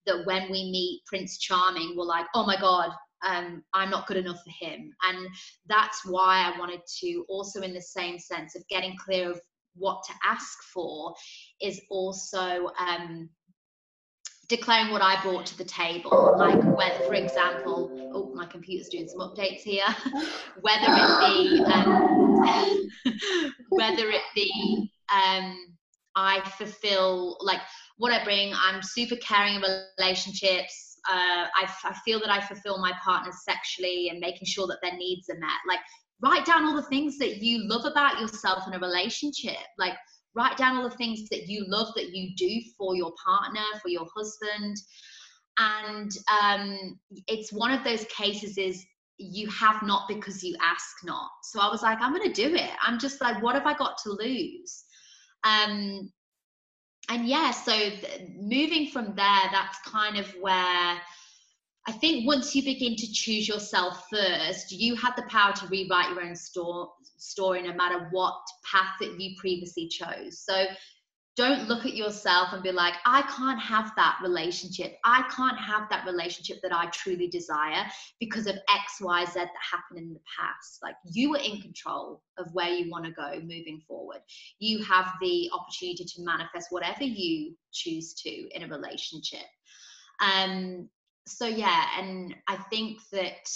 That 0.06 0.24
when 0.26 0.44
we 0.50 0.70
meet 0.70 1.02
Prince 1.06 1.38
Charming, 1.38 1.94
we're 1.96 2.04
like, 2.04 2.26
oh 2.34 2.46
my 2.46 2.58
God, 2.58 2.90
um, 3.26 3.62
I'm 3.72 3.90
not 3.90 4.06
good 4.06 4.16
enough 4.16 4.42
for 4.42 4.66
him. 4.66 4.90
And 5.02 5.28
that's 5.66 6.06
why 6.06 6.50
I 6.50 6.58
wanted 6.58 6.80
to 7.00 7.24
also, 7.28 7.62
in 7.62 7.74
the 7.74 7.82
same 7.82 8.18
sense 8.18 8.54
of 8.54 8.66
getting 8.68 8.96
clear 8.96 9.30
of 9.30 9.40
what 9.76 10.02
to 10.06 10.12
ask 10.24 10.62
for, 10.72 11.14
is 11.60 11.80
also. 11.90 12.70
Um, 12.78 13.28
declaring 14.48 14.90
what 14.90 15.02
I 15.02 15.20
brought 15.22 15.46
to 15.46 15.58
the 15.58 15.64
table. 15.64 16.34
Like 16.36 16.62
whether, 16.62 17.04
for 17.06 17.14
example, 17.14 18.10
oh, 18.12 18.32
my 18.34 18.46
computer's 18.46 18.88
doing 18.88 19.08
some 19.08 19.20
updates 19.20 19.60
here. 19.60 19.84
whether 20.60 20.86
it 20.88 21.20
be, 21.20 21.64
um, 21.64 22.88
whether 23.70 24.10
it 24.10 24.22
be, 24.34 24.90
um, 25.12 25.56
I 26.16 26.40
fulfill 26.56 27.36
like 27.40 27.60
what 27.98 28.12
I 28.12 28.22
bring. 28.24 28.52
I'm 28.54 28.82
super 28.82 29.16
caring 29.16 29.56
in 29.56 29.64
relationships. 29.98 30.98
Uh, 31.10 31.46
I, 31.54 31.68
I 31.84 31.94
feel 32.04 32.20
that 32.20 32.30
I 32.30 32.40
fulfill 32.40 32.78
my 32.78 32.92
partners 33.04 33.36
sexually 33.44 34.08
and 34.08 34.20
making 34.20 34.46
sure 34.46 34.66
that 34.68 34.78
their 34.82 34.96
needs 34.96 35.28
are 35.28 35.38
met. 35.38 35.50
Like 35.68 35.80
write 36.22 36.44
down 36.44 36.64
all 36.64 36.74
the 36.74 36.82
things 36.82 37.18
that 37.18 37.42
you 37.42 37.68
love 37.68 37.84
about 37.84 38.20
yourself 38.20 38.66
in 38.66 38.74
a 38.74 38.78
relationship. 38.78 39.58
Like 39.78 39.94
write 40.34 40.56
down 40.56 40.76
all 40.76 40.88
the 40.88 40.96
things 40.96 41.28
that 41.28 41.46
you 41.48 41.64
love 41.68 41.88
that 41.94 42.14
you 42.14 42.34
do 42.36 42.60
for 42.76 42.96
your 42.96 43.12
partner 43.24 43.64
for 43.82 43.88
your 43.88 44.06
husband. 44.16 44.76
And 45.58 46.10
um, 46.42 46.98
it's 47.28 47.52
one 47.52 47.70
of 47.70 47.84
those 47.84 48.04
cases 48.06 48.58
is 48.58 48.84
you 49.16 49.48
have 49.50 49.82
not 49.82 50.08
because 50.08 50.42
you 50.42 50.56
ask 50.60 50.96
not. 51.04 51.30
So 51.44 51.60
i 51.60 51.68
was 51.68 51.82
like 51.82 51.98
i'm 52.00 52.14
to 52.16 52.32
do 52.32 52.54
it. 52.54 52.70
I'm 52.82 52.98
just 52.98 53.20
like 53.20 53.42
what 53.42 53.54
have 53.54 53.66
i 53.66 53.74
got 53.74 53.96
to 53.98 54.10
lose? 54.10 54.84
Um, 55.44 56.10
and 57.10 57.28
yeah 57.28 57.50
so 57.50 57.72
th- 57.72 58.30
moving 58.34 58.86
from 58.86 59.14
there 59.14 59.48
that's 59.52 59.78
kind 59.86 60.16
of 60.16 60.26
where 60.40 60.98
I 61.86 61.92
think 61.92 62.26
once 62.26 62.54
you 62.54 62.62
begin 62.62 62.96
to 62.96 63.12
choose 63.12 63.46
yourself 63.46 64.06
first, 64.10 64.72
you 64.72 64.96
have 64.96 65.16
the 65.16 65.24
power 65.24 65.52
to 65.52 65.66
rewrite 65.66 66.10
your 66.10 66.22
own 66.22 66.34
store, 66.34 66.92
story 67.18 67.62
no 67.62 67.74
matter 67.74 68.08
what 68.10 68.40
path 68.70 68.94
that 69.00 69.20
you 69.20 69.36
previously 69.38 69.88
chose. 69.88 70.40
So 70.40 70.64
don't 71.36 71.68
look 71.68 71.84
at 71.84 71.94
yourself 71.96 72.52
and 72.52 72.62
be 72.62 72.70
like, 72.70 72.94
I 73.04 73.22
can't 73.22 73.60
have 73.60 73.90
that 73.96 74.18
relationship. 74.22 74.96
I 75.04 75.24
can't 75.34 75.58
have 75.58 75.90
that 75.90 76.06
relationship 76.06 76.58
that 76.62 76.72
I 76.72 76.86
truly 76.86 77.26
desire 77.26 77.84
because 78.20 78.46
of 78.46 78.54
X, 78.72 79.00
Y, 79.00 79.24
Z 79.24 79.32
that 79.34 79.48
happened 79.70 79.98
in 79.98 80.14
the 80.14 80.20
past. 80.38 80.78
Like 80.82 80.94
you 81.04 81.34
are 81.34 81.40
in 81.40 81.60
control 81.60 82.22
of 82.38 82.46
where 82.52 82.70
you 82.70 82.88
want 82.88 83.04
to 83.06 83.10
go 83.10 83.40
moving 83.40 83.82
forward. 83.86 84.20
You 84.60 84.82
have 84.84 85.12
the 85.20 85.50
opportunity 85.52 86.04
to 86.04 86.22
manifest 86.22 86.68
whatever 86.70 87.02
you 87.02 87.56
choose 87.72 88.14
to 88.14 88.30
in 88.30 88.62
a 88.62 88.68
relationship. 88.68 89.46
Um, 90.20 90.88
so 91.26 91.46
yeah 91.46 91.86
and 91.98 92.34
i 92.48 92.56
think 92.70 93.00
that 93.12 93.48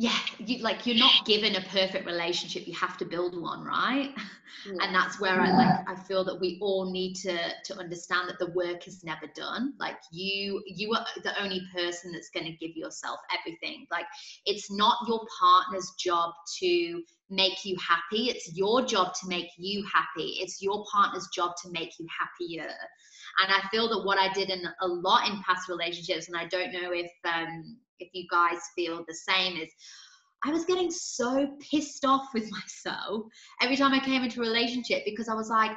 yeah 0.00 0.16
you 0.38 0.62
like 0.62 0.86
you're 0.86 0.96
not 0.96 1.26
given 1.26 1.56
a 1.56 1.60
perfect 1.68 2.06
relationship 2.06 2.66
you 2.66 2.72
have 2.72 2.96
to 2.96 3.04
build 3.04 3.38
one 3.38 3.62
right 3.62 4.10
yeah. 4.66 4.72
and 4.80 4.94
that's 4.94 5.20
where 5.20 5.38
i 5.38 5.50
like 5.52 5.86
i 5.86 5.94
feel 5.94 6.24
that 6.24 6.40
we 6.40 6.58
all 6.62 6.90
need 6.90 7.12
to 7.14 7.36
to 7.66 7.78
understand 7.78 8.26
that 8.26 8.38
the 8.38 8.50
work 8.52 8.88
is 8.88 9.04
never 9.04 9.26
done 9.34 9.74
like 9.78 9.98
you 10.10 10.62
you 10.66 10.90
are 10.94 11.04
the 11.22 11.42
only 11.42 11.60
person 11.74 12.12
that's 12.12 12.30
going 12.30 12.46
to 12.46 12.52
give 12.52 12.74
yourself 12.74 13.20
everything 13.38 13.86
like 13.90 14.06
it's 14.46 14.72
not 14.72 14.96
your 15.06 15.20
partner's 15.38 15.92
job 15.98 16.32
to 16.58 17.02
make 17.32 17.64
you 17.64 17.76
happy. 17.76 18.24
It's 18.28 18.56
your 18.56 18.84
job 18.84 19.14
to 19.20 19.28
make 19.28 19.50
you 19.56 19.84
happy. 19.84 20.38
It's 20.40 20.60
your 20.60 20.84
partner's 20.92 21.28
job 21.32 21.52
to 21.62 21.70
make 21.70 21.92
you 22.00 22.06
happier. 22.18 22.68
And 23.40 23.52
I 23.52 23.68
feel 23.68 23.88
that 23.88 24.04
what 24.04 24.18
I 24.18 24.32
did 24.32 24.50
in 24.50 24.64
a 24.80 24.88
lot 24.88 25.28
in 25.28 25.40
past 25.42 25.68
relationships, 25.68 26.26
and 26.26 26.36
I 26.36 26.46
don't 26.46 26.72
know 26.72 26.90
if 26.92 27.10
um, 27.24 27.76
if 28.00 28.10
you 28.12 28.26
guys 28.30 28.58
feel 28.74 29.04
the 29.06 29.14
same, 29.14 29.56
is 29.56 29.70
I 30.44 30.50
was 30.50 30.64
getting 30.64 30.90
so 30.90 31.56
pissed 31.70 32.04
off 32.04 32.28
with 32.34 32.50
myself 32.50 33.24
every 33.60 33.76
time 33.76 33.92
I 33.92 34.00
came 34.00 34.22
into 34.22 34.40
a 34.40 34.44
relationship 34.44 35.02
because 35.04 35.28
I 35.28 35.34
was 35.34 35.50
like, 35.50 35.72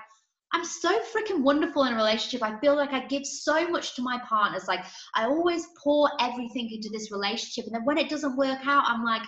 I'm 0.53 0.63
so 0.63 0.99
freaking 1.11 1.41
wonderful 1.41 1.85
in 1.85 1.93
a 1.93 1.95
relationship. 1.95 2.43
I 2.43 2.59
feel 2.59 2.75
like 2.75 2.93
I 2.93 3.05
give 3.07 3.25
so 3.25 3.67
much 3.69 3.95
to 3.95 4.03
my 4.03 4.19
partners. 4.19 4.67
Like 4.67 4.85
I 5.15 5.25
always 5.25 5.65
pour 5.83 6.09
everything 6.19 6.69
into 6.71 6.89
this 6.89 7.11
relationship, 7.11 7.65
and 7.65 7.73
then 7.73 7.85
when 7.85 7.97
it 7.97 8.09
doesn't 8.09 8.37
work 8.37 8.59
out, 8.65 8.83
I'm 8.85 9.03
like, 9.03 9.23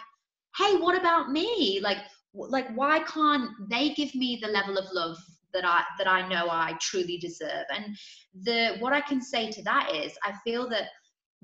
hey, 0.58 0.75
what 0.75 0.97
about 0.97 1.31
me? 1.31 1.79
Like, 1.81 1.97
like 2.34 2.67
why 2.75 2.99
can't 2.99 3.49
they 3.69 3.89
give 3.89 4.13
me 4.13 4.39
the 4.41 4.49
level 4.49 4.77
of 4.77 4.86
love 4.93 5.17
that 5.53 5.65
I 5.65 5.81
that 5.97 6.08
I 6.08 6.27
know 6.27 6.47
I 6.49 6.77
truly 6.79 7.17
deserve? 7.17 7.65
And 7.73 7.97
the 8.43 8.75
what 8.79 8.93
I 8.93 9.01
can 9.01 9.19
say 9.19 9.49
to 9.49 9.63
that 9.63 9.91
is, 9.95 10.13
I 10.23 10.34
feel 10.43 10.69
that 10.69 10.89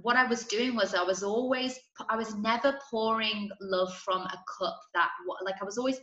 what 0.02 0.18
I 0.18 0.26
was 0.26 0.46
doing 0.46 0.76
was 0.76 0.94
I 0.94 1.04
was 1.04 1.24
always 1.24 1.80
I 2.10 2.16
was 2.16 2.36
never 2.36 2.78
pouring 2.90 3.50
love 3.60 3.94
from 3.98 4.22
a 4.22 4.38
cup 4.60 4.80
that 4.94 5.10
like 5.44 5.56
I 5.62 5.66
was 5.66 5.78
always 5.78 6.00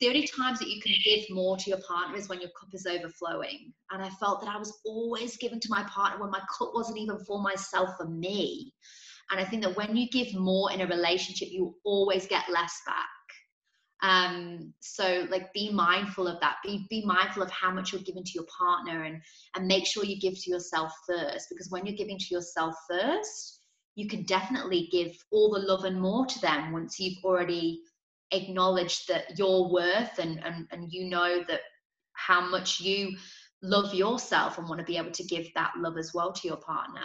the 0.00 0.08
only 0.08 0.28
times 0.28 0.60
that 0.60 0.68
you 0.68 0.80
can 0.80 0.94
give 1.04 1.24
more 1.30 1.56
to 1.56 1.70
your 1.70 1.80
partner 1.86 2.16
is 2.16 2.28
when 2.28 2.40
your 2.40 2.50
cup 2.50 2.68
is 2.72 2.86
overflowing. 2.86 3.72
And 3.90 4.00
I 4.00 4.10
felt 4.10 4.40
that 4.40 4.48
I 4.48 4.56
was 4.56 4.78
always 4.86 5.36
giving 5.36 5.58
to 5.58 5.68
my 5.70 5.82
partner 5.84 6.20
when 6.20 6.30
my 6.30 6.40
cup 6.56 6.70
wasn't 6.72 6.98
even 6.98 7.18
for 7.26 7.42
myself, 7.42 7.90
for 7.98 8.06
me. 8.06 8.72
And 9.30 9.40
I 9.40 9.44
think 9.44 9.62
that 9.64 9.76
when 9.76 9.96
you 9.96 10.08
give 10.08 10.32
more 10.34 10.70
in 10.70 10.82
a 10.82 10.86
relationship, 10.86 11.48
you 11.50 11.74
always 11.84 12.26
get 12.26 12.44
less 12.48 12.80
back. 12.86 13.08
Um, 14.02 14.72
so 14.80 15.26
like 15.28 15.52
be 15.52 15.72
mindful 15.72 16.28
of 16.28 16.40
that. 16.40 16.56
Be 16.64 16.86
be 16.88 17.04
mindful 17.04 17.42
of 17.42 17.50
how 17.50 17.70
much 17.70 17.92
you're 17.92 18.02
giving 18.02 18.24
to 18.24 18.32
your 18.34 18.46
partner 18.46 19.04
and 19.04 19.20
and 19.56 19.66
make 19.66 19.86
sure 19.86 20.04
you 20.04 20.20
give 20.20 20.40
to 20.42 20.50
yourself 20.50 20.92
first. 21.06 21.48
Because 21.50 21.70
when 21.70 21.84
you're 21.84 21.96
giving 21.96 22.18
to 22.18 22.34
yourself 22.34 22.74
first, 22.88 23.60
you 23.96 24.06
can 24.06 24.22
definitely 24.22 24.88
give 24.92 25.16
all 25.32 25.50
the 25.50 25.58
love 25.58 25.84
and 25.84 26.00
more 26.00 26.26
to 26.26 26.40
them 26.40 26.72
once 26.72 27.00
you've 27.00 27.24
already 27.24 27.80
acknowledged 28.30 29.08
that 29.08 29.36
your 29.38 29.72
worth 29.72 30.18
and, 30.18 30.44
and 30.44 30.66
and 30.70 30.92
you 30.92 31.08
know 31.08 31.42
that 31.48 31.60
how 32.12 32.40
much 32.48 32.80
you 32.80 33.16
love 33.62 33.92
yourself 33.94 34.58
and 34.58 34.68
want 34.68 34.78
to 34.78 34.84
be 34.84 34.96
able 34.96 35.10
to 35.10 35.24
give 35.24 35.48
that 35.54 35.72
love 35.78 35.96
as 35.98 36.12
well 36.14 36.32
to 36.32 36.46
your 36.46 36.58
partner 36.58 37.02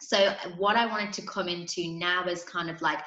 so 0.00 0.34
what 0.58 0.76
i 0.76 0.84
wanted 0.86 1.12
to 1.12 1.22
come 1.22 1.48
into 1.48 1.92
now 1.92 2.24
is 2.26 2.42
kind 2.44 2.68
of 2.68 2.82
like 2.82 2.98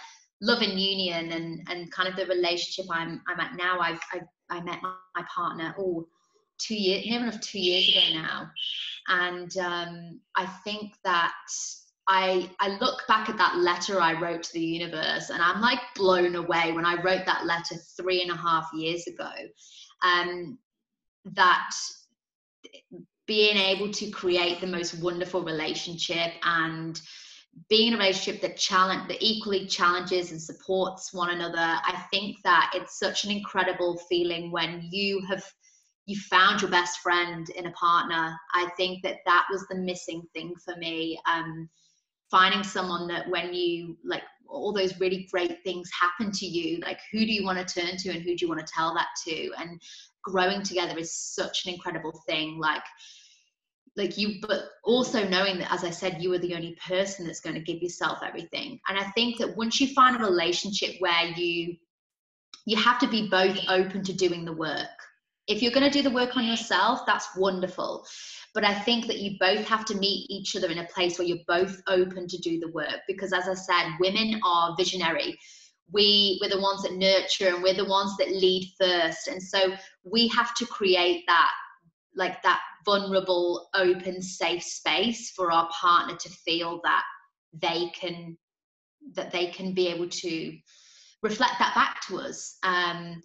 love 0.41 0.61
and 0.61 0.79
union 0.79 1.31
and 1.31 1.67
and 1.69 1.91
kind 1.91 2.09
of 2.09 2.15
the 2.15 2.25
relationship 2.25 2.85
i'm 2.91 3.21
i'm 3.27 3.39
at 3.39 3.55
now 3.55 3.79
i've, 3.79 3.99
I've 4.13 4.27
i 4.49 4.61
met 4.61 4.81
my, 4.81 4.93
my 5.15 5.25
partner 5.33 5.75
oh 5.77 6.05
two 6.59 6.75
years 6.75 7.05
near 7.05 7.21
enough 7.21 7.39
two 7.39 7.59
years 7.59 7.87
ago 7.89 8.21
now 8.21 8.49
and 9.07 9.57
um 9.57 10.19
i 10.35 10.45
think 10.63 10.93
that 11.03 11.33
I 12.07 12.49
I 12.59 12.77
look 12.79 13.07
back 13.07 13.29
at 13.29 13.37
that 13.37 13.57
letter 13.57 14.01
I 14.01 14.19
wrote 14.19 14.43
to 14.43 14.53
the 14.53 14.59
universe 14.59 15.29
and 15.29 15.41
I'm 15.41 15.61
like 15.61 15.79
blown 15.95 16.35
away 16.35 16.73
when 16.73 16.85
I 16.85 17.01
wrote 17.01 17.25
that 17.25 17.45
letter 17.45 17.75
three 17.97 18.21
and 18.21 18.31
a 18.31 18.35
half 18.35 18.69
years 18.73 19.07
ago. 19.07 19.31
Um, 20.03 20.59
that 21.25 21.71
being 23.25 23.57
able 23.57 23.89
to 23.89 24.09
create 24.11 24.59
the 24.59 24.67
most 24.67 24.95
wonderful 25.01 25.43
relationship 25.43 26.33
and 26.43 26.99
being 27.69 27.89
in 27.89 27.93
a 27.93 27.97
relationship 27.97 28.41
that 28.41 28.57
challenge 28.57 29.07
that 29.07 29.17
equally 29.21 29.65
challenges 29.67 30.31
and 30.31 30.41
supports 30.41 31.13
one 31.13 31.29
another 31.29 31.57
i 31.57 32.03
think 32.11 32.37
that 32.43 32.71
it's 32.73 32.97
such 32.99 33.25
an 33.25 33.31
incredible 33.31 33.97
feeling 34.09 34.51
when 34.51 34.87
you 34.91 35.21
have 35.27 35.43
you 36.05 36.19
found 36.19 36.61
your 36.61 36.71
best 36.71 36.99
friend 36.99 37.49
in 37.51 37.67
a 37.67 37.71
partner. 37.71 38.37
I 38.53 38.69
think 38.75 39.03
that 39.03 39.19
that 39.25 39.45
was 39.49 39.65
the 39.67 39.75
missing 39.75 40.23
thing 40.33 40.53
for 40.63 40.75
me 40.75 41.19
um, 41.31 41.69
finding 42.29 42.63
someone 42.63 43.07
that 43.07 43.29
when 43.29 43.53
you 43.53 43.97
like 44.03 44.23
all 44.47 44.73
those 44.73 44.99
really 44.99 45.27
great 45.31 45.63
things 45.63 45.89
happen 45.99 46.31
to 46.31 46.45
you 46.45 46.79
like 46.79 46.99
who 47.11 47.19
do 47.19 47.31
you 47.31 47.43
want 47.43 47.65
to 47.65 47.81
turn 47.81 47.97
to 47.97 48.09
and 48.09 48.21
who 48.21 48.35
do 48.35 48.45
you 48.45 48.49
want 48.49 48.65
to 48.65 48.73
tell 48.73 48.93
that 48.93 49.07
to? 49.25 49.51
And 49.57 49.81
growing 50.23 50.61
together 50.63 50.97
is 50.97 51.15
such 51.15 51.65
an 51.65 51.73
incredible 51.73 52.23
thing. 52.27 52.59
Like 52.59 52.83
like 53.95 54.17
you 54.17 54.35
but 54.41 54.63
also 54.83 55.27
knowing 55.27 55.59
that 55.59 55.71
as 55.71 55.83
i 55.83 55.89
said 55.89 56.21
you 56.21 56.33
are 56.33 56.39
the 56.39 56.55
only 56.55 56.77
person 56.87 57.25
that's 57.25 57.39
going 57.39 57.55
to 57.55 57.61
give 57.61 57.81
yourself 57.81 58.19
everything 58.23 58.79
and 58.87 58.97
i 58.97 59.03
think 59.11 59.37
that 59.37 59.55
once 59.55 59.79
you 59.79 59.87
find 59.93 60.15
a 60.15 60.25
relationship 60.25 60.95
where 60.99 61.25
you 61.35 61.75
you 62.65 62.77
have 62.77 62.99
to 62.99 63.07
be 63.07 63.29
both 63.29 63.57
open 63.69 64.03
to 64.03 64.13
doing 64.13 64.45
the 64.45 64.53
work 64.53 64.87
if 65.47 65.61
you're 65.61 65.73
going 65.73 65.89
to 65.89 65.89
do 65.89 66.01
the 66.01 66.15
work 66.15 66.35
on 66.37 66.45
yourself 66.45 67.01
that's 67.05 67.27
wonderful 67.35 68.05
but 68.53 68.63
I 68.63 68.73
think 68.73 69.07
that 69.07 69.19
you 69.19 69.37
both 69.39 69.65
have 69.67 69.83
to 69.85 69.95
meet 69.95 70.29
each 70.29 70.55
other 70.55 70.67
in 70.67 70.77
a 70.77 70.85
place 70.85 71.17
where 71.17 71.27
you're 71.27 71.39
both 71.47 71.81
open 71.87 72.27
to 72.27 72.37
do 72.37 72.59
the 72.59 72.69
work. 72.69 73.01
Because 73.07 73.33
as 73.33 73.47
I 73.47 73.55
said, 73.55 73.95
women 73.99 74.39
are 74.45 74.75
visionary. 74.77 75.37
We, 75.91 76.39
we're 76.41 76.49
the 76.49 76.61
ones 76.61 76.83
that 76.83 76.93
nurture 76.93 77.53
and 77.53 77.63
we're 77.63 77.73
the 77.73 77.85
ones 77.85 78.15
that 78.17 78.29
lead 78.29 78.71
first. 78.79 79.27
And 79.27 79.41
so 79.41 79.75
we 80.03 80.27
have 80.29 80.53
to 80.55 80.65
create 80.67 81.23
that, 81.27 81.51
like 82.15 82.43
that 82.43 82.61
vulnerable, 82.85 83.69
open, 83.73 84.21
safe 84.21 84.63
space 84.63 85.31
for 85.35 85.51
our 85.51 85.69
partner 85.69 86.15
to 86.15 86.29
feel 86.29 86.81
that 86.83 87.03
they 87.53 87.91
can, 87.95 88.37
that 89.13 89.31
they 89.31 89.47
can 89.47 89.73
be 89.73 89.87
able 89.87 90.09
to 90.09 90.57
reflect 91.21 91.53
that 91.59 91.75
back 91.75 92.01
to 92.07 92.19
us. 92.19 92.57
Um, 92.63 93.21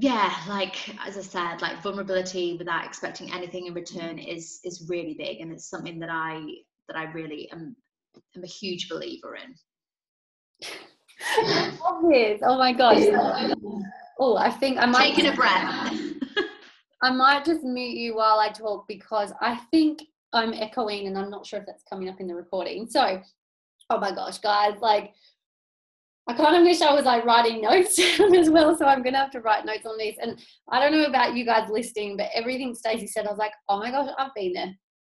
yeah 0.00 0.34
like 0.48 0.76
as 1.06 1.18
i 1.18 1.20
said 1.20 1.60
like 1.60 1.82
vulnerability 1.82 2.56
without 2.56 2.86
expecting 2.86 3.32
anything 3.32 3.66
in 3.66 3.74
return 3.74 4.18
is 4.18 4.60
is 4.64 4.86
really 4.88 5.14
big 5.14 5.40
and 5.40 5.52
it's 5.52 5.68
something 5.68 5.98
that 5.98 6.08
i 6.10 6.42
that 6.88 6.96
i 6.96 7.04
really 7.12 7.50
am 7.52 7.76
am 8.36 8.42
a 8.42 8.46
huge 8.46 8.88
believer 8.88 9.36
in. 9.36 9.54
Obvious. 11.84 12.40
Oh 12.42 12.58
my 12.58 12.72
gosh 12.72 13.02
oh 14.20 14.36
i 14.36 14.50
think 14.50 14.78
i 14.78 14.86
might 14.86 15.14
taking 15.14 15.26
a 15.26 15.34
breath 15.34 16.09
i 17.02 17.10
might 17.10 17.44
just 17.44 17.62
mute 17.62 17.96
you 17.96 18.16
while 18.16 18.38
i 18.38 18.48
talk 18.48 18.86
because 18.88 19.32
i 19.40 19.56
think 19.70 20.02
i'm 20.32 20.52
echoing 20.52 21.06
and 21.06 21.18
i'm 21.18 21.30
not 21.30 21.46
sure 21.46 21.60
if 21.60 21.66
that's 21.66 21.84
coming 21.84 22.08
up 22.08 22.20
in 22.20 22.26
the 22.26 22.34
recording 22.34 22.86
so 22.88 23.20
oh 23.90 23.98
my 23.98 24.12
gosh 24.12 24.38
guys 24.38 24.74
like 24.80 25.12
I 26.30 26.34
kind 26.34 26.54
of 26.54 26.62
wish 26.62 26.80
I 26.80 26.94
was 26.94 27.04
like 27.06 27.24
writing 27.24 27.60
notes 27.60 27.98
as 28.38 28.50
well. 28.50 28.76
So 28.78 28.86
I'm 28.86 29.02
gonna 29.02 29.18
have 29.18 29.32
to 29.32 29.40
write 29.40 29.64
notes 29.64 29.84
on 29.84 29.98
this. 29.98 30.16
And 30.22 30.38
I 30.68 30.78
don't 30.78 30.92
know 30.92 31.06
about 31.06 31.34
you 31.34 31.44
guys 31.44 31.68
listening, 31.68 32.16
but 32.16 32.28
everything 32.32 32.72
Stacey 32.72 33.08
said, 33.08 33.26
I 33.26 33.30
was 33.30 33.38
like, 33.38 33.52
oh 33.68 33.80
my 33.80 33.90
gosh, 33.90 34.10
I've 34.16 34.34
been 34.36 34.52
there. 34.52 34.72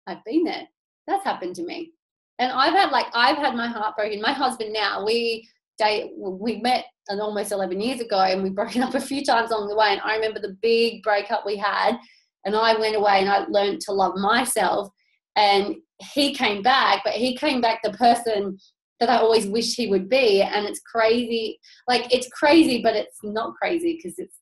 I've 0.08 0.24
been 0.26 0.44
there. 0.44 0.64
That's 1.08 1.24
happened 1.24 1.56
to 1.56 1.64
me. 1.64 1.94
And 2.40 2.52
I've 2.52 2.74
had 2.74 2.92
like 2.92 3.08
I've 3.14 3.38
had 3.38 3.56
my 3.56 3.68
heart 3.68 3.96
broken. 3.96 4.22
My 4.22 4.34
husband 4.34 4.74
now, 4.74 5.06
we 5.06 5.48
date 5.78 6.12
we 6.18 6.58
met 6.58 6.86
almost 7.10 7.52
11 7.52 7.80
years 7.80 8.02
ago 8.02 8.20
and 8.20 8.44
we've 8.44 8.56
broken 8.56 8.84
up 8.84 8.96
a 8.96 9.00
few 9.00 9.24
times 9.24 9.52
along 9.52 9.70
the 9.70 9.76
way. 9.76 9.90
And 9.90 10.02
I 10.04 10.16
remember 10.16 10.40
the 10.40 10.58
big 10.62 11.04
breakup 11.04 11.46
we 11.46 11.58
had, 11.58 11.98
and 12.46 12.56
I 12.56 12.80
went 12.80 12.96
away 12.96 13.20
and 13.20 13.30
I 13.30 13.46
learned 13.48 13.82
to 13.82 13.92
love 13.92 14.16
myself. 14.16 14.90
And 15.36 15.76
he 16.14 16.34
came 16.34 16.62
back, 16.62 17.02
but 17.04 17.14
he 17.14 17.36
came 17.36 17.62
back 17.62 17.82
the 17.84 17.92
person 17.92 18.58
that 19.00 19.10
I 19.10 19.18
always 19.18 19.48
wished 19.48 19.76
he 19.76 19.88
would 19.88 20.10
be. 20.10 20.42
And 20.42 20.66
it's 20.66 20.80
crazy. 20.80 21.60
Like, 21.88 22.14
it's 22.14 22.30
crazy, 22.30 22.82
but 22.82 22.96
it's 22.96 23.20
not 23.24 23.56
crazy 23.56 23.98
because 23.98 24.18
it's 24.18 24.38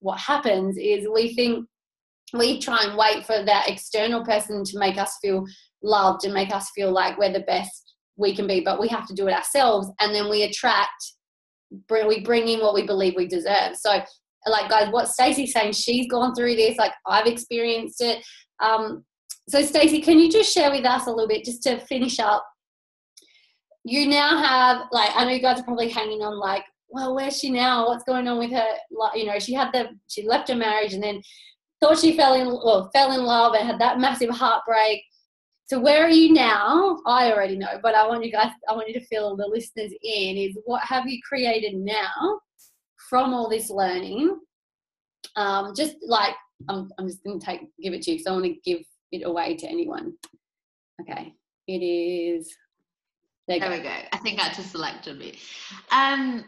what 0.00 0.18
happens 0.20 0.76
is 0.78 1.08
we 1.12 1.34
think 1.34 1.66
we 2.32 2.60
try 2.60 2.84
and 2.84 2.96
wait 2.96 3.24
for 3.24 3.42
that 3.44 3.68
external 3.68 4.24
person 4.24 4.64
to 4.64 4.78
make 4.78 4.98
us 4.98 5.16
feel 5.22 5.44
loved 5.82 6.24
and 6.24 6.34
make 6.34 6.54
us 6.54 6.70
feel 6.74 6.92
like 6.92 7.18
we're 7.18 7.32
the 7.32 7.40
best 7.40 7.94
we 8.16 8.34
can 8.34 8.46
be, 8.46 8.60
but 8.60 8.80
we 8.80 8.88
have 8.88 9.06
to 9.06 9.14
do 9.14 9.28
it 9.28 9.34
ourselves. 9.34 9.88
And 10.00 10.14
then 10.14 10.28
we 10.28 10.42
attract, 10.42 11.12
we 11.90 12.20
bring 12.20 12.48
in 12.48 12.60
what 12.60 12.74
we 12.74 12.86
believe 12.86 13.14
we 13.16 13.26
deserve. 13.26 13.76
So, 13.76 14.00
like, 14.46 14.70
guys, 14.70 14.92
what 14.92 15.08
Stacey's 15.08 15.52
saying, 15.52 15.72
she's 15.72 16.08
gone 16.08 16.34
through 16.34 16.56
this, 16.56 16.78
like, 16.78 16.92
I've 17.06 17.26
experienced 17.26 18.00
it. 18.00 18.24
Um, 18.60 19.04
so, 19.48 19.62
Stacey, 19.62 20.00
can 20.00 20.18
you 20.18 20.30
just 20.30 20.52
share 20.52 20.70
with 20.70 20.84
us 20.84 21.06
a 21.06 21.10
little 21.10 21.28
bit, 21.28 21.44
just 21.44 21.62
to 21.64 21.78
finish 21.78 22.18
up 22.18 22.46
you 23.86 24.08
now 24.08 24.36
have 24.42 24.88
like 24.90 25.10
I 25.14 25.24
know 25.24 25.30
you 25.30 25.40
guys 25.40 25.60
are 25.60 25.64
probably 25.64 25.88
hanging 25.88 26.20
on 26.20 26.38
like, 26.38 26.64
well, 26.88 27.14
where's 27.14 27.38
she 27.38 27.50
now? 27.50 27.86
What's 27.86 28.02
going 28.02 28.26
on 28.26 28.38
with 28.38 28.50
her? 28.50 28.66
Like, 28.90 29.16
you 29.16 29.24
know, 29.24 29.38
she 29.38 29.54
had 29.54 29.72
the 29.72 29.90
she 30.08 30.26
left 30.26 30.48
her 30.48 30.56
marriage 30.56 30.92
and 30.92 31.02
then 31.02 31.22
thought 31.80 31.98
she 31.98 32.16
fell 32.16 32.34
in 32.34 32.48
well 32.48 32.90
fell 32.92 33.12
in 33.12 33.24
love 33.24 33.54
and 33.54 33.64
had 33.64 33.78
that 33.78 34.00
massive 34.00 34.30
heartbreak. 34.30 35.02
So 35.66 35.80
where 35.80 36.04
are 36.04 36.10
you 36.10 36.32
now? 36.32 37.00
I 37.06 37.32
already 37.32 37.56
know, 37.56 37.80
but 37.82 37.94
I 37.94 38.06
want 38.06 38.24
you 38.24 38.30
guys, 38.30 38.52
I 38.68 38.72
want 38.72 38.88
you 38.88 38.94
to 38.94 39.06
fill 39.06 39.36
the 39.36 39.46
listeners 39.46 39.92
in. 40.02 40.36
Is 40.36 40.56
what 40.64 40.82
have 40.84 41.06
you 41.08 41.20
created 41.28 41.74
now 41.74 42.40
from 43.10 43.34
all 43.34 43.48
this 43.48 43.68
learning? 43.68 44.38
Um, 45.34 45.72
just 45.76 45.96
like 46.06 46.34
I'm, 46.68 46.88
I'm 46.98 47.08
just 47.08 47.24
going 47.24 47.40
to 47.40 47.44
take 47.44 47.62
give 47.82 47.92
it 47.92 48.02
to 48.02 48.12
you, 48.12 48.18
so 48.20 48.30
I 48.30 48.34
want 48.34 48.44
to 48.46 48.54
give 48.64 48.82
it 49.10 49.26
away 49.26 49.56
to 49.56 49.66
anyone. 49.66 50.14
Okay, 51.00 51.34
it 51.66 51.82
is 51.84 52.54
there, 53.48 53.60
there 53.60 53.70
we 53.70 53.78
go. 53.78 53.94
I 54.12 54.18
think 54.18 54.40
I 54.40 54.52
just 54.52 54.70
selected 54.70 55.18
me. 55.18 55.38
Um, 55.90 56.44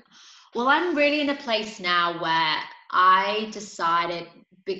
Well, 0.54 0.68
I'm 0.68 0.96
really 0.96 1.20
in 1.20 1.28
a 1.30 1.36
place 1.36 1.78
now 1.78 2.20
where 2.22 2.56
I 2.90 3.48
decided 3.52 4.26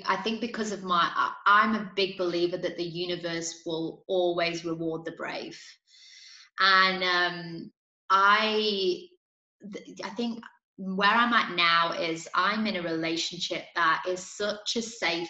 I 0.05 0.17
think 0.17 0.41
because 0.41 0.71
of 0.71 0.83
my, 0.83 1.09
I'm 1.45 1.75
a 1.75 1.91
big 1.95 2.17
believer 2.17 2.57
that 2.57 2.77
the 2.77 2.83
universe 2.83 3.61
will 3.65 4.03
always 4.07 4.65
reward 4.65 5.05
the 5.05 5.11
brave. 5.11 5.59
And 6.59 7.03
um, 7.03 7.71
I, 8.09 9.03
I 10.03 10.09
think 10.09 10.43
where 10.77 11.09
I'm 11.09 11.33
at 11.33 11.55
now 11.55 11.91
is 11.91 12.27
I'm 12.33 12.65
in 12.65 12.77
a 12.77 12.81
relationship 12.81 13.65
that 13.75 14.03
is 14.07 14.25
such 14.25 14.75
a 14.77 14.81
safe 14.81 15.29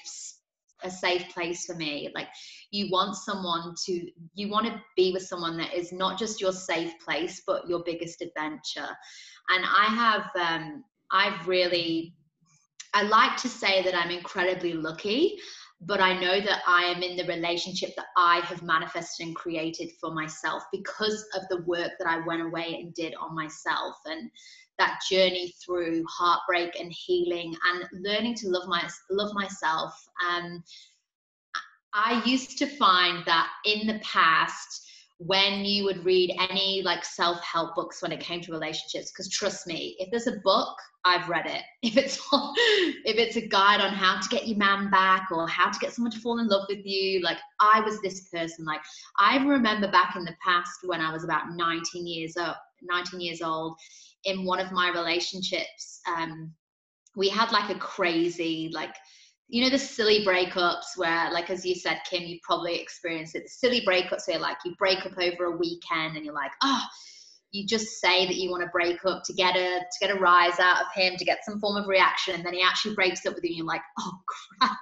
a 0.83 0.89
safe 0.89 1.27
place 1.33 1.65
for 1.65 1.75
me 1.75 2.09
like 2.15 2.27
you 2.71 2.89
want 2.89 3.15
someone 3.15 3.73
to 3.85 4.07
you 4.33 4.49
want 4.49 4.65
to 4.65 4.81
be 4.95 5.11
with 5.11 5.23
someone 5.23 5.57
that 5.57 5.73
is 5.73 5.91
not 5.91 6.17
just 6.17 6.39
your 6.39 6.53
safe 6.53 6.93
place 7.03 7.41
but 7.45 7.67
your 7.67 7.83
biggest 7.85 8.21
adventure 8.21 8.87
and 9.49 9.65
i 9.65 9.85
have 9.85 10.29
um 10.39 10.83
i've 11.11 11.47
really 11.47 12.15
I 12.93 13.03
like 13.03 13.37
to 13.37 13.49
say 13.49 13.83
that 13.83 13.95
I'm 13.95 14.11
incredibly 14.11 14.73
lucky, 14.73 15.37
but 15.81 16.01
I 16.01 16.19
know 16.19 16.41
that 16.41 16.61
I 16.67 16.83
am 16.85 17.01
in 17.01 17.15
the 17.15 17.25
relationship 17.25 17.95
that 17.95 18.07
I 18.17 18.39
have 18.41 18.63
manifested 18.63 19.27
and 19.27 19.35
created 19.35 19.91
for 19.99 20.13
myself 20.13 20.63
because 20.71 21.25
of 21.35 21.43
the 21.49 21.61
work 21.63 21.91
that 21.99 22.07
I 22.07 22.25
went 22.25 22.41
away 22.41 22.79
and 22.81 22.93
did 22.93 23.13
on 23.15 23.35
myself 23.35 23.95
and 24.05 24.29
that 24.77 24.99
journey 25.09 25.53
through 25.63 26.03
heartbreak 26.09 26.79
and 26.79 26.91
healing 26.91 27.55
and 27.67 27.87
learning 28.03 28.35
to 28.35 28.49
love 28.49 28.67
my 28.67 28.89
love 29.09 29.33
myself. 29.33 29.93
Um, 30.27 30.63
I 31.93 32.21
used 32.25 32.57
to 32.59 32.65
find 32.65 33.25
that 33.25 33.49
in 33.65 33.87
the 33.87 33.99
past 33.99 34.88
when 35.19 35.65
you 35.65 35.83
would 35.83 36.05
read 36.05 36.33
any 36.49 36.81
like 36.81 37.03
self-help 37.03 37.75
books 37.75 38.01
when 38.01 38.13
it 38.13 38.21
came 38.21 38.39
to 38.39 38.53
relationships 38.53 39.11
because 39.11 39.29
trust 39.29 39.67
me 39.67 39.93
if 39.99 40.09
there's 40.09 40.27
a 40.27 40.39
book 40.45 40.77
i've 41.03 41.27
read 41.27 41.45
it. 41.45 41.61
If 41.83 41.97
it's 41.97 42.17
if 42.31 43.17
it's 43.17 43.35
a 43.35 43.45
guide 43.45 43.81
on 43.81 43.91
how 43.91 44.19
to 44.19 44.29
get 44.29 44.47
your 44.47 44.57
man 44.57 44.89
back 44.89 45.27
or 45.29 45.45
how 45.47 45.69
to 45.69 45.79
get 45.79 45.91
someone 45.91 46.11
to 46.11 46.19
fall 46.19 46.39
in 46.39 46.47
love 46.47 46.65
with 46.69 46.85
you 46.85 47.21
like 47.21 47.37
i 47.59 47.81
was 47.81 48.01
this 48.01 48.29
person. 48.29 48.63
Like 48.63 48.81
i 49.17 49.37
remember 49.37 49.91
back 49.91 50.15
in 50.15 50.23
the 50.23 50.35
past 50.41 50.79
when 50.85 51.01
i 51.01 51.11
was 51.11 51.25
about 51.25 51.51
19 51.53 52.07
years 52.07 52.37
old 52.37 52.55
19 52.81 53.19
years 53.19 53.41
old 53.41 53.75
in 54.23 54.45
one 54.45 54.61
of 54.61 54.71
my 54.71 54.89
relationships 54.89 55.99
um 56.07 56.53
we 57.17 57.27
had 57.27 57.51
like 57.51 57.69
a 57.69 57.79
crazy 57.79 58.69
like 58.73 58.95
you 59.49 59.63
know 59.63 59.69
the 59.69 59.79
silly 59.79 60.23
breakups 60.23 60.95
where 60.95 61.31
like 61.31 61.49
as 61.49 61.65
you 61.65 61.75
said 61.75 61.99
kim 62.09 62.23
you 62.23 62.37
probably 62.43 62.79
experienced 62.79 63.35
it. 63.35 63.43
The 63.43 63.49
silly 63.49 63.81
breakups 63.81 64.27
where 64.27 64.39
like 64.39 64.57
you 64.63 64.75
break 64.77 65.05
up 65.05 65.17
over 65.17 65.45
a 65.45 65.57
weekend 65.57 66.15
and 66.15 66.23
you're 66.23 66.33
like 66.33 66.51
oh 66.63 66.83
you 67.51 67.65
just 67.65 67.99
say 67.99 68.27
that 68.27 68.35
you 68.35 68.51
want 68.51 68.61
to 68.61 68.69
break 68.69 69.03
up 69.05 69.23
to 69.25 69.33
get 69.33 69.55
a 69.55 69.79
to 69.79 70.07
get 70.07 70.15
a 70.15 70.19
rise 70.19 70.59
out 70.59 70.81
of 70.81 70.87
him 70.93 71.15
to 71.17 71.25
get 71.25 71.43
some 71.43 71.59
form 71.59 71.77
of 71.77 71.87
reaction 71.87 72.35
and 72.35 72.45
then 72.45 72.53
he 72.53 72.61
actually 72.61 72.93
breaks 72.93 73.25
up 73.25 73.33
with 73.33 73.43
you 73.43 73.49
and 73.49 73.57
you're 73.57 73.65
like 73.65 73.81
oh 73.99 74.11
crap. 74.27 74.77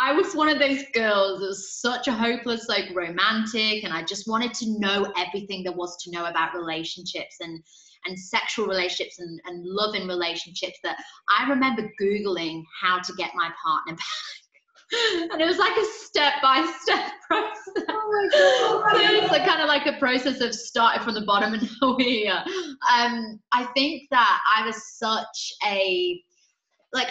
I 0.00 0.12
was 0.12 0.34
one 0.34 0.48
of 0.48 0.60
those 0.60 0.82
girls 0.92 1.40
that 1.40 1.46
was 1.46 1.80
such 1.80 2.06
a 2.06 2.12
hopeless, 2.12 2.68
like 2.68 2.94
romantic, 2.94 3.82
and 3.82 3.92
I 3.92 4.04
just 4.04 4.28
wanted 4.28 4.54
to 4.54 4.78
know 4.78 5.12
everything 5.16 5.64
there 5.64 5.72
was 5.72 5.96
to 6.04 6.10
know 6.12 6.26
about 6.26 6.54
relationships 6.54 7.36
and 7.40 7.60
and 8.06 8.18
sexual 8.18 8.66
relationships 8.66 9.18
and, 9.18 9.40
and 9.46 9.64
love 9.64 9.94
in 9.94 10.06
relationships 10.06 10.78
that 10.82 10.96
I 11.36 11.48
remember 11.48 11.90
Googling 12.00 12.62
how 12.80 13.00
to 13.00 13.12
get 13.14 13.30
my 13.34 13.50
partner 13.64 13.94
back. 13.94 14.04
and 15.32 15.40
it 15.40 15.46
was 15.46 15.58
like 15.58 15.76
a 15.76 15.84
step 15.84 16.34
by 16.42 16.64
step 16.80 17.12
process. 17.26 17.84
Oh 17.88 18.82
my 18.82 18.92
God. 18.92 19.12
it's 19.14 19.32
like 19.32 19.46
kind 19.46 19.60
of 19.60 19.68
like 19.68 19.86
a 19.86 19.98
process 19.98 20.40
of 20.40 20.54
starting 20.54 21.02
from 21.02 21.14
the 21.14 21.22
bottom 21.22 21.54
and 21.54 21.62
now 21.82 21.96
we're 21.96 22.04
here. 22.04 22.44
Um, 22.92 23.40
I 23.52 23.64
think 23.74 24.02
that 24.10 24.40
I 24.54 24.66
was 24.66 24.76
such 24.98 25.52
a 25.66 26.20
like 26.92 27.08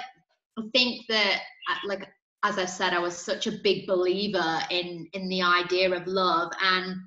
I 0.57 0.61
think 0.73 1.01
that 1.09 1.41
uh, 1.71 1.87
like 1.87 2.07
as 2.43 2.57
I 2.57 2.65
said, 2.65 2.93
I 2.93 2.99
was 2.99 3.17
such 3.17 3.47
a 3.47 3.53
big 3.63 3.87
believer 3.87 4.59
in 4.69 5.07
in 5.13 5.27
the 5.29 5.41
idea 5.41 5.91
of 5.91 6.05
love 6.07 6.51
and 6.61 6.97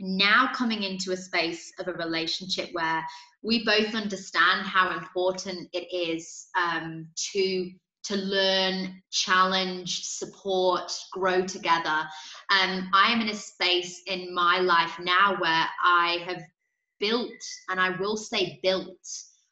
now 0.00 0.50
coming 0.54 0.82
into 0.82 1.12
a 1.12 1.16
space 1.16 1.72
of 1.78 1.88
a 1.88 1.92
relationship 1.92 2.70
where 2.72 3.04
we 3.42 3.64
both 3.64 3.94
understand 3.94 4.66
how 4.66 4.96
important 4.96 5.68
it 5.72 5.92
is 5.92 6.48
um, 6.56 7.08
to 7.32 7.70
to 8.04 8.16
learn, 8.16 9.02
challenge, 9.10 10.02
support, 10.04 10.90
grow 11.12 11.42
together. 11.42 12.06
Um, 12.50 12.88
I 12.94 13.12
am 13.12 13.20
in 13.20 13.28
a 13.28 13.34
space 13.34 14.00
in 14.06 14.32
my 14.32 14.60
life 14.60 14.98
now 14.98 15.36
where 15.38 15.66
I 15.84 16.24
have 16.26 16.42
built, 17.00 17.30
and 17.68 17.78
I 17.78 17.90
will 17.98 18.16
say 18.16 18.60
built. 18.62 18.96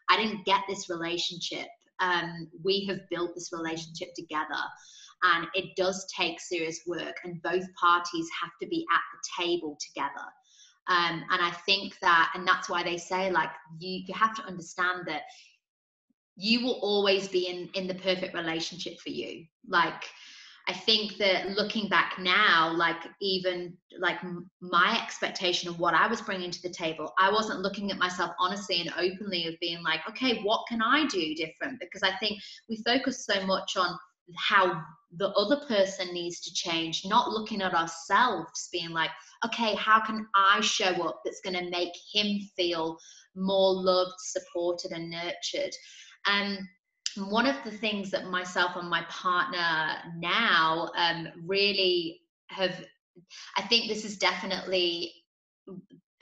I 0.09 0.17
didn't 0.17 0.47
get 0.47 0.63
this 0.67 0.89
relationship. 0.89 1.67
Um, 1.99 2.49
we 2.65 2.87
have 2.89 3.01
built 3.11 3.35
this 3.35 3.53
relationship 3.53 4.15
together 4.15 4.63
and 5.23 5.47
it 5.55 5.77
does 5.77 6.07
take 6.17 6.41
serious 6.41 6.81
work 6.87 7.17
and 7.25 7.43
both 7.43 7.65
parties 7.81 8.29
have 8.41 8.51
to 8.61 8.69
be 8.69 8.85
at 8.93 9.01
the 9.13 9.45
table 9.45 9.79
together. 9.81 10.27
Um, 10.89 11.25
and 11.33 11.43
i 11.43 11.51
think 11.67 11.99
that 12.01 12.31
and 12.35 12.47
that's 12.47 12.69
why 12.69 12.85
they 12.85 12.97
say 12.97 13.29
like 13.33 13.51
you 13.81 14.05
you 14.07 14.15
have 14.15 14.37
to 14.37 14.45
understand 14.45 15.03
that 15.07 15.23
you 16.37 16.65
will 16.65 16.79
always 16.81 17.27
be 17.27 17.49
in 17.49 17.69
in 17.75 17.89
the 17.89 17.95
perfect 17.95 18.35
relationship 18.35 19.01
for 19.01 19.11
you. 19.11 19.47
Like 19.67 20.05
i 20.69 20.73
think 20.73 21.17
that 21.17 21.51
looking 21.51 21.89
back 21.89 22.19
now 22.19 22.73
like 22.77 22.97
even 23.21 23.77
like 23.99 24.19
my 24.61 25.01
expectation 25.03 25.69
of 25.69 25.79
what 25.79 25.95
i 25.95 26.07
was 26.07 26.21
bringing 26.21 26.51
to 26.51 26.63
the 26.63 26.71
table 26.71 27.13
i 27.19 27.31
wasn't 27.31 27.61
looking 27.61 27.91
at 27.91 27.99
myself 27.99 28.33
honestly 28.39 28.81
and 28.81 28.93
openly 28.99 29.47
of 29.47 29.55
being 29.61 29.83
like 29.83 30.01
okay 30.09 30.41
what 30.43 30.65
can 30.69 30.83
i 30.83 31.07
do 31.07 31.35
different? 31.35 31.79
Because 31.81 32.03
i 32.03 32.17
think 32.19 32.41
we 32.69 32.83
focus 32.85 33.25
so 33.25 33.45
much 33.47 33.77
on 33.77 33.97
how 34.35 34.83
the 35.17 35.31
other 35.31 35.65
person 35.67 36.13
needs 36.13 36.41
to 36.41 36.53
change, 36.53 37.03
not 37.05 37.31
looking 37.31 37.63
at 37.63 37.75
ourselves, 37.75 38.69
being 38.73 38.91
like, 38.91 39.11
okay, 39.45 39.75
how 39.75 40.01
can 40.05 40.27
I 40.35 40.61
show 40.61 40.91
up 41.07 41.23
that's 41.25 41.41
going 41.41 41.57
to 41.57 41.71
make 41.71 41.93
him 42.13 42.41
feel 42.57 42.99
more 43.35 43.73
loved, 43.75 44.15
supported, 44.19 44.93
and 44.93 45.11
nurtured? 45.11 45.73
And 46.27 46.59
one 47.17 47.47
of 47.47 47.57
the 47.65 47.71
things 47.71 48.11
that 48.11 48.27
myself 48.27 48.77
and 48.77 48.91
my 48.91 49.05
partner 49.09 49.97
now 50.19 50.91
um, 50.97 51.29
really 51.45 52.21
have, 52.49 52.85
I 53.57 53.63
think 53.63 53.89
this 53.89 54.05
is 54.05 54.19
definitely 54.19 55.13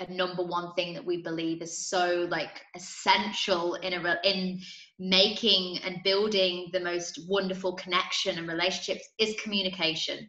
a 0.01 0.13
number 0.13 0.43
one 0.43 0.75
thing 0.75 0.95
that 0.95 1.05
we 1.05 1.23
believe 1.23 1.63
is 1.63 1.89
so 1.89 2.27
like 2.31 2.61
essential 2.75 3.75
in 3.77 3.93
a 3.93 4.19
in 4.25 4.61
making 4.99 5.79
and 5.85 6.03
building 6.05 6.71
the 6.73 6.81
most 6.81 7.21
wonderful 7.29 7.75
connection 7.75 8.39
and 8.39 8.49
relationships 8.49 9.09
is 9.19 9.35
communication. 9.43 10.29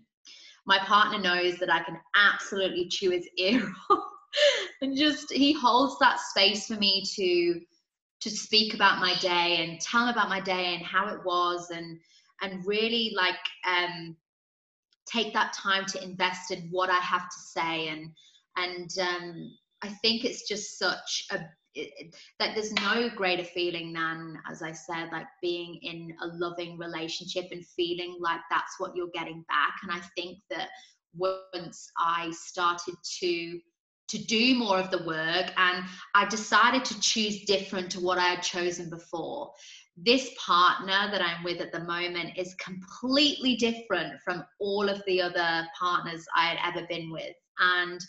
My 0.65 0.79
partner 0.79 1.19
knows 1.19 1.57
that 1.59 1.71
i 1.71 1.83
can 1.83 1.97
absolutely 2.15 2.87
chew 2.89 3.11
his 3.11 3.27
ear 3.37 3.71
off 3.91 3.99
and 4.81 4.97
just 4.97 5.31
he 5.31 5.53
holds 5.53 5.97
that 5.99 6.19
space 6.19 6.65
for 6.67 6.75
me 6.75 7.03
to 7.15 7.61
to 8.21 8.29
speak 8.29 8.73
about 8.73 8.99
my 8.99 9.13
day 9.19 9.63
and 9.63 9.79
tell 9.79 10.03
him 10.03 10.09
about 10.09 10.29
my 10.29 10.41
day 10.41 10.73
and 10.73 10.83
how 10.83 11.07
it 11.07 11.23
was 11.23 11.69
and 11.69 11.99
and 12.41 12.65
really 12.65 13.13
like 13.15 13.35
um 13.67 14.15
take 15.05 15.31
that 15.33 15.53
time 15.53 15.85
to 15.85 16.03
invest 16.03 16.49
in 16.49 16.67
what 16.71 16.89
i 16.89 16.97
have 16.97 17.29
to 17.29 17.39
say 17.39 17.89
and 17.89 18.09
and 18.57 18.89
um, 18.99 19.51
I 19.81 19.89
think 19.89 20.23
it's 20.23 20.47
just 20.47 20.79
such 20.79 21.25
a 21.31 21.39
it, 21.75 22.15
that 22.39 22.55
there's 22.55 22.71
no 22.73 23.09
greater 23.15 23.43
feeling 23.43 23.93
than, 23.93 24.39
as 24.49 24.61
I 24.61 24.71
said, 24.71 25.09
like 25.11 25.27
being 25.41 25.79
in 25.81 26.15
a 26.21 26.27
loving 26.27 26.77
relationship 26.77 27.45
and 27.51 27.65
feeling 27.65 28.17
like 28.19 28.39
that's 28.49 28.79
what 28.79 28.95
you're 28.95 29.09
getting 29.13 29.43
back. 29.47 29.75
And 29.83 29.91
I 29.91 30.01
think 30.15 30.39
that 30.49 30.69
once 31.15 31.91
I 31.97 32.31
started 32.31 32.95
to 33.19 33.59
to 34.07 34.17
do 34.19 34.55
more 34.55 34.77
of 34.77 34.91
the 34.91 35.03
work 35.03 35.51
and 35.57 35.83
I 36.13 36.25
decided 36.25 36.85
to 36.85 36.99
choose 36.99 37.43
different 37.45 37.89
to 37.91 37.99
what 37.99 38.19
I 38.19 38.25
had 38.25 38.43
chosen 38.43 38.87
before. 38.89 39.51
This 39.97 40.29
partner 40.45 41.09
that 41.11 41.23
I'm 41.23 41.43
with 41.43 41.59
at 41.59 41.71
the 41.71 41.83
moment 41.83 42.37
is 42.37 42.53
completely 42.55 43.55
different 43.55 44.21
from 44.23 44.43
all 44.59 44.89
of 44.89 45.01
the 45.07 45.21
other 45.21 45.65
partners 45.79 46.23
I 46.35 46.45
had 46.45 46.75
ever 46.75 46.85
been 46.87 47.11
with. 47.11 47.33
And 47.59 47.99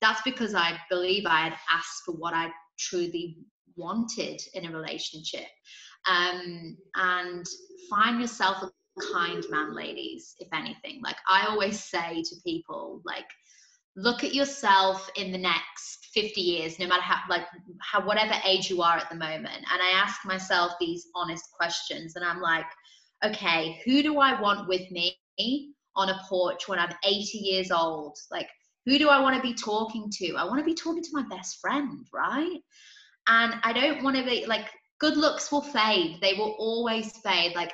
that's 0.00 0.20
because 0.22 0.54
I 0.54 0.78
believe 0.90 1.24
I 1.26 1.44
had 1.44 1.54
asked 1.72 2.02
for 2.04 2.12
what 2.12 2.34
I 2.34 2.50
truly 2.78 3.38
wanted 3.76 4.40
in 4.54 4.66
a 4.66 4.72
relationship. 4.72 5.46
Um, 6.06 6.76
and 6.94 7.46
find 7.90 8.20
yourself 8.20 8.62
a 8.62 8.70
kind 9.12 9.44
man, 9.50 9.74
ladies, 9.74 10.34
if 10.38 10.48
anything. 10.52 11.00
Like 11.02 11.16
I 11.28 11.46
always 11.46 11.82
say 11.82 12.22
to 12.22 12.36
people, 12.44 13.00
like, 13.04 13.26
look 13.96 14.22
at 14.22 14.34
yourself 14.34 15.10
in 15.16 15.32
the 15.32 15.38
next 15.38 16.08
50 16.14 16.40
years, 16.40 16.78
no 16.78 16.86
matter 16.86 17.02
how, 17.02 17.20
like, 17.28 17.46
how, 17.80 18.04
whatever 18.06 18.34
age 18.44 18.70
you 18.70 18.80
are 18.82 18.96
at 18.96 19.08
the 19.10 19.16
moment. 19.16 19.56
And 19.56 19.82
I 19.82 19.90
ask 19.94 20.24
myself 20.24 20.72
these 20.80 21.08
honest 21.14 21.44
questions, 21.52 22.16
and 22.16 22.24
I'm 22.24 22.40
like, 22.40 22.66
okay, 23.24 23.80
who 23.84 24.02
do 24.02 24.20
I 24.20 24.40
want 24.40 24.68
with 24.68 24.88
me 24.90 25.16
on 25.96 26.10
a 26.10 26.20
porch 26.28 26.68
when 26.68 26.78
I'm 26.78 26.94
80 27.04 27.38
years 27.38 27.70
old? 27.72 28.16
Like, 28.30 28.48
who 28.88 28.98
do 28.98 29.08
I 29.08 29.20
want 29.20 29.36
to 29.36 29.42
be 29.42 29.54
talking 29.54 30.10
to? 30.10 30.36
I 30.36 30.44
want 30.44 30.60
to 30.60 30.64
be 30.64 30.74
talking 30.74 31.02
to 31.02 31.10
my 31.12 31.24
best 31.28 31.60
friend, 31.60 32.06
right? 32.12 32.58
And 33.28 33.54
I 33.62 33.72
don't 33.72 34.02
want 34.02 34.16
to 34.16 34.24
be 34.24 34.46
like, 34.46 34.66
good 35.00 35.16
looks 35.16 35.50
will 35.50 35.62
fade 35.62 36.18
they 36.20 36.34
will 36.34 36.54
always 36.58 37.16
fade 37.18 37.54
like 37.54 37.72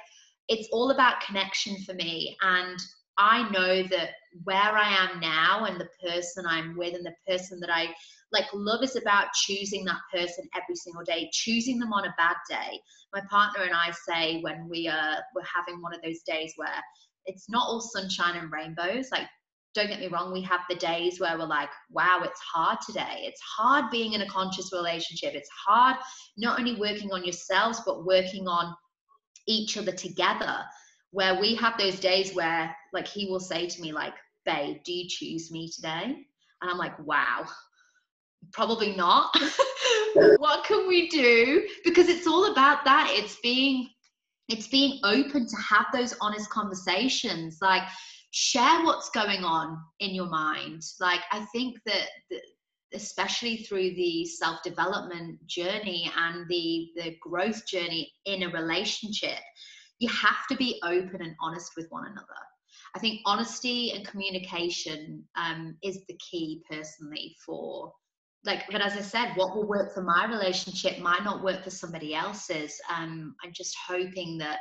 it's 0.48 0.68
all 0.72 0.90
about 0.90 1.20
connection 1.22 1.76
for 1.84 1.94
me 1.94 2.36
and 2.42 2.78
i 3.18 3.48
know 3.50 3.82
that 3.82 4.10
where 4.44 4.76
i 4.76 4.88
am 4.88 5.20
now 5.20 5.64
and 5.64 5.80
the 5.80 5.88
person 6.06 6.44
i'm 6.46 6.76
with 6.76 6.94
and 6.94 7.06
the 7.06 7.14
person 7.26 7.58
that 7.60 7.70
i 7.70 7.86
like 8.32 8.46
love 8.52 8.82
is 8.82 8.96
about 8.96 9.32
choosing 9.34 9.84
that 9.84 10.00
person 10.12 10.44
every 10.54 10.74
single 10.74 11.04
day 11.04 11.30
choosing 11.32 11.78
them 11.78 11.92
on 11.92 12.06
a 12.06 12.14
bad 12.18 12.36
day 12.48 12.78
my 13.12 13.20
partner 13.30 13.64
and 13.64 13.74
i 13.74 13.90
say 14.08 14.40
when 14.40 14.68
we 14.68 14.88
are 14.88 15.18
we're 15.34 15.42
having 15.42 15.80
one 15.80 15.94
of 15.94 16.02
those 16.02 16.20
days 16.26 16.52
where 16.56 16.82
it's 17.26 17.48
not 17.48 17.66
all 17.66 17.80
sunshine 17.80 18.36
and 18.36 18.52
rainbows 18.52 19.08
like 19.10 19.28
don't 19.74 19.88
get 19.88 20.00
me 20.00 20.06
wrong, 20.06 20.32
we 20.32 20.42
have 20.42 20.60
the 20.68 20.76
days 20.76 21.18
where 21.18 21.36
we're 21.36 21.46
like, 21.46 21.70
wow, 21.90 22.20
it's 22.22 22.40
hard 22.40 22.78
today. 22.86 23.22
It's 23.22 23.40
hard 23.40 23.90
being 23.90 24.12
in 24.12 24.22
a 24.22 24.28
conscious 24.28 24.72
relationship. 24.72 25.34
It's 25.34 25.50
hard 25.66 25.96
not 26.36 26.58
only 26.58 26.76
working 26.76 27.10
on 27.12 27.24
yourselves, 27.24 27.82
but 27.84 28.04
working 28.04 28.46
on 28.46 28.74
each 29.46 29.76
other 29.76 29.92
together. 29.92 30.58
Where 31.10 31.40
we 31.40 31.54
have 31.56 31.78
those 31.78 32.00
days 32.00 32.34
where, 32.34 32.74
like, 32.92 33.06
he 33.06 33.26
will 33.26 33.40
say 33.40 33.66
to 33.66 33.80
me, 33.80 33.92
like, 33.92 34.14
babe, 34.44 34.78
do 34.84 34.92
you 34.92 35.08
choose 35.08 35.50
me 35.50 35.70
today? 35.70 36.26
And 36.62 36.70
I'm 36.70 36.78
like, 36.78 36.98
wow, 37.00 37.46
probably 38.52 38.94
not. 38.94 39.36
what 40.38 40.64
can 40.64 40.88
we 40.88 41.08
do? 41.08 41.66
Because 41.84 42.08
it's 42.08 42.26
all 42.26 42.52
about 42.52 42.84
that. 42.84 43.08
It's 43.10 43.36
being 43.42 43.88
it's 44.48 44.68
being 44.68 45.00
open 45.04 45.46
to 45.46 45.56
have 45.56 45.86
those 45.92 46.14
honest 46.20 46.50
conversations 46.50 47.58
like 47.62 47.82
share 48.36 48.84
what's 48.84 49.10
going 49.10 49.44
on 49.44 49.78
in 50.00 50.12
your 50.12 50.26
mind. 50.26 50.82
Like, 50.98 51.20
I 51.30 51.46
think 51.52 51.78
that, 51.86 52.08
that 52.30 52.40
especially 52.92 53.58
through 53.58 53.94
the 53.94 54.24
self-development 54.24 55.44
journey 55.46 56.10
and 56.16 56.46
the 56.48 56.90
the 56.96 57.16
growth 57.20 57.66
journey 57.66 58.12
in 58.24 58.44
a 58.44 58.48
relationship 58.50 59.38
you 59.98 60.08
have 60.08 60.46
to 60.48 60.56
be 60.56 60.80
open 60.84 61.20
and 61.20 61.34
honest 61.40 61.72
with 61.76 61.86
one 61.90 62.06
another 62.06 62.26
i 62.94 62.98
think 63.00 63.20
honesty 63.26 63.92
and 63.92 64.06
communication 64.06 65.24
um, 65.36 65.76
is 65.82 66.00
the 66.08 66.16
key 66.18 66.62
personally 66.70 67.34
for 67.44 67.92
like 68.44 68.62
but 68.70 68.80
as 68.80 68.92
i 68.92 69.00
said 69.00 69.32
what 69.34 69.56
will 69.56 69.66
work 69.66 69.92
for 69.92 70.02
my 70.02 70.26
relationship 70.26 70.98
might 71.00 71.24
not 71.24 71.42
work 71.42 71.64
for 71.64 71.70
somebody 71.70 72.14
else's 72.14 72.80
um, 72.96 73.34
i'm 73.42 73.52
just 73.52 73.74
hoping 73.88 74.38
that 74.38 74.58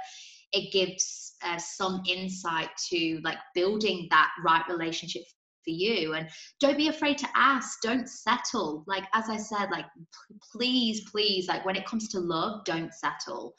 it 0.53 0.71
gives 0.71 1.35
uh, 1.43 1.57
some 1.57 2.01
insight 2.07 2.69
to 2.89 3.19
like 3.23 3.37
building 3.53 4.07
that 4.11 4.29
right 4.45 4.63
relationship 4.69 5.23
for 5.63 5.71
you. 5.71 6.13
And 6.13 6.29
don't 6.59 6.77
be 6.77 6.89
afraid 6.89 7.17
to 7.19 7.27
ask 7.35 7.79
don't 7.81 8.07
settle. 8.07 8.83
Like 8.87 9.03
as 9.13 9.29
i 9.29 9.37
said 9.37 9.69
like 9.71 9.85
p- 9.85 10.35
please 10.51 11.09
please 11.09 11.47
like 11.47 11.65
when 11.65 11.75
it 11.75 11.85
comes 11.85 12.07
to 12.09 12.19
love 12.19 12.63
don't 12.65 12.93
settle. 12.93 13.53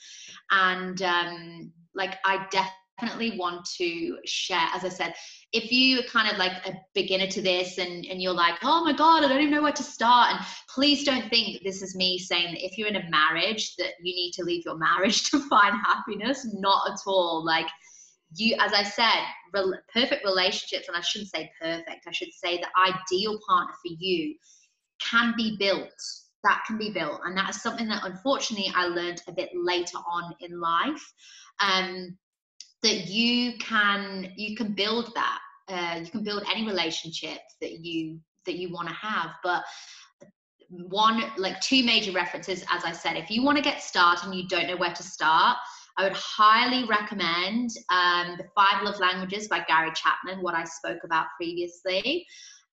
And 0.50 1.00
um 1.02 1.72
like 1.94 2.16
i 2.24 2.46
definitely 2.50 2.83
definitely 3.00 3.36
want 3.38 3.64
to 3.64 4.16
share 4.24 4.66
as 4.72 4.84
i 4.84 4.88
said 4.88 5.14
if 5.52 5.70
you 5.70 6.00
are 6.00 6.04
kind 6.04 6.30
of 6.30 6.36
like 6.38 6.52
a 6.66 6.74
beginner 6.94 7.26
to 7.26 7.42
this 7.42 7.78
and, 7.78 8.04
and 8.06 8.22
you're 8.22 8.32
like 8.32 8.54
oh 8.62 8.84
my 8.84 8.92
god 8.92 9.24
i 9.24 9.28
don't 9.28 9.40
even 9.40 9.52
know 9.52 9.62
where 9.62 9.72
to 9.72 9.82
start 9.82 10.32
and 10.32 10.44
please 10.68 11.04
don't 11.04 11.28
think 11.28 11.62
this 11.64 11.82
is 11.82 11.96
me 11.96 12.18
saying 12.18 12.52
that 12.52 12.64
if 12.64 12.78
you're 12.78 12.88
in 12.88 12.96
a 12.96 13.10
marriage 13.10 13.74
that 13.76 13.92
you 14.02 14.14
need 14.14 14.32
to 14.32 14.44
leave 14.44 14.64
your 14.64 14.76
marriage 14.76 15.22
to 15.30 15.40
find 15.48 15.74
happiness 15.84 16.46
not 16.54 16.90
at 16.90 16.98
all. 17.06 17.44
Like 17.44 17.66
you 18.36 18.56
as 18.60 18.72
i 18.72 18.82
said 18.82 19.22
re- 19.52 19.78
perfect 19.92 20.24
relationships 20.24 20.88
and 20.88 20.96
i 20.96 21.00
shouldn't 21.00 21.30
say 21.30 21.48
perfect 21.60 22.04
i 22.08 22.10
should 22.10 22.32
say 22.32 22.58
the 22.58 22.66
ideal 22.90 23.38
partner 23.46 23.72
for 23.74 23.94
you 23.98 24.34
can 25.00 25.34
be 25.36 25.56
built 25.56 25.92
that 26.42 26.62
can 26.66 26.76
be 26.76 26.90
built 26.90 27.20
and 27.24 27.36
that 27.36 27.50
is 27.50 27.62
something 27.62 27.86
that 27.86 28.04
unfortunately 28.04 28.72
i 28.74 28.86
learned 28.86 29.22
a 29.28 29.32
bit 29.32 29.50
later 29.54 29.98
on 30.10 30.34
in 30.40 30.60
life. 30.60 31.12
Um, 31.60 32.18
that 32.84 33.08
you 33.08 33.58
can 33.58 34.32
you 34.36 34.56
can 34.56 34.72
build 34.72 35.12
that 35.14 35.38
uh, 35.68 35.98
you 36.00 36.10
can 36.10 36.22
build 36.22 36.44
any 36.50 36.66
relationship 36.66 37.38
that 37.60 37.80
you 37.80 38.20
that 38.46 38.54
you 38.54 38.72
want 38.72 38.88
to 38.88 38.94
have. 38.94 39.30
But 39.42 39.64
one 40.68 41.24
like 41.36 41.60
two 41.60 41.84
major 41.84 42.10
references 42.10 42.64
as 42.70 42.84
i 42.84 42.90
said 42.90 43.16
if 43.16 43.30
you 43.30 43.44
want 43.44 43.56
to 43.56 43.62
get 43.62 43.80
started 43.82 44.24
and 44.24 44.34
you 44.34 44.48
don't 44.48 44.66
know 44.66 44.76
where 44.76 44.94
to 44.94 45.04
start 45.04 45.56
i 45.98 46.02
would 46.02 46.14
highly 46.14 46.84
recommend 46.88 47.70
um, 47.90 48.36
the 48.38 48.44
five 48.56 48.82
love 48.82 48.98
languages 48.98 49.46
by 49.46 49.62
gary 49.68 49.92
chapman 49.94 50.42
what 50.42 50.54
i 50.54 50.64
spoke 50.64 51.04
about 51.04 51.26
previously. 51.38 52.26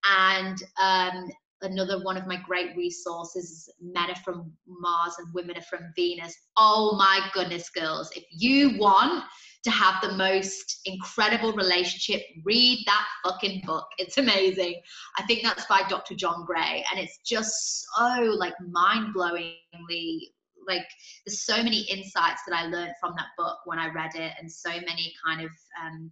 And 0.10 0.58
um, 0.82 1.30
another 1.62 2.04
one 2.04 2.18
of 2.18 2.28
my 2.28 2.38
great 2.38 2.76
resources 2.76 3.52
is 3.52 3.70
men 3.82 4.10
are 4.10 4.16
from 4.24 4.52
mars 4.68 5.14
and 5.20 5.34
women 5.34 5.58
are 5.58 5.62
from 5.62 5.92
venus. 5.96 6.36
Oh 6.58 6.96
my 6.98 7.30
goodness 7.34 7.70
girls 7.70 8.10
if 8.16 8.24
you 8.32 8.78
want 8.78 9.24
to 9.64 9.72
have 9.72 10.02
the 10.02 10.14
most 10.14 10.82
incredible 10.86 11.54
relationship, 11.54 12.24
read 12.44 12.84
that 12.88 13.06
fucking 13.24 13.62
book. 13.66 13.86
It's 13.98 14.18
amazing. 14.18 14.82
I 15.18 15.24
think 15.24 15.44
that's 15.44 15.66
by 15.68 15.84
Dr. 15.88 16.16
John 16.16 16.46
Gray. 16.46 16.84
And 16.92 17.00
it's 17.00 17.20
just 17.20 17.86
so 17.96 18.22
like 18.38 18.54
mind 18.70 19.14
blowingly 19.16 20.20
like 20.68 20.86
there's 21.26 21.42
so 21.42 21.58
many 21.58 21.82
insights 21.90 22.44
that 22.48 22.56
I 22.56 22.68
learned 22.68 22.94
from 23.00 23.14
that 23.18 23.28
book 23.36 23.58
when 23.66 23.80
I 23.80 23.92
read 23.92 24.12
it 24.14 24.34
and 24.40 24.52
so 24.52 24.70
many 24.70 25.12
kind 25.26 25.42
of 25.42 25.52
um, 25.84 26.12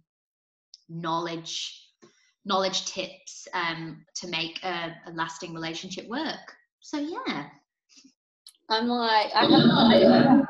knowledge 0.88 1.86
knowledge 2.44 2.86
tips 2.86 3.46
um, 3.54 4.04
to 4.16 4.26
make 4.26 4.58
a, 4.64 4.94
a 5.06 5.12
lasting 5.12 5.54
relationship 5.54 6.08
work. 6.08 6.56
So 6.80 6.98
yeah. 6.98 7.46
I'm 8.70 8.88
like, 8.88 9.30
I 9.34 9.42
have 9.42 10.46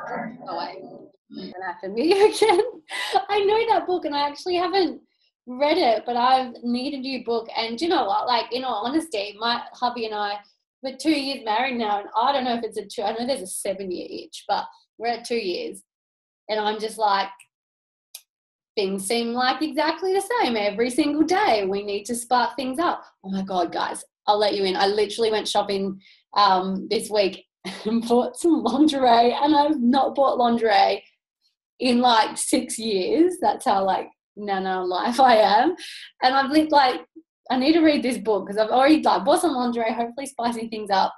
oh, 0.48 0.58
wait 0.58 1.00
gonna 1.30 1.66
have 1.66 1.80
to 1.82 1.88
meet 1.88 2.16
you 2.16 2.34
again. 2.34 2.60
I 3.28 3.40
know 3.44 3.66
that 3.68 3.86
book 3.86 4.04
and 4.04 4.14
I 4.14 4.28
actually 4.28 4.56
haven't 4.56 5.00
read 5.46 5.78
it, 5.78 6.04
but 6.06 6.16
I 6.16 6.52
need 6.62 6.94
a 6.94 6.98
new 6.98 7.24
book. 7.24 7.48
And 7.56 7.80
you 7.80 7.88
know 7.88 8.04
what? 8.04 8.26
Like, 8.26 8.52
in 8.52 8.64
all 8.64 8.86
honesty, 8.86 9.36
my 9.38 9.62
hubby 9.72 10.06
and 10.06 10.14
I, 10.14 10.38
we're 10.82 10.96
two 10.96 11.10
years 11.10 11.44
married 11.44 11.76
now, 11.76 12.00
and 12.00 12.08
I 12.16 12.32
don't 12.32 12.44
know 12.44 12.54
if 12.54 12.64
it's 12.64 12.78
a 12.78 12.86
two, 12.86 13.02
I 13.02 13.12
know 13.12 13.26
there's 13.26 13.42
a 13.42 13.46
seven 13.46 13.90
year 13.90 14.06
itch, 14.08 14.44
but 14.48 14.64
we're 14.98 15.08
at 15.08 15.26
two 15.26 15.36
years. 15.36 15.82
And 16.48 16.58
I'm 16.58 16.80
just 16.80 16.98
like, 16.98 17.28
things 18.76 19.06
seem 19.06 19.32
like 19.32 19.62
exactly 19.62 20.14
the 20.14 20.24
same 20.40 20.56
every 20.56 20.90
single 20.90 21.22
day. 21.22 21.66
We 21.66 21.82
need 21.82 22.04
to 22.04 22.14
spark 22.14 22.56
things 22.56 22.78
up. 22.78 23.04
Oh 23.24 23.30
my 23.30 23.42
God, 23.42 23.72
guys, 23.72 24.02
I'll 24.26 24.38
let 24.38 24.54
you 24.54 24.64
in. 24.64 24.76
I 24.76 24.86
literally 24.86 25.30
went 25.30 25.48
shopping 25.48 26.00
um, 26.36 26.86
this 26.88 27.10
week 27.10 27.44
and 27.84 28.06
bought 28.06 28.36
some 28.36 28.62
lingerie, 28.62 29.32
and 29.32 29.54
I've 29.54 29.80
not 29.80 30.14
bought 30.14 30.38
lingerie 30.38 31.02
in 31.80 32.00
like 32.00 32.36
six 32.36 32.78
years. 32.78 33.36
That's 33.40 33.64
how 33.64 33.84
like 33.84 34.08
nana 34.36 34.84
life 34.84 35.20
I 35.20 35.36
am. 35.36 35.74
And 36.22 36.34
I've 36.34 36.50
lived 36.50 36.72
like 36.72 37.00
I 37.50 37.58
need 37.58 37.72
to 37.72 37.80
read 37.80 38.02
this 38.02 38.18
book 38.18 38.46
because 38.46 38.58
I've 38.58 38.70
already 38.70 39.02
like 39.02 39.24
bought 39.24 39.40
some 39.40 39.54
lingerie, 39.54 39.92
hopefully 39.92 40.26
spicing 40.26 40.68
things 40.68 40.90
up. 40.90 41.12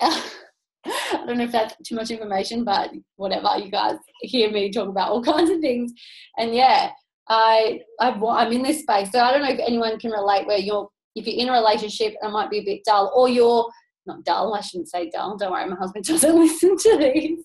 I 0.00 1.24
don't 1.26 1.38
know 1.38 1.44
if 1.44 1.52
that's 1.52 1.74
too 1.84 1.96
much 1.96 2.10
information, 2.10 2.64
but 2.64 2.90
whatever. 3.16 3.58
You 3.58 3.70
guys 3.70 3.96
hear 4.22 4.50
me 4.50 4.70
talk 4.70 4.88
about 4.88 5.10
all 5.10 5.22
kinds 5.24 5.50
of 5.50 5.60
things, 5.60 5.92
and 6.38 6.54
yeah, 6.54 6.90
I, 7.28 7.80
I 8.00 8.10
I'm 8.10 8.52
in 8.52 8.62
this 8.62 8.80
space. 8.80 9.10
So 9.10 9.20
I 9.20 9.32
don't 9.32 9.42
know 9.42 9.50
if 9.50 9.58
anyone 9.58 9.98
can 9.98 10.12
relate 10.12 10.46
where 10.46 10.58
you're 10.58 10.88
if 11.16 11.26
you're 11.26 11.38
in 11.38 11.48
a 11.48 11.52
relationship 11.52 12.14
and 12.20 12.30
it 12.30 12.32
might 12.32 12.50
be 12.50 12.60
a 12.60 12.64
bit 12.64 12.80
dull, 12.86 13.12
or 13.14 13.28
you're 13.28 13.68
not 14.06 14.24
dull. 14.24 14.54
I 14.54 14.60
shouldn't 14.60 14.88
say 14.88 15.10
dull. 15.10 15.36
Don't 15.36 15.50
worry, 15.50 15.68
my 15.68 15.76
husband 15.76 16.04
doesn't 16.06 16.38
listen 16.38 16.76
to 16.76 16.96
these. 16.98 17.44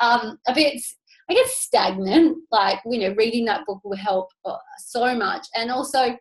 Um, 0.00 0.38
a 0.48 0.54
bit 0.54 0.82
I 1.30 1.34
guess 1.34 1.56
stagnant. 1.56 2.38
Like, 2.50 2.80
you 2.84 3.00
know, 3.00 3.14
reading 3.16 3.44
that 3.46 3.64
book 3.66 3.80
will 3.84 3.96
help 3.96 4.28
uh, 4.44 4.56
so 4.78 5.14
much. 5.14 5.46
And 5.54 5.70
also, 5.70 6.16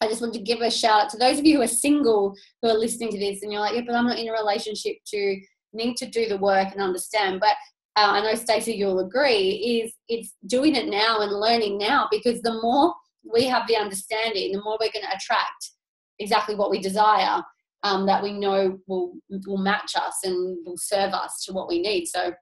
I 0.00 0.06
just 0.06 0.20
want 0.20 0.34
to 0.34 0.40
give 0.40 0.60
a 0.60 0.70
shout 0.70 1.04
out 1.04 1.10
to 1.10 1.16
those 1.16 1.38
of 1.38 1.46
you 1.46 1.56
who 1.56 1.62
are 1.62 1.68
single 1.68 2.34
who 2.62 2.68
are 2.68 2.78
listening 2.78 3.10
to 3.10 3.18
this 3.18 3.42
and 3.42 3.52
you're 3.52 3.60
like, 3.60 3.74
yeah, 3.74 3.82
but 3.86 3.94
I'm 3.94 4.06
not 4.06 4.18
in 4.18 4.28
a 4.28 4.32
relationship 4.32 4.96
to 5.08 5.40
need 5.72 5.96
to 5.96 6.06
do 6.06 6.28
the 6.28 6.38
work 6.38 6.68
and 6.72 6.80
understand. 6.80 7.40
But 7.40 7.54
uh, 7.96 8.12
I 8.12 8.20
know 8.20 8.34
Stacey, 8.34 8.74
you'll 8.74 9.00
agree, 9.00 9.82
is 9.82 9.92
it's 10.08 10.34
doing 10.46 10.76
it 10.76 10.88
now 10.88 11.20
and 11.20 11.32
learning 11.32 11.78
now 11.78 12.06
because 12.10 12.40
the 12.42 12.60
more 12.62 12.94
we 13.24 13.44
have 13.44 13.66
the 13.66 13.76
understanding, 13.76 14.52
the 14.52 14.62
more 14.62 14.78
we're 14.80 14.92
going 14.92 15.04
to 15.04 15.16
attract 15.16 15.72
exactly 16.20 16.54
what 16.54 16.70
we 16.70 16.80
desire 16.80 17.42
um, 17.82 18.06
that 18.06 18.22
we 18.22 18.32
know 18.32 18.78
will 18.86 19.14
will 19.46 19.58
match 19.58 19.94
us 19.96 20.18
and 20.24 20.58
will 20.64 20.76
serve 20.76 21.12
us 21.12 21.44
to 21.44 21.52
what 21.52 21.68
we 21.68 21.80
need. 21.80 22.06
So 22.06 22.32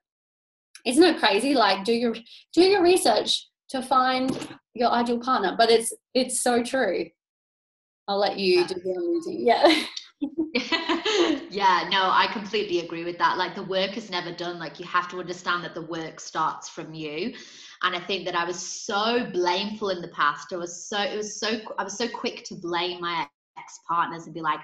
isn't 0.87 1.03
it 1.03 1.19
crazy? 1.19 1.53
Like 1.53 1.83
do 1.83 1.93
your 1.93 2.15
do 2.53 2.61
your 2.61 2.81
research 2.81 3.47
to 3.69 3.81
find 3.81 4.55
your 4.73 4.91
ideal 4.91 5.19
partner 5.19 5.55
but 5.57 5.69
it's 5.69 5.93
it's 6.13 6.41
so 6.41 6.63
true. 6.63 7.05
I'll 8.07 8.19
let 8.19 8.39
you 8.39 8.65
do 8.65 8.75
the 8.75 9.33
yeah. 9.33 9.83
Yeah 11.49 11.87
no 11.91 12.09
i 12.09 12.27
completely 12.31 12.79
agree 12.79 13.03
with 13.03 13.17
that. 13.19 13.37
Like 13.37 13.53
the 13.55 13.63
work 13.63 13.97
is 13.97 14.09
never 14.09 14.31
done. 14.31 14.59
Like 14.59 14.79
you 14.79 14.85
have 14.85 15.09
to 15.09 15.19
understand 15.19 15.63
that 15.63 15.75
the 15.75 15.85
work 15.85 16.19
starts 16.19 16.69
from 16.69 16.93
you. 16.93 17.33
And 17.83 17.95
i 17.95 17.99
think 17.99 18.25
that 18.25 18.35
i 18.35 18.45
was 18.45 18.59
so 18.59 19.29
blameful 19.31 19.89
in 19.89 20.01
the 20.01 20.07
past. 20.09 20.53
I 20.53 20.57
was 20.57 20.87
so 20.87 20.99
it 20.99 21.15
was 21.15 21.39
so 21.39 21.59
i 21.77 21.83
was 21.83 21.97
so 21.97 22.07
quick 22.07 22.43
to 22.45 22.55
blame 22.55 23.01
my 23.01 23.27
ex 23.57 23.79
partners 23.87 24.25
and 24.25 24.33
be 24.33 24.41
like 24.41 24.59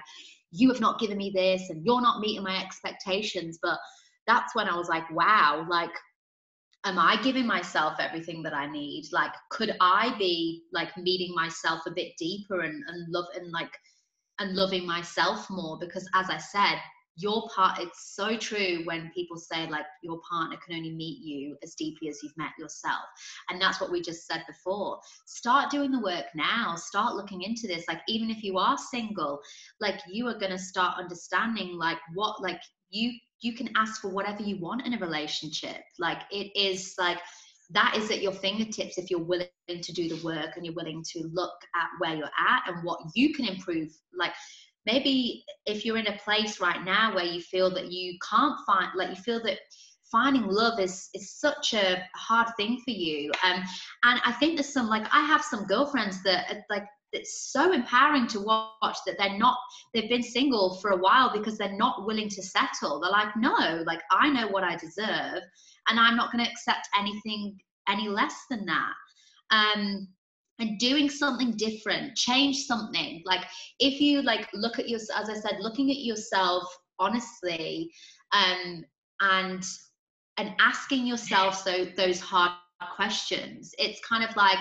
you 0.54 0.70
have 0.70 0.80
not 0.80 1.00
given 1.00 1.18
me 1.18 1.32
this 1.34 1.68
and 1.68 1.84
you're 1.84 2.00
not 2.00 2.20
meeting 2.20 2.44
my 2.44 2.62
expectations. 2.62 3.58
But 3.60 3.78
that's 4.26 4.54
when 4.54 4.68
I 4.68 4.76
was 4.76 4.88
like, 4.88 5.10
wow, 5.10 5.66
like 5.68 5.90
am 6.84 6.98
I 6.98 7.20
giving 7.22 7.46
myself 7.46 7.94
everything 7.98 8.42
that 8.42 8.54
I 8.54 8.70
need? 8.70 9.08
Like, 9.12 9.32
could 9.50 9.74
I 9.80 10.14
be 10.18 10.64
like 10.72 10.96
meeting 10.96 11.34
myself 11.34 11.80
a 11.86 11.90
bit 11.90 12.12
deeper 12.18 12.60
and, 12.60 12.82
and 12.86 13.12
love 13.12 13.26
and 13.34 13.50
like 13.50 13.72
and 14.38 14.54
loving 14.54 14.86
myself 14.86 15.48
more? 15.50 15.78
Because 15.78 16.08
as 16.14 16.28
I 16.30 16.38
said, 16.38 16.78
your 17.16 17.48
part 17.54 17.78
it's 17.78 18.14
so 18.16 18.36
true 18.36 18.80
when 18.84 19.10
people 19.14 19.36
say 19.36 19.68
like 19.68 19.84
your 20.02 20.20
partner 20.28 20.56
can 20.64 20.76
only 20.76 20.92
meet 20.92 21.20
you 21.20 21.56
as 21.62 21.74
deeply 21.76 22.08
as 22.08 22.18
you've 22.22 22.36
met 22.36 22.50
yourself 22.58 23.04
and 23.48 23.60
that's 23.60 23.80
what 23.80 23.92
we 23.92 24.02
just 24.02 24.26
said 24.26 24.42
before 24.48 24.98
start 25.26 25.70
doing 25.70 25.92
the 25.92 26.00
work 26.00 26.24
now 26.34 26.74
start 26.74 27.14
looking 27.14 27.42
into 27.42 27.68
this 27.68 27.84
like 27.86 28.00
even 28.08 28.30
if 28.30 28.42
you 28.42 28.58
are 28.58 28.76
single 28.76 29.38
like 29.80 30.00
you 30.08 30.26
are 30.26 30.38
going 30.38 30.50
to 30.50 30.58
start 30.58 30.98
understanding 30.98 31.78
like 31.78 31.98
what 32.14 32.42
like 32.42 32.60
you 32.90 33.12
you 33.44 33.52
can 33.52 33.68
ask 33.76 34.00
for 34.00 34.08
whatever 34.08 34.42
you 34.42 34.56
want 34.58 34.86
in 34.86 34.94
a 34.94 34.98
relationship. 34.98 35.76
Like 35.98 36.22
it 36.30 36.50
is 36.56 36.94
like 36.98 37.18
that 37.70 37.94
is 37.96 38.10
at 38.10 38.22
your 38.22 38.32
fingertips 38.32 38.96
if 38.96 39.10
you're 39.10 39.22
willing 39.22 39.48
to 39.68 39.92
do 39.92 40.08
the 40.08 40.24
work 40.24 40.56
and 40.56 40.64
you're 40.64 40.74
willing 40.74 41.04
to 41.12 41.28
look 41.32 41.54
at 41.74 41.88
where 41.98 42.16
you're 42.16 42.26
at 42.26 42.62
and 42.66 42.82
what 42.82 43.00
you 43.14 43.34
can 43.34 43.46
improve. 43.46 43.90
Like 44.18 44.32
maybe 44.86 45.44
if 45.66 45.84
you're 45.84 45.98
in 45.98 46.06
a 46.06 46.18
place 46.24 46.58
right 46.58 46.82
now 46.84 47.14
where 47.14 47.24
you 47.24 47.42
feel 47.42 47.70
that 47.74 47.92
you 47.92 48.16
can't 48.28 48.58
find 48.66 48.88
like 48.96 49.10
you 49.10 49.16
feel 49.16 49.42
that 49.44 49.58
finding 50.10 50.46
love 50.46 50.80
is 50.80 51.10
is 51.12 51.38
such 51.38 51.74
a 51.74 52.02
hard 52.14 52.48
thing 52.56 52.80
for 52.82 52.92
you. 52.92 53.30
Um, 53.44 53.62
and 54.04 54.20
i 54.24 54.32
think 54.32 54.56
there's 54.56 54.72
some 54.72 54.88
like 54.88 55.06
i 55.12 55.20
have 55.20 55.42
some 55.42 55.66
girlfriends 55.66 56.22
that 56.22 56.64
like 56.70 56.84
it's 57.14 57.52
so 57.52 57.72
empowering 57.72 58.26
to 58.28 58.40
watch 58.40 58.98
that 59.06 59.16
they're 59.18 59.38
not 59.38 59.56
they've 59.92 60.08
been 60.08 60.22
single 60.22 60.78
for 60.80 60.90
a 60.90 60.96
while 60.96 61.32
because 61.32 61.56
they're 61.56 61.76
not 61.76 62.06
willing 62.06 62.28
to 62.28 62.42
settle. 62.42 63.00
They're 63.00 63.10
like 63.10 63.36
no 63.36 63.82
like 63.86 64.00
i 64.10 64.28
know 64.28 64.48
what 64.48 64.64
i 64.64 64.76
deserve 64.76 65.42
and 65.88 66.00
i'm 66.00 66.16
not 66.16 66.32
going 66.32 66.44
to 66.44 66.50
accept 66.50 66.88
anything 66.98 67.58
any 67.88 68.08
less 68.08 68.34
than 68.50 68.66
that. 68.66 68.92
Um 69.50 70.08
and 70.60 70.78
doing 70.78 71.10
something 71.10 71.56
different 71.56 72.16
change 72.16 72.64
something. 72.64 73.22
Like 73.24 73.44
if 73.80 74.00
you 74.00 74.22
like 74.22 74.48
look 74.52 74.78
at 74.78 74.88
your 74.88 75.00
as 75.16 75.28
i 75.28 75.34
said 75.34 75.56
looking 75.60 75.90
at 75.90 75.98
yourself 75.98 76.64
honestly 76.98 77.90
um 78.32 78.84
and 79.20 79.62
and 80.36 80.54
asking 80.60 81.06
yourself 81.06 81.56
so 81.56 81.84
those 81.96 82.20
hard 82.20 82.52
questions 82.96 83.72
it's 83.78 84.00
kind 84.06 84.24
of 84.28 84.34
like 84.36 84.58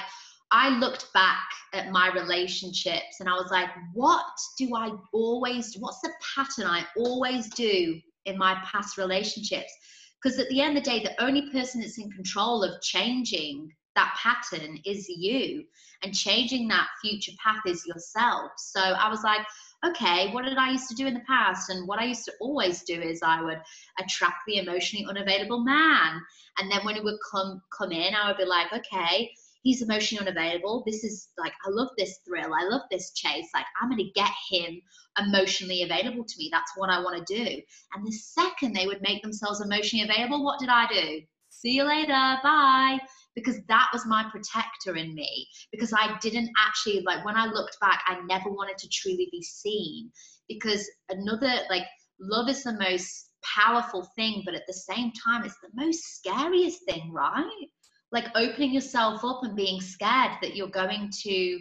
I 0.56 0.70
looked 0.78 1.12
back 1.14 1.50
at 1.74 1.90
my 1.90 2.14
relationships 2.14 3.20
and 3.20 3.28
I 3.28 3.34
was 3.34 3.50
like, 3.50 3.70
what 3.94 4.24
do 4.60 4.76
I 4.76 4.92
always, 5.12 5.76
what's 5.80 6.00
the 6.02 6.12
pattern 6.36 6.66
I 6.68 6.86
always 6.96 7.50
do 7.50 8.00
in 8.26 8.38
my 8.38 8.62
past 8.64 9.00
relationships? 9.00 9.74
Because 10.22 10.38
at 10.38 10.48
the 10.50 10.62
end 10.62 10.78
of 10.78 10.84
the 10.84 10.90
day, 10.92 11.00
the 11.02 11.22
only 11.24 11.50
person 11.50 11.82
that's 11.82 11.98
in 11.98 12.12
control 12.12 12.64
of 12.64 12.80
changing 12.84 13.72
that 13.96 14.16
pattern 14.16 14.80
is 14.86 15.10
you 15.10 15.64
and 16.04 16.14
changing 16.14 16.68
that 16.68 16.88
future 17.02 17.32
path 17.44 17.62
is 17.66 17.86
yourself. 17.88 18.52
So 18.58 18.80
I 18.80 19.10
was 19.10 19.24
like, 19.24 19.42
okay, 19.84 20.32
what 20.32 20.46
did 20.46 20.58
I 20.58 20.72
used 20.72 20.88
to 20.90 20.96
do 20.96 21.08
in 21.08 21.16
the 21.16 21.20
past? 21.22 21.72
And 21.72 21.88
what 21.88 22.00
I 22.00 22.06
used 22.06 22.26
to 22.26 22.34
always 22.40 22.84
do 22.84 23.02
is 23.02 23.22
I 23.24 23.42
would 23.42 23.60
attract 24.00 24.38
the 24.46 24.58
emotionally 24.58 25.08
unavailable 25.10 25.64
man. 25.64 26.22
And 26.60 26.72
then 26.72 26.86
when 26.86 26.96
he 26.96 27.02
would 27.02 27.20
come 27.32 27.62
come 27.76 27.92
in, 27.92 28.14
I 28.14 28.28
would 28.28 28.38
be 28.38 28.46
like, 28.46 28.72
okay, 28.72 29.32
he's 29.64 29.82
emotionally 29.82 30.28
unavailable. 30.28 30.84
This 30.86 31.04
is 31.04 31.30
like, 31.38 31.54
I 31.66 31.70
love 31.70 31.90
this 31.98 32.20
thrill. 32.28 32.54
I 32.54 32.68
love 32.68 32.82
this 32.92 33.14
chase. 33.14 33.48
Like, 33.54 33.66
I'm 33.82 33.90
going 33.90 33.98
to 33.98 34.12
get 34.14 34.32
him 34.52 34.80
emotionally 35.18 35.84
available 35.84 36.26
to 36.26 36.36
me. 36.38 36.50
That's 36.52 36.72
what 36.76 36.90
I 36.90 37.00
want 37.00 37.26
to 37.26 37.36
do. 37.36 37.62
And 37.94 38.06
the 38.06 38.12
second 38.12 38.74
they 38.74 38.88
would 38.88 39.02
make 39.02 39.24
themselves 39.24 39.62
emotionally 39.62 40.08
available, 40.08 40.44
what 40.44 40.60
did 40.60 40.70
I 40.70 40.86
do? 40.88 41.22
See 41.50 41.72
you 41.72 41.84
later. 41.84 42.38
Bye. 42.44 43.00
Because 43.36 43.60
that 43.68 43.90
was 43.94 44.06
my 44.06 44.26
protector 44.30 44.96
in 44.96 45.16
me. 45.16 45.48
Because 45.72 45.94
I 45.94 46.18
didn't 46.22 46.50
actually, 46.58 47.02
like, 47.06 47.26
when 47.26 47.38
I 47.38 47.46
looked 47.46 47.80
back, 47.80 48.04
I 48.06 48.20
never 48.28 48.50
wanted 48.50 48.78
to 48.78 48.90
truly 48.90 49.28
be 49.32 49.42
seen. 49.42 50.12
Because 50.48 50.88
another, 51.10 51.54
like, 51.70 51.86
love 52.20 52.50
is 52.50 52.64
the 52.64 52.74
most 52.74 53.30
powerful 53.44 54.08
thing, 54.16 54.44
but 54.46 54.56
at 54.56 54.64
the 54.68 54.74
same 54.74 55.12
time, 55.26 55.46
it's 55.46 55.58
the 55.62 55.70
most 55.74 56.02
scariest 56.18 56.80
thing, 56.86 57.12
right? 57.12 57.68
Like 58.14 58.28
opening 58.36 58.72
yourself 58.72 59.26
up 59.26 59.40
and 59.44 59.56
being 59.56 59.82
scared 59.82 60.32
that 60.42 60.56
you're 60.56 60.70
going 60.70 61.12
to 61.24 61.60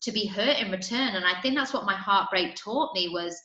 to 0.00 0.12
be 0.12 0.24
hurt 0.24 0.58
in 0.58 0.70
return. 0.70 1.16
And 1.16 1.26
i 1.26 1.38
think 1.42 1.56
that's 1.56 1.74
what 1.74 1.84
my 1.84 1.96
heartbreak 1.96 2.54
taught 2.54 2.94
me 2.94 3.10
was 3.10 3.38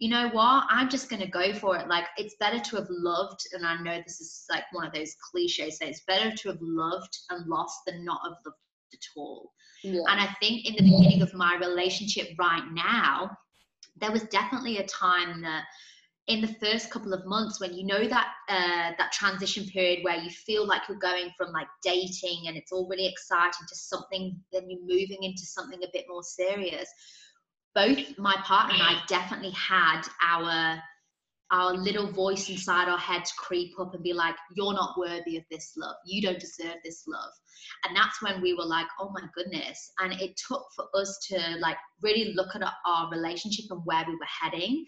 you 0.00 0.08
know 0.08 0.28
what? 0.28 0.64
I'm 0.70 0.88
just 0.88 1.10
going 1.10 1.22
to 1.22 1.28
go 1.28 1.52
for 1.52 1.76
it. 1.76 1.88
Like 1.88 2.04
it's 2.16 2.36
better 2.38 2.60
to 2.60 2.76
have 2.76 2.86
loved 2.88 3.40
and 3.52 3.66
i 3.66 3.76
know 3.82 3.98
this 3.98 4.20
is 4.20 4.44
like 4.50 4.62
one 4.72 4.86
of 4.86 4.94
those 4.94 5.14
cliches 5.30 5.78
say 5.78 5.88
it's 5.88 6.04
better 6.06 6.34
to 6.34 6.48
have 6.48 6.58
loved 6.60 7.18
and 7.30 7.46
lost 7.46 7.80
than 7.86 8.04
not 8.04 8.20
have 8.22 8.38
loved 8.46 8.56
at 8.94 9.06
all. 9.16 9.52
Yeah. 9.82 10.00
and 10.08 10.20
i 10.20 10.28
think 10.40 10.66
in 10.66 10.74
the 10.74 10.90
beginning 10.90 11.22
of 11.22 11.34
my 11.34 11.56
relationship 11.56 12.28
right 12.38 12.64
now 12.72 13.30
there 14.00 14.10
was 14.10 14.22
definitely 14.24 14.78
a 14.78 14.86
time 14.86 15.40
that 15.42 15.64
in 16.28 16.42
the 16.42 16.54
first 16.60 16.90
couple 16.90 17.14
of 17.14 17.26
months 17.26 17.58
when 17.58 17.72
you 17.72 17.84
know 17.84 18.06
that 18.06 18.28
uh, 18.48 18.92
that 18.98 19.12
transition 19.12 19.64
period 19.64 20.04
where 20.04 20.16
you 20.16 20.30
feel 20.30 20.66
like 20.66 20.82
you're 20.88 20.98
going 20.98 21.30
from 21.36 21.52
like 21.52 21.66
dating 21.82 22.44
and 22.46 22.56
it's 22.56 22.70
all 22.70 22.86
really 22.86 23.06
exciting 23.06 23.66
to 23.66 23.74
something 23.74 24.38
then 24.52 24.68
you're 24.68 24.80
moving 24.80 25.22
into 25.22 25.42
something 25.42 25.82
a 25.82 25.88
bit 25.92 26.04
more 26.08 26.22
serious. 26.22 26.88
Both 27.74 28.18
my 28.18 28.34
partner 28.44 28.74
and 28.74 28.82
i 28.82 29.00
definitely 29.08 29.52
had 29.52 30.02
our 30.22 30.78
our 31.50 31.72
little 31.72 32.12
voice 32.12 32.50
inside 32.50 32.88
our 32.90 32.98
heads 32.98 33.32
creep 33.38 33.72
up 33.80 33.94
and 33.94 34.02
be 34.02 34.12
like 34.12 34.34
you're 34.54 34.74
not 34.74 34.98
worthy 34.98 35.38
of 35.38 35.44
this 35.50 35.72
love. 35.78 35.96
You 36.04 36.20
don't 36.20 36.38
deserve 36.38 36.76
this 36.84 37.04
love. 37.08 37.32
And 37.86 37.96
that's 37.96 38.20
when 38.20 38.42
we 38.42 38.52
were 38.52 38.66
like 38.66 38.86
oh 39.00 39.10
my 39.14 39.22
goodness. 39.34 39.92
And 39.98 40.12
it 40.20 40.38
took 40.46 40.66
for 40.76 40.86
us 40.94 41.18
to 41.30 41.56
like 41.60 41.78
really 42.02 42.34
look 42.34 42.54
at 42.54 42.70
our 42.86 43.10
relationship 43.10 43.64
and 43.70 43.80
where 43.86 44.04
we 44.06 44.12
were 44.12 44.26
heading 44.42 44.84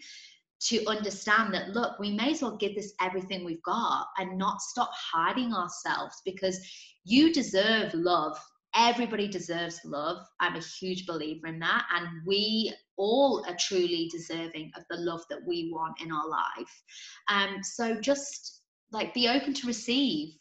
to 0.61 0.85
understand 0.87 1.53
that 1.53 1.69
look 1.69 1.97
we 1.99 2.11
may 2.11 2.31
as 2.31 2.41
well 2.41 2.55
give 2.57 2.75
this 2.75 2.93
everything 3.01 3.43
we've 3.43 3.63
got 3.63 4.07
and 4.17 4.37
not 4.37 4.61
stop 4.61 4.91
hiding 4.93 5.53
ourselves 5.53 6.21
because 6.23 6.59
you 7.03 7.33
deserve 7.33 7.93
love. 7.93 8.37
Everybody 8.75 9.27
deserves 9.27 9.81
love. 9.83 10.25
I'm 10.39 10.55
a 10.55 10.61
huge 10.61 11.05
believer 11.05 11.47
in 11.47 11.59
that. 11.59 11.85
And 11.93 12.07
we 12.25 12.73
all 12.95 13.43
are 13.47 13.57
truly 13.59 14.09
deserving 14.11 14.71
of 14.77 14.83
the 14.89 14.97
love 14.97 15.21
that 15.29 15.39
we 15.45 15.71
want 15.73 15.99
in 16.01 16.11
our 16.11 16.27
life. 16.27 16.83
Um 17.27 17.63
so 17.63 17.99
just 17.99 18.61
like 18.91 19.13
be 19.13 19.27
open 19.27 19.53
to 19.55 19.67
receive. 19.67 20.35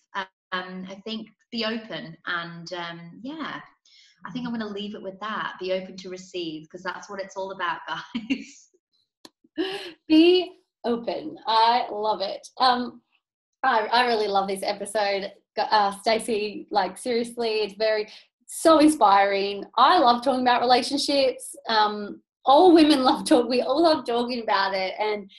Um 0.52 0.86
i 0.88 1.00
think 1.04 1.28
be 1.50 1.64
open 1.64 2.16
and 2.26 2.72
um 2.72 3.20
yeah 3.22 3.60
i 4.26 4.30
think 4.30 4.46
i'm 4.46 4.54
going 4.54 4.60
to 4.60 4.66
leave 4.66 4.94
it 4.94 5.02
with 5.02 5.18
that. 5.20 5.54
Be 5.60 5.72
open 5.72 5.96
to 5.96 6.10
receive 6.10 6.64
because 6.64 6.82
that's 6.82 7.08
what 7.08 7.20
it's 7.20 7.36
all 7.36 7.52
about 7.52 7.80
guys 8.28 8.69
be 10.08 10.52
open. 10.84 11.36
I 11.46 11.86
love 11.90 12.20
it. 12.20 12.46
Um, 12.58 13.00
I, 13.62 13.86
I 13.86 14.06
really 14.06 14.28
love 14.28 14.48
this 14.48 14.62
episode. 14.62 15.32
Uh, 15.58 15.92
Stacey, 16.00 16.66
like 16.70 16.96
seriously, 16.96 17.60
it's 17.60 17.74
very 17.74 18.08
so 18.46 18.78
inspiring. 18.78 19.64
I 19.76 19.98
love 19.98 20.24
talking 20.24 20.42
about 20.42 20.60
relationships. 20.60 21.54
Um, 21.68 22.20
all 22.44 22.74
women 22.74 23.02
love 23.04 23.24
talk. 23.24 23.48
We 23.48 23.62
all 23.62 23.82
love 23.82 24.06
talking 24.06 24.42
about 24.42 24.74
it, 24.74 24.94
and 24.98 25.30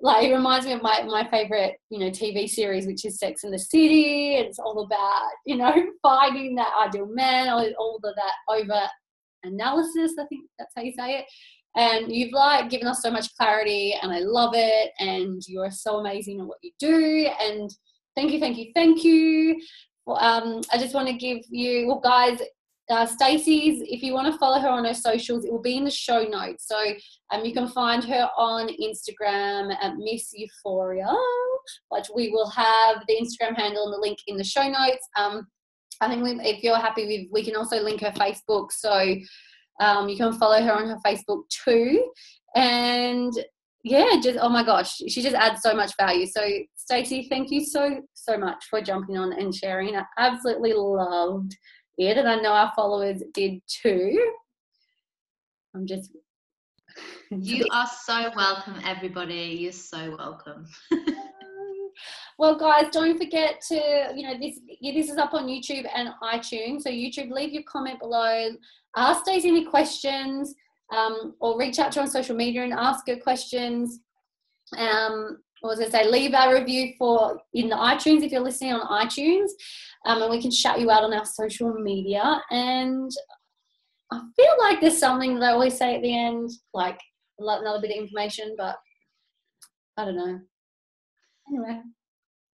like 0.00 0.24
it 0.24 0.34
reminds 0.34 0.66
me 0.66 0.72
of 0.72 0.82
my 0.82 1.02
my 1.02 1.28
favorite 1.30 1.76
you 1.90 1.98
know 1.98 2.10
TV 2.10 2.48
series, 2.48 2.86
which 2.86 3.04
is 3.04 3.18
Sex 3.18 3.44
in 3.44 3.50
the 3.50 3.58
City. 3.58 4.34
It's 4.36 4.58
all 4.58 4.80
about 4.84 5.30
you 5.46 5.56
know 5.56 5.74
finding 6.02 6.54
that 6.56 6.72
ideal 6.86 7.06
man, 7.06 7.48
all, 7.48 7.68
all 7.78 7.96
of 7.96 8.02
that 8.02 8.34
over 8.48 8.88
analysis. 9.42 10.12
I 10.18 10.26
think 10.26 10.46
that's 10.58 10.72
how 10.76 10.82
you 10.82 10.92
say 10.92 11.18
it. 11.18 11.24
And 11.76 12.10
you've 12.10 12.32
like 12.32 12.70
given 12.70 12.88
us 12.88 13.02
so 13.02 13.10
much 13.10 13.34
clarity, 13.36 13.94
and 14.00 14.10
I 14.10 14.20
love 14.20 14.52
it. 14.54 14.92
And 14.98 15.42
you 15.46 15.60
are 15.60 15.70
so 15.70 15.98
amazing 15.98 16.40
at 16.40 16.46
what 16.46 16.58
you 16.62 16.72
do. 16.78 17.28
And 17.40 17.70
thank 18.16 18.32
you, 18.32 18.40
thank 18.40 18.56
you, 18.56 18.72
thank 18.74 19.04
you. 19.04 19.60
Well, 20.06 20.18
um, 20.18 20.62
I 20.72 20.78
just 20.78 20.94
want 20.94 21.08
to 21.08 21.14
give 21.14 21.38
you, 21.50 21.86
well, 21.86 22.00
guys, 22.00 22.40
uh, 22.88 23.04
Stacey's, 23.04 23.82
if 23.82 24.02
you 24.02 24.12
want 24.14 24.32
to 24.32 24.38
follow 24.38 24.60
her 24.60 24.68
on 24.68 24.84
her 24.84 24.94
socials, 24.94 25.44
it 25.44 25.52
will 25.52 25.60
be 25.60 25.76
in 25.76 25.84
the 25.84 25.90
show 25.90 26.22
notes. 26.22 26.68
So 26.68 26.78
um, 27.32 27.44
you 27.44 27.52
can 27.52 27.68
find 27.68 28.04
her 28.04 28.28
on 28.38 28.68
Instagram 28.68 29.74
at 29.82 29.96
Miss 29.96 30.30
Euphoria, 30.32 31.12
but 31.90 32.08
we 32.14 32.30
will 32.30 32.48
have 32.50 33.02
the 33.08 33.16
Instagram 33.16 33.56
handle 33.56 33.86
and 33.86 33.92
the 33.92 34.00
link 34.00 34.18
in 34.28 34.36
the 34.36 34.44
show 34.44 34.68
notes. 34.68 35.08
Um, 35.16 35.48
I 36.00 36.08
think 36.08 36.22
we, 36.22 36.30
if 36.46 36.62
you're 36.62 36.76
happy 36.76 37.06
with, 37.06 37.32
we 37.32 37.44
can 37.44 37.56
also 37.56 37.82
link 37.82 38.02
her 38.02 38.12
Facebook. 38.12 38.70
So 38.70 39.16
um, 39.80 40.08
you 40.08 40.16
can 40.16 40.32
follow 40.32 40.60
her 40.62 40.72
on 40.72 40.88
her 40.88 40.98
Facebook 41.06 41.42
too. 41.48 42.10
And 42.54 43.32
yeah, 43.84 44.18
just 44.20 44.38
oh 44.40 44.48
my 44.48 44.64
gosh, 44.64 44.96
she 44.96 45.22
just 45.22 45.36
adds 45.36 45.62
so 45.62 45.74
much 45.74 45.92
value. 45.96 46.26
So 46.26 46.44
Stacey, 46.74 47.28
thank 47.28 47.50
you 47.50 47.64
so 47.64 48.00
so 48.14 48.36
much 48.36 48.64
for 48.68 48.80
jumping 48.80 49.16
on 49.16 49.32
and 49.32 49.54
sharing. 49.54 49.96
I 49.96 50.02
absolutely 50.18 50.72
loved 50.72 51.56
it, 51.98 52.16
and 52.16 52.28
I 52.28 52.36
know 52.36 52.52
our 52.52 52.72
followers 52.74 53.22
did 53.32 53.60
too. 53.68 54.32
I'm 55.74 55.86
just. 55.86 56.10
you 57.30 57.64
are 57.72 57.88
so 58.04 58.30
welcome, 58.34 58.80
everybody. 58.84 59.56
You're 59.60 59.72
so 59.72 60.16
welcome. 60.16 60.66
Well, 62.38 62.58
guys, 62.58 62.86
don't 62.92 63.16
forget 63.16 63.60
to, 63.68 64.12
you 64.14 64.22
know, 64.22 64.38
this 64.38 64.60
this 64.82 65.10
is 65.10 65.16
up 65.16 65.34
on 65.34 65.46
YouTube 65.46 65.86
and 65.94 66.10
iTunes. 66.22 66.82
So 66.82 66.90
YouTube, 66.90 67.30
leave 67.30 67.52
your 67.52 67.62
comment 67.64 67.98
below. 67.98 68.50
Ask 68.96 69.22
Stacey 69.22 69.48
any 69.48 69.64
questions, 69.64 70.54
um, 70.94 71.34
or 71.40 71.58
reach 71.58 71.78
out 71.78 71.92
to 71.92 72.00
her 72.00 72.04
on 72.04 72.10
social 72.10 72.36
media 72.36 72.62
and 72.62 72.72
ask 72.72 73.06
her 73.08 73.16
questions. 73.16 74.00
Um, 74.76 75.38
or 75.62 75.72
as 75.72 75.80
I 75.80 75.88
say, 75.88 76.10
leave 76.10 76.34
a 76.34 76.52
review 76.52 76.92
for 76.98 77.40
in 77.54 77.68
the 77.68 77.76
iTunes 77.76 78.22
if 78.22 78.32
you're 78.32 78.40
listening 78.40 78.74
on 78.74 79.06
iTunes, 79.06 79.48
um, 80.04 80.22
and 80.22 80.30
we 80.30 80.40
can 80.40 80.50
shout 80.50 80.80
you 80.80 80.90
out 80.90 81.04
on 81.04 81.14
our 81.14 81.24
social 81.24 81.72
media. 81.72 82.42
And 82.50 83.10
I 84.12 84.20
feel 84.36 84.54
like 84.58 84.80
there's 84.80 84.98
something 84.98 85.38
that 85.38 85.46
I 85.46 85.52
always 85.52 85.76
say 85.76 85.96
at 85.96 86.02
the 86.02 86.16
end, 86.16 86.50
like 86.74 87.00
another 87.38 87.80
bit 87.80 87.90
of 87.90 88.02
information, 88.02 88.54
but 88.56 88.76
I 89.96 90.04
don't 90.04 90.16
know. 90.16 90.40
Anyway, 91.48 91.80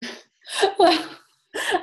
well, 0.80 1.10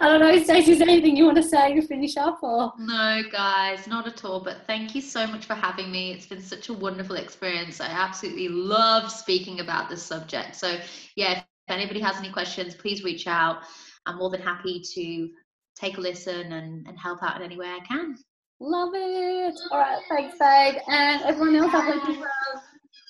I 0.00 0.08
don't 0.08 0.20
know, 0.20 0.42
Stacey, 0.42 0.72
is 0.72 0.80
anything 0.80 1.16
you 1.16 1.24
want 1.24 1.36
to 1.36 1.42
say 1.42 1.74
to 1.74 1.86
finish 1.86 2.16
up 2.16 2.38
or? 2.42 2.72
No, 2.78 3.22
guys, 3.30 3.86
not 3.86 4.06
at 4.06 4.24
all. 4.24 4.40
But 4.40 4.66
thank 4.66 4.94
you 4.94 5.00
so 5.00 5.26
much 5.26 5.44
for 5.46 5.54
having 5.54 5.90
me. 5.90 6.12
It's 6.12 6.26
been 6.26 6.40
such 6.40 6.68
a 6.68 6.72
wonderful 6.72 7.16
experience. 7.16 7.80
I 7.80 7.86
absolutely 7.86 8.48
love 8.48 9.10
speaking 9.10 9.60
about 9.60 9.88
this 9.88 10.02
subject. 10.02 10.56
So, 10.56 10.78
yeah, 11.16 11.38
if 11.38 11.44
anybody 11.68 12.00
has 12.00 12.16
any 12.16 12.30
questions, 12.30 12.74
please 12.74 13.02
reach 13.02 13.26
out. 13.26 13.62
I'm 14.06 14.18
more 14.18 14.30
than 14.30 14.40
happy 14.40 14.82
to 14.94 15.28
take 15.74 15.98
a 15.98 16.00
listen 16.00 16.52
and, 16.52 16.86
and 16.86 16.98
help 16.98 17.22
out 17.22 17.36
in 17.36 17.42
any 17.42 17.56
way 17.56 17.66
I 17.66 17.80
can. 17.86 18.16
Love 18.60 18.92
it. 18.94 19.54
All 19.70 19.78
right, 19.78 20.00
thanks, 20.08 20.38
babe. 20.38 20.80
And 20.88 21.22
everyone 21.22 21.56
else, 21.56 21.74
I 21.74 21.90
hope 21.90 22.08
you 22.08 22.24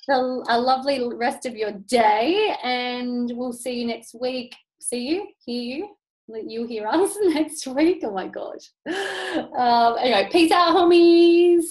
have 0.09 0.23
a 0.49 0.59
lovely 0.59 1.07
rest 1.13 1.45
of 1.45 1.55
your 1.55 1.71
day. 1.71 2.55
And 2.63 3.31
we'll 3.35 3.53
see 3.53 3.73
you 3.81 3.87
next 3.87 4.15
week. 4.19 4.55
See 4.79 5.07
you, 5.07 5.27
hear 5.45 5.77
you 5.77 5.97
you 6.45 6.65
hear 6.65 6.87
us 6.87 7.15
next 7.21 7.65
week. 7.67 8.01
Oh 8.03 8.11
my 8.11 8.27
gosh. 8.27 8.71
Um, 8.85 9.95
anyway, 9.99 10.29
peace 10.31 10.51
out, 10.51 10.75
homies. 10.75 11.65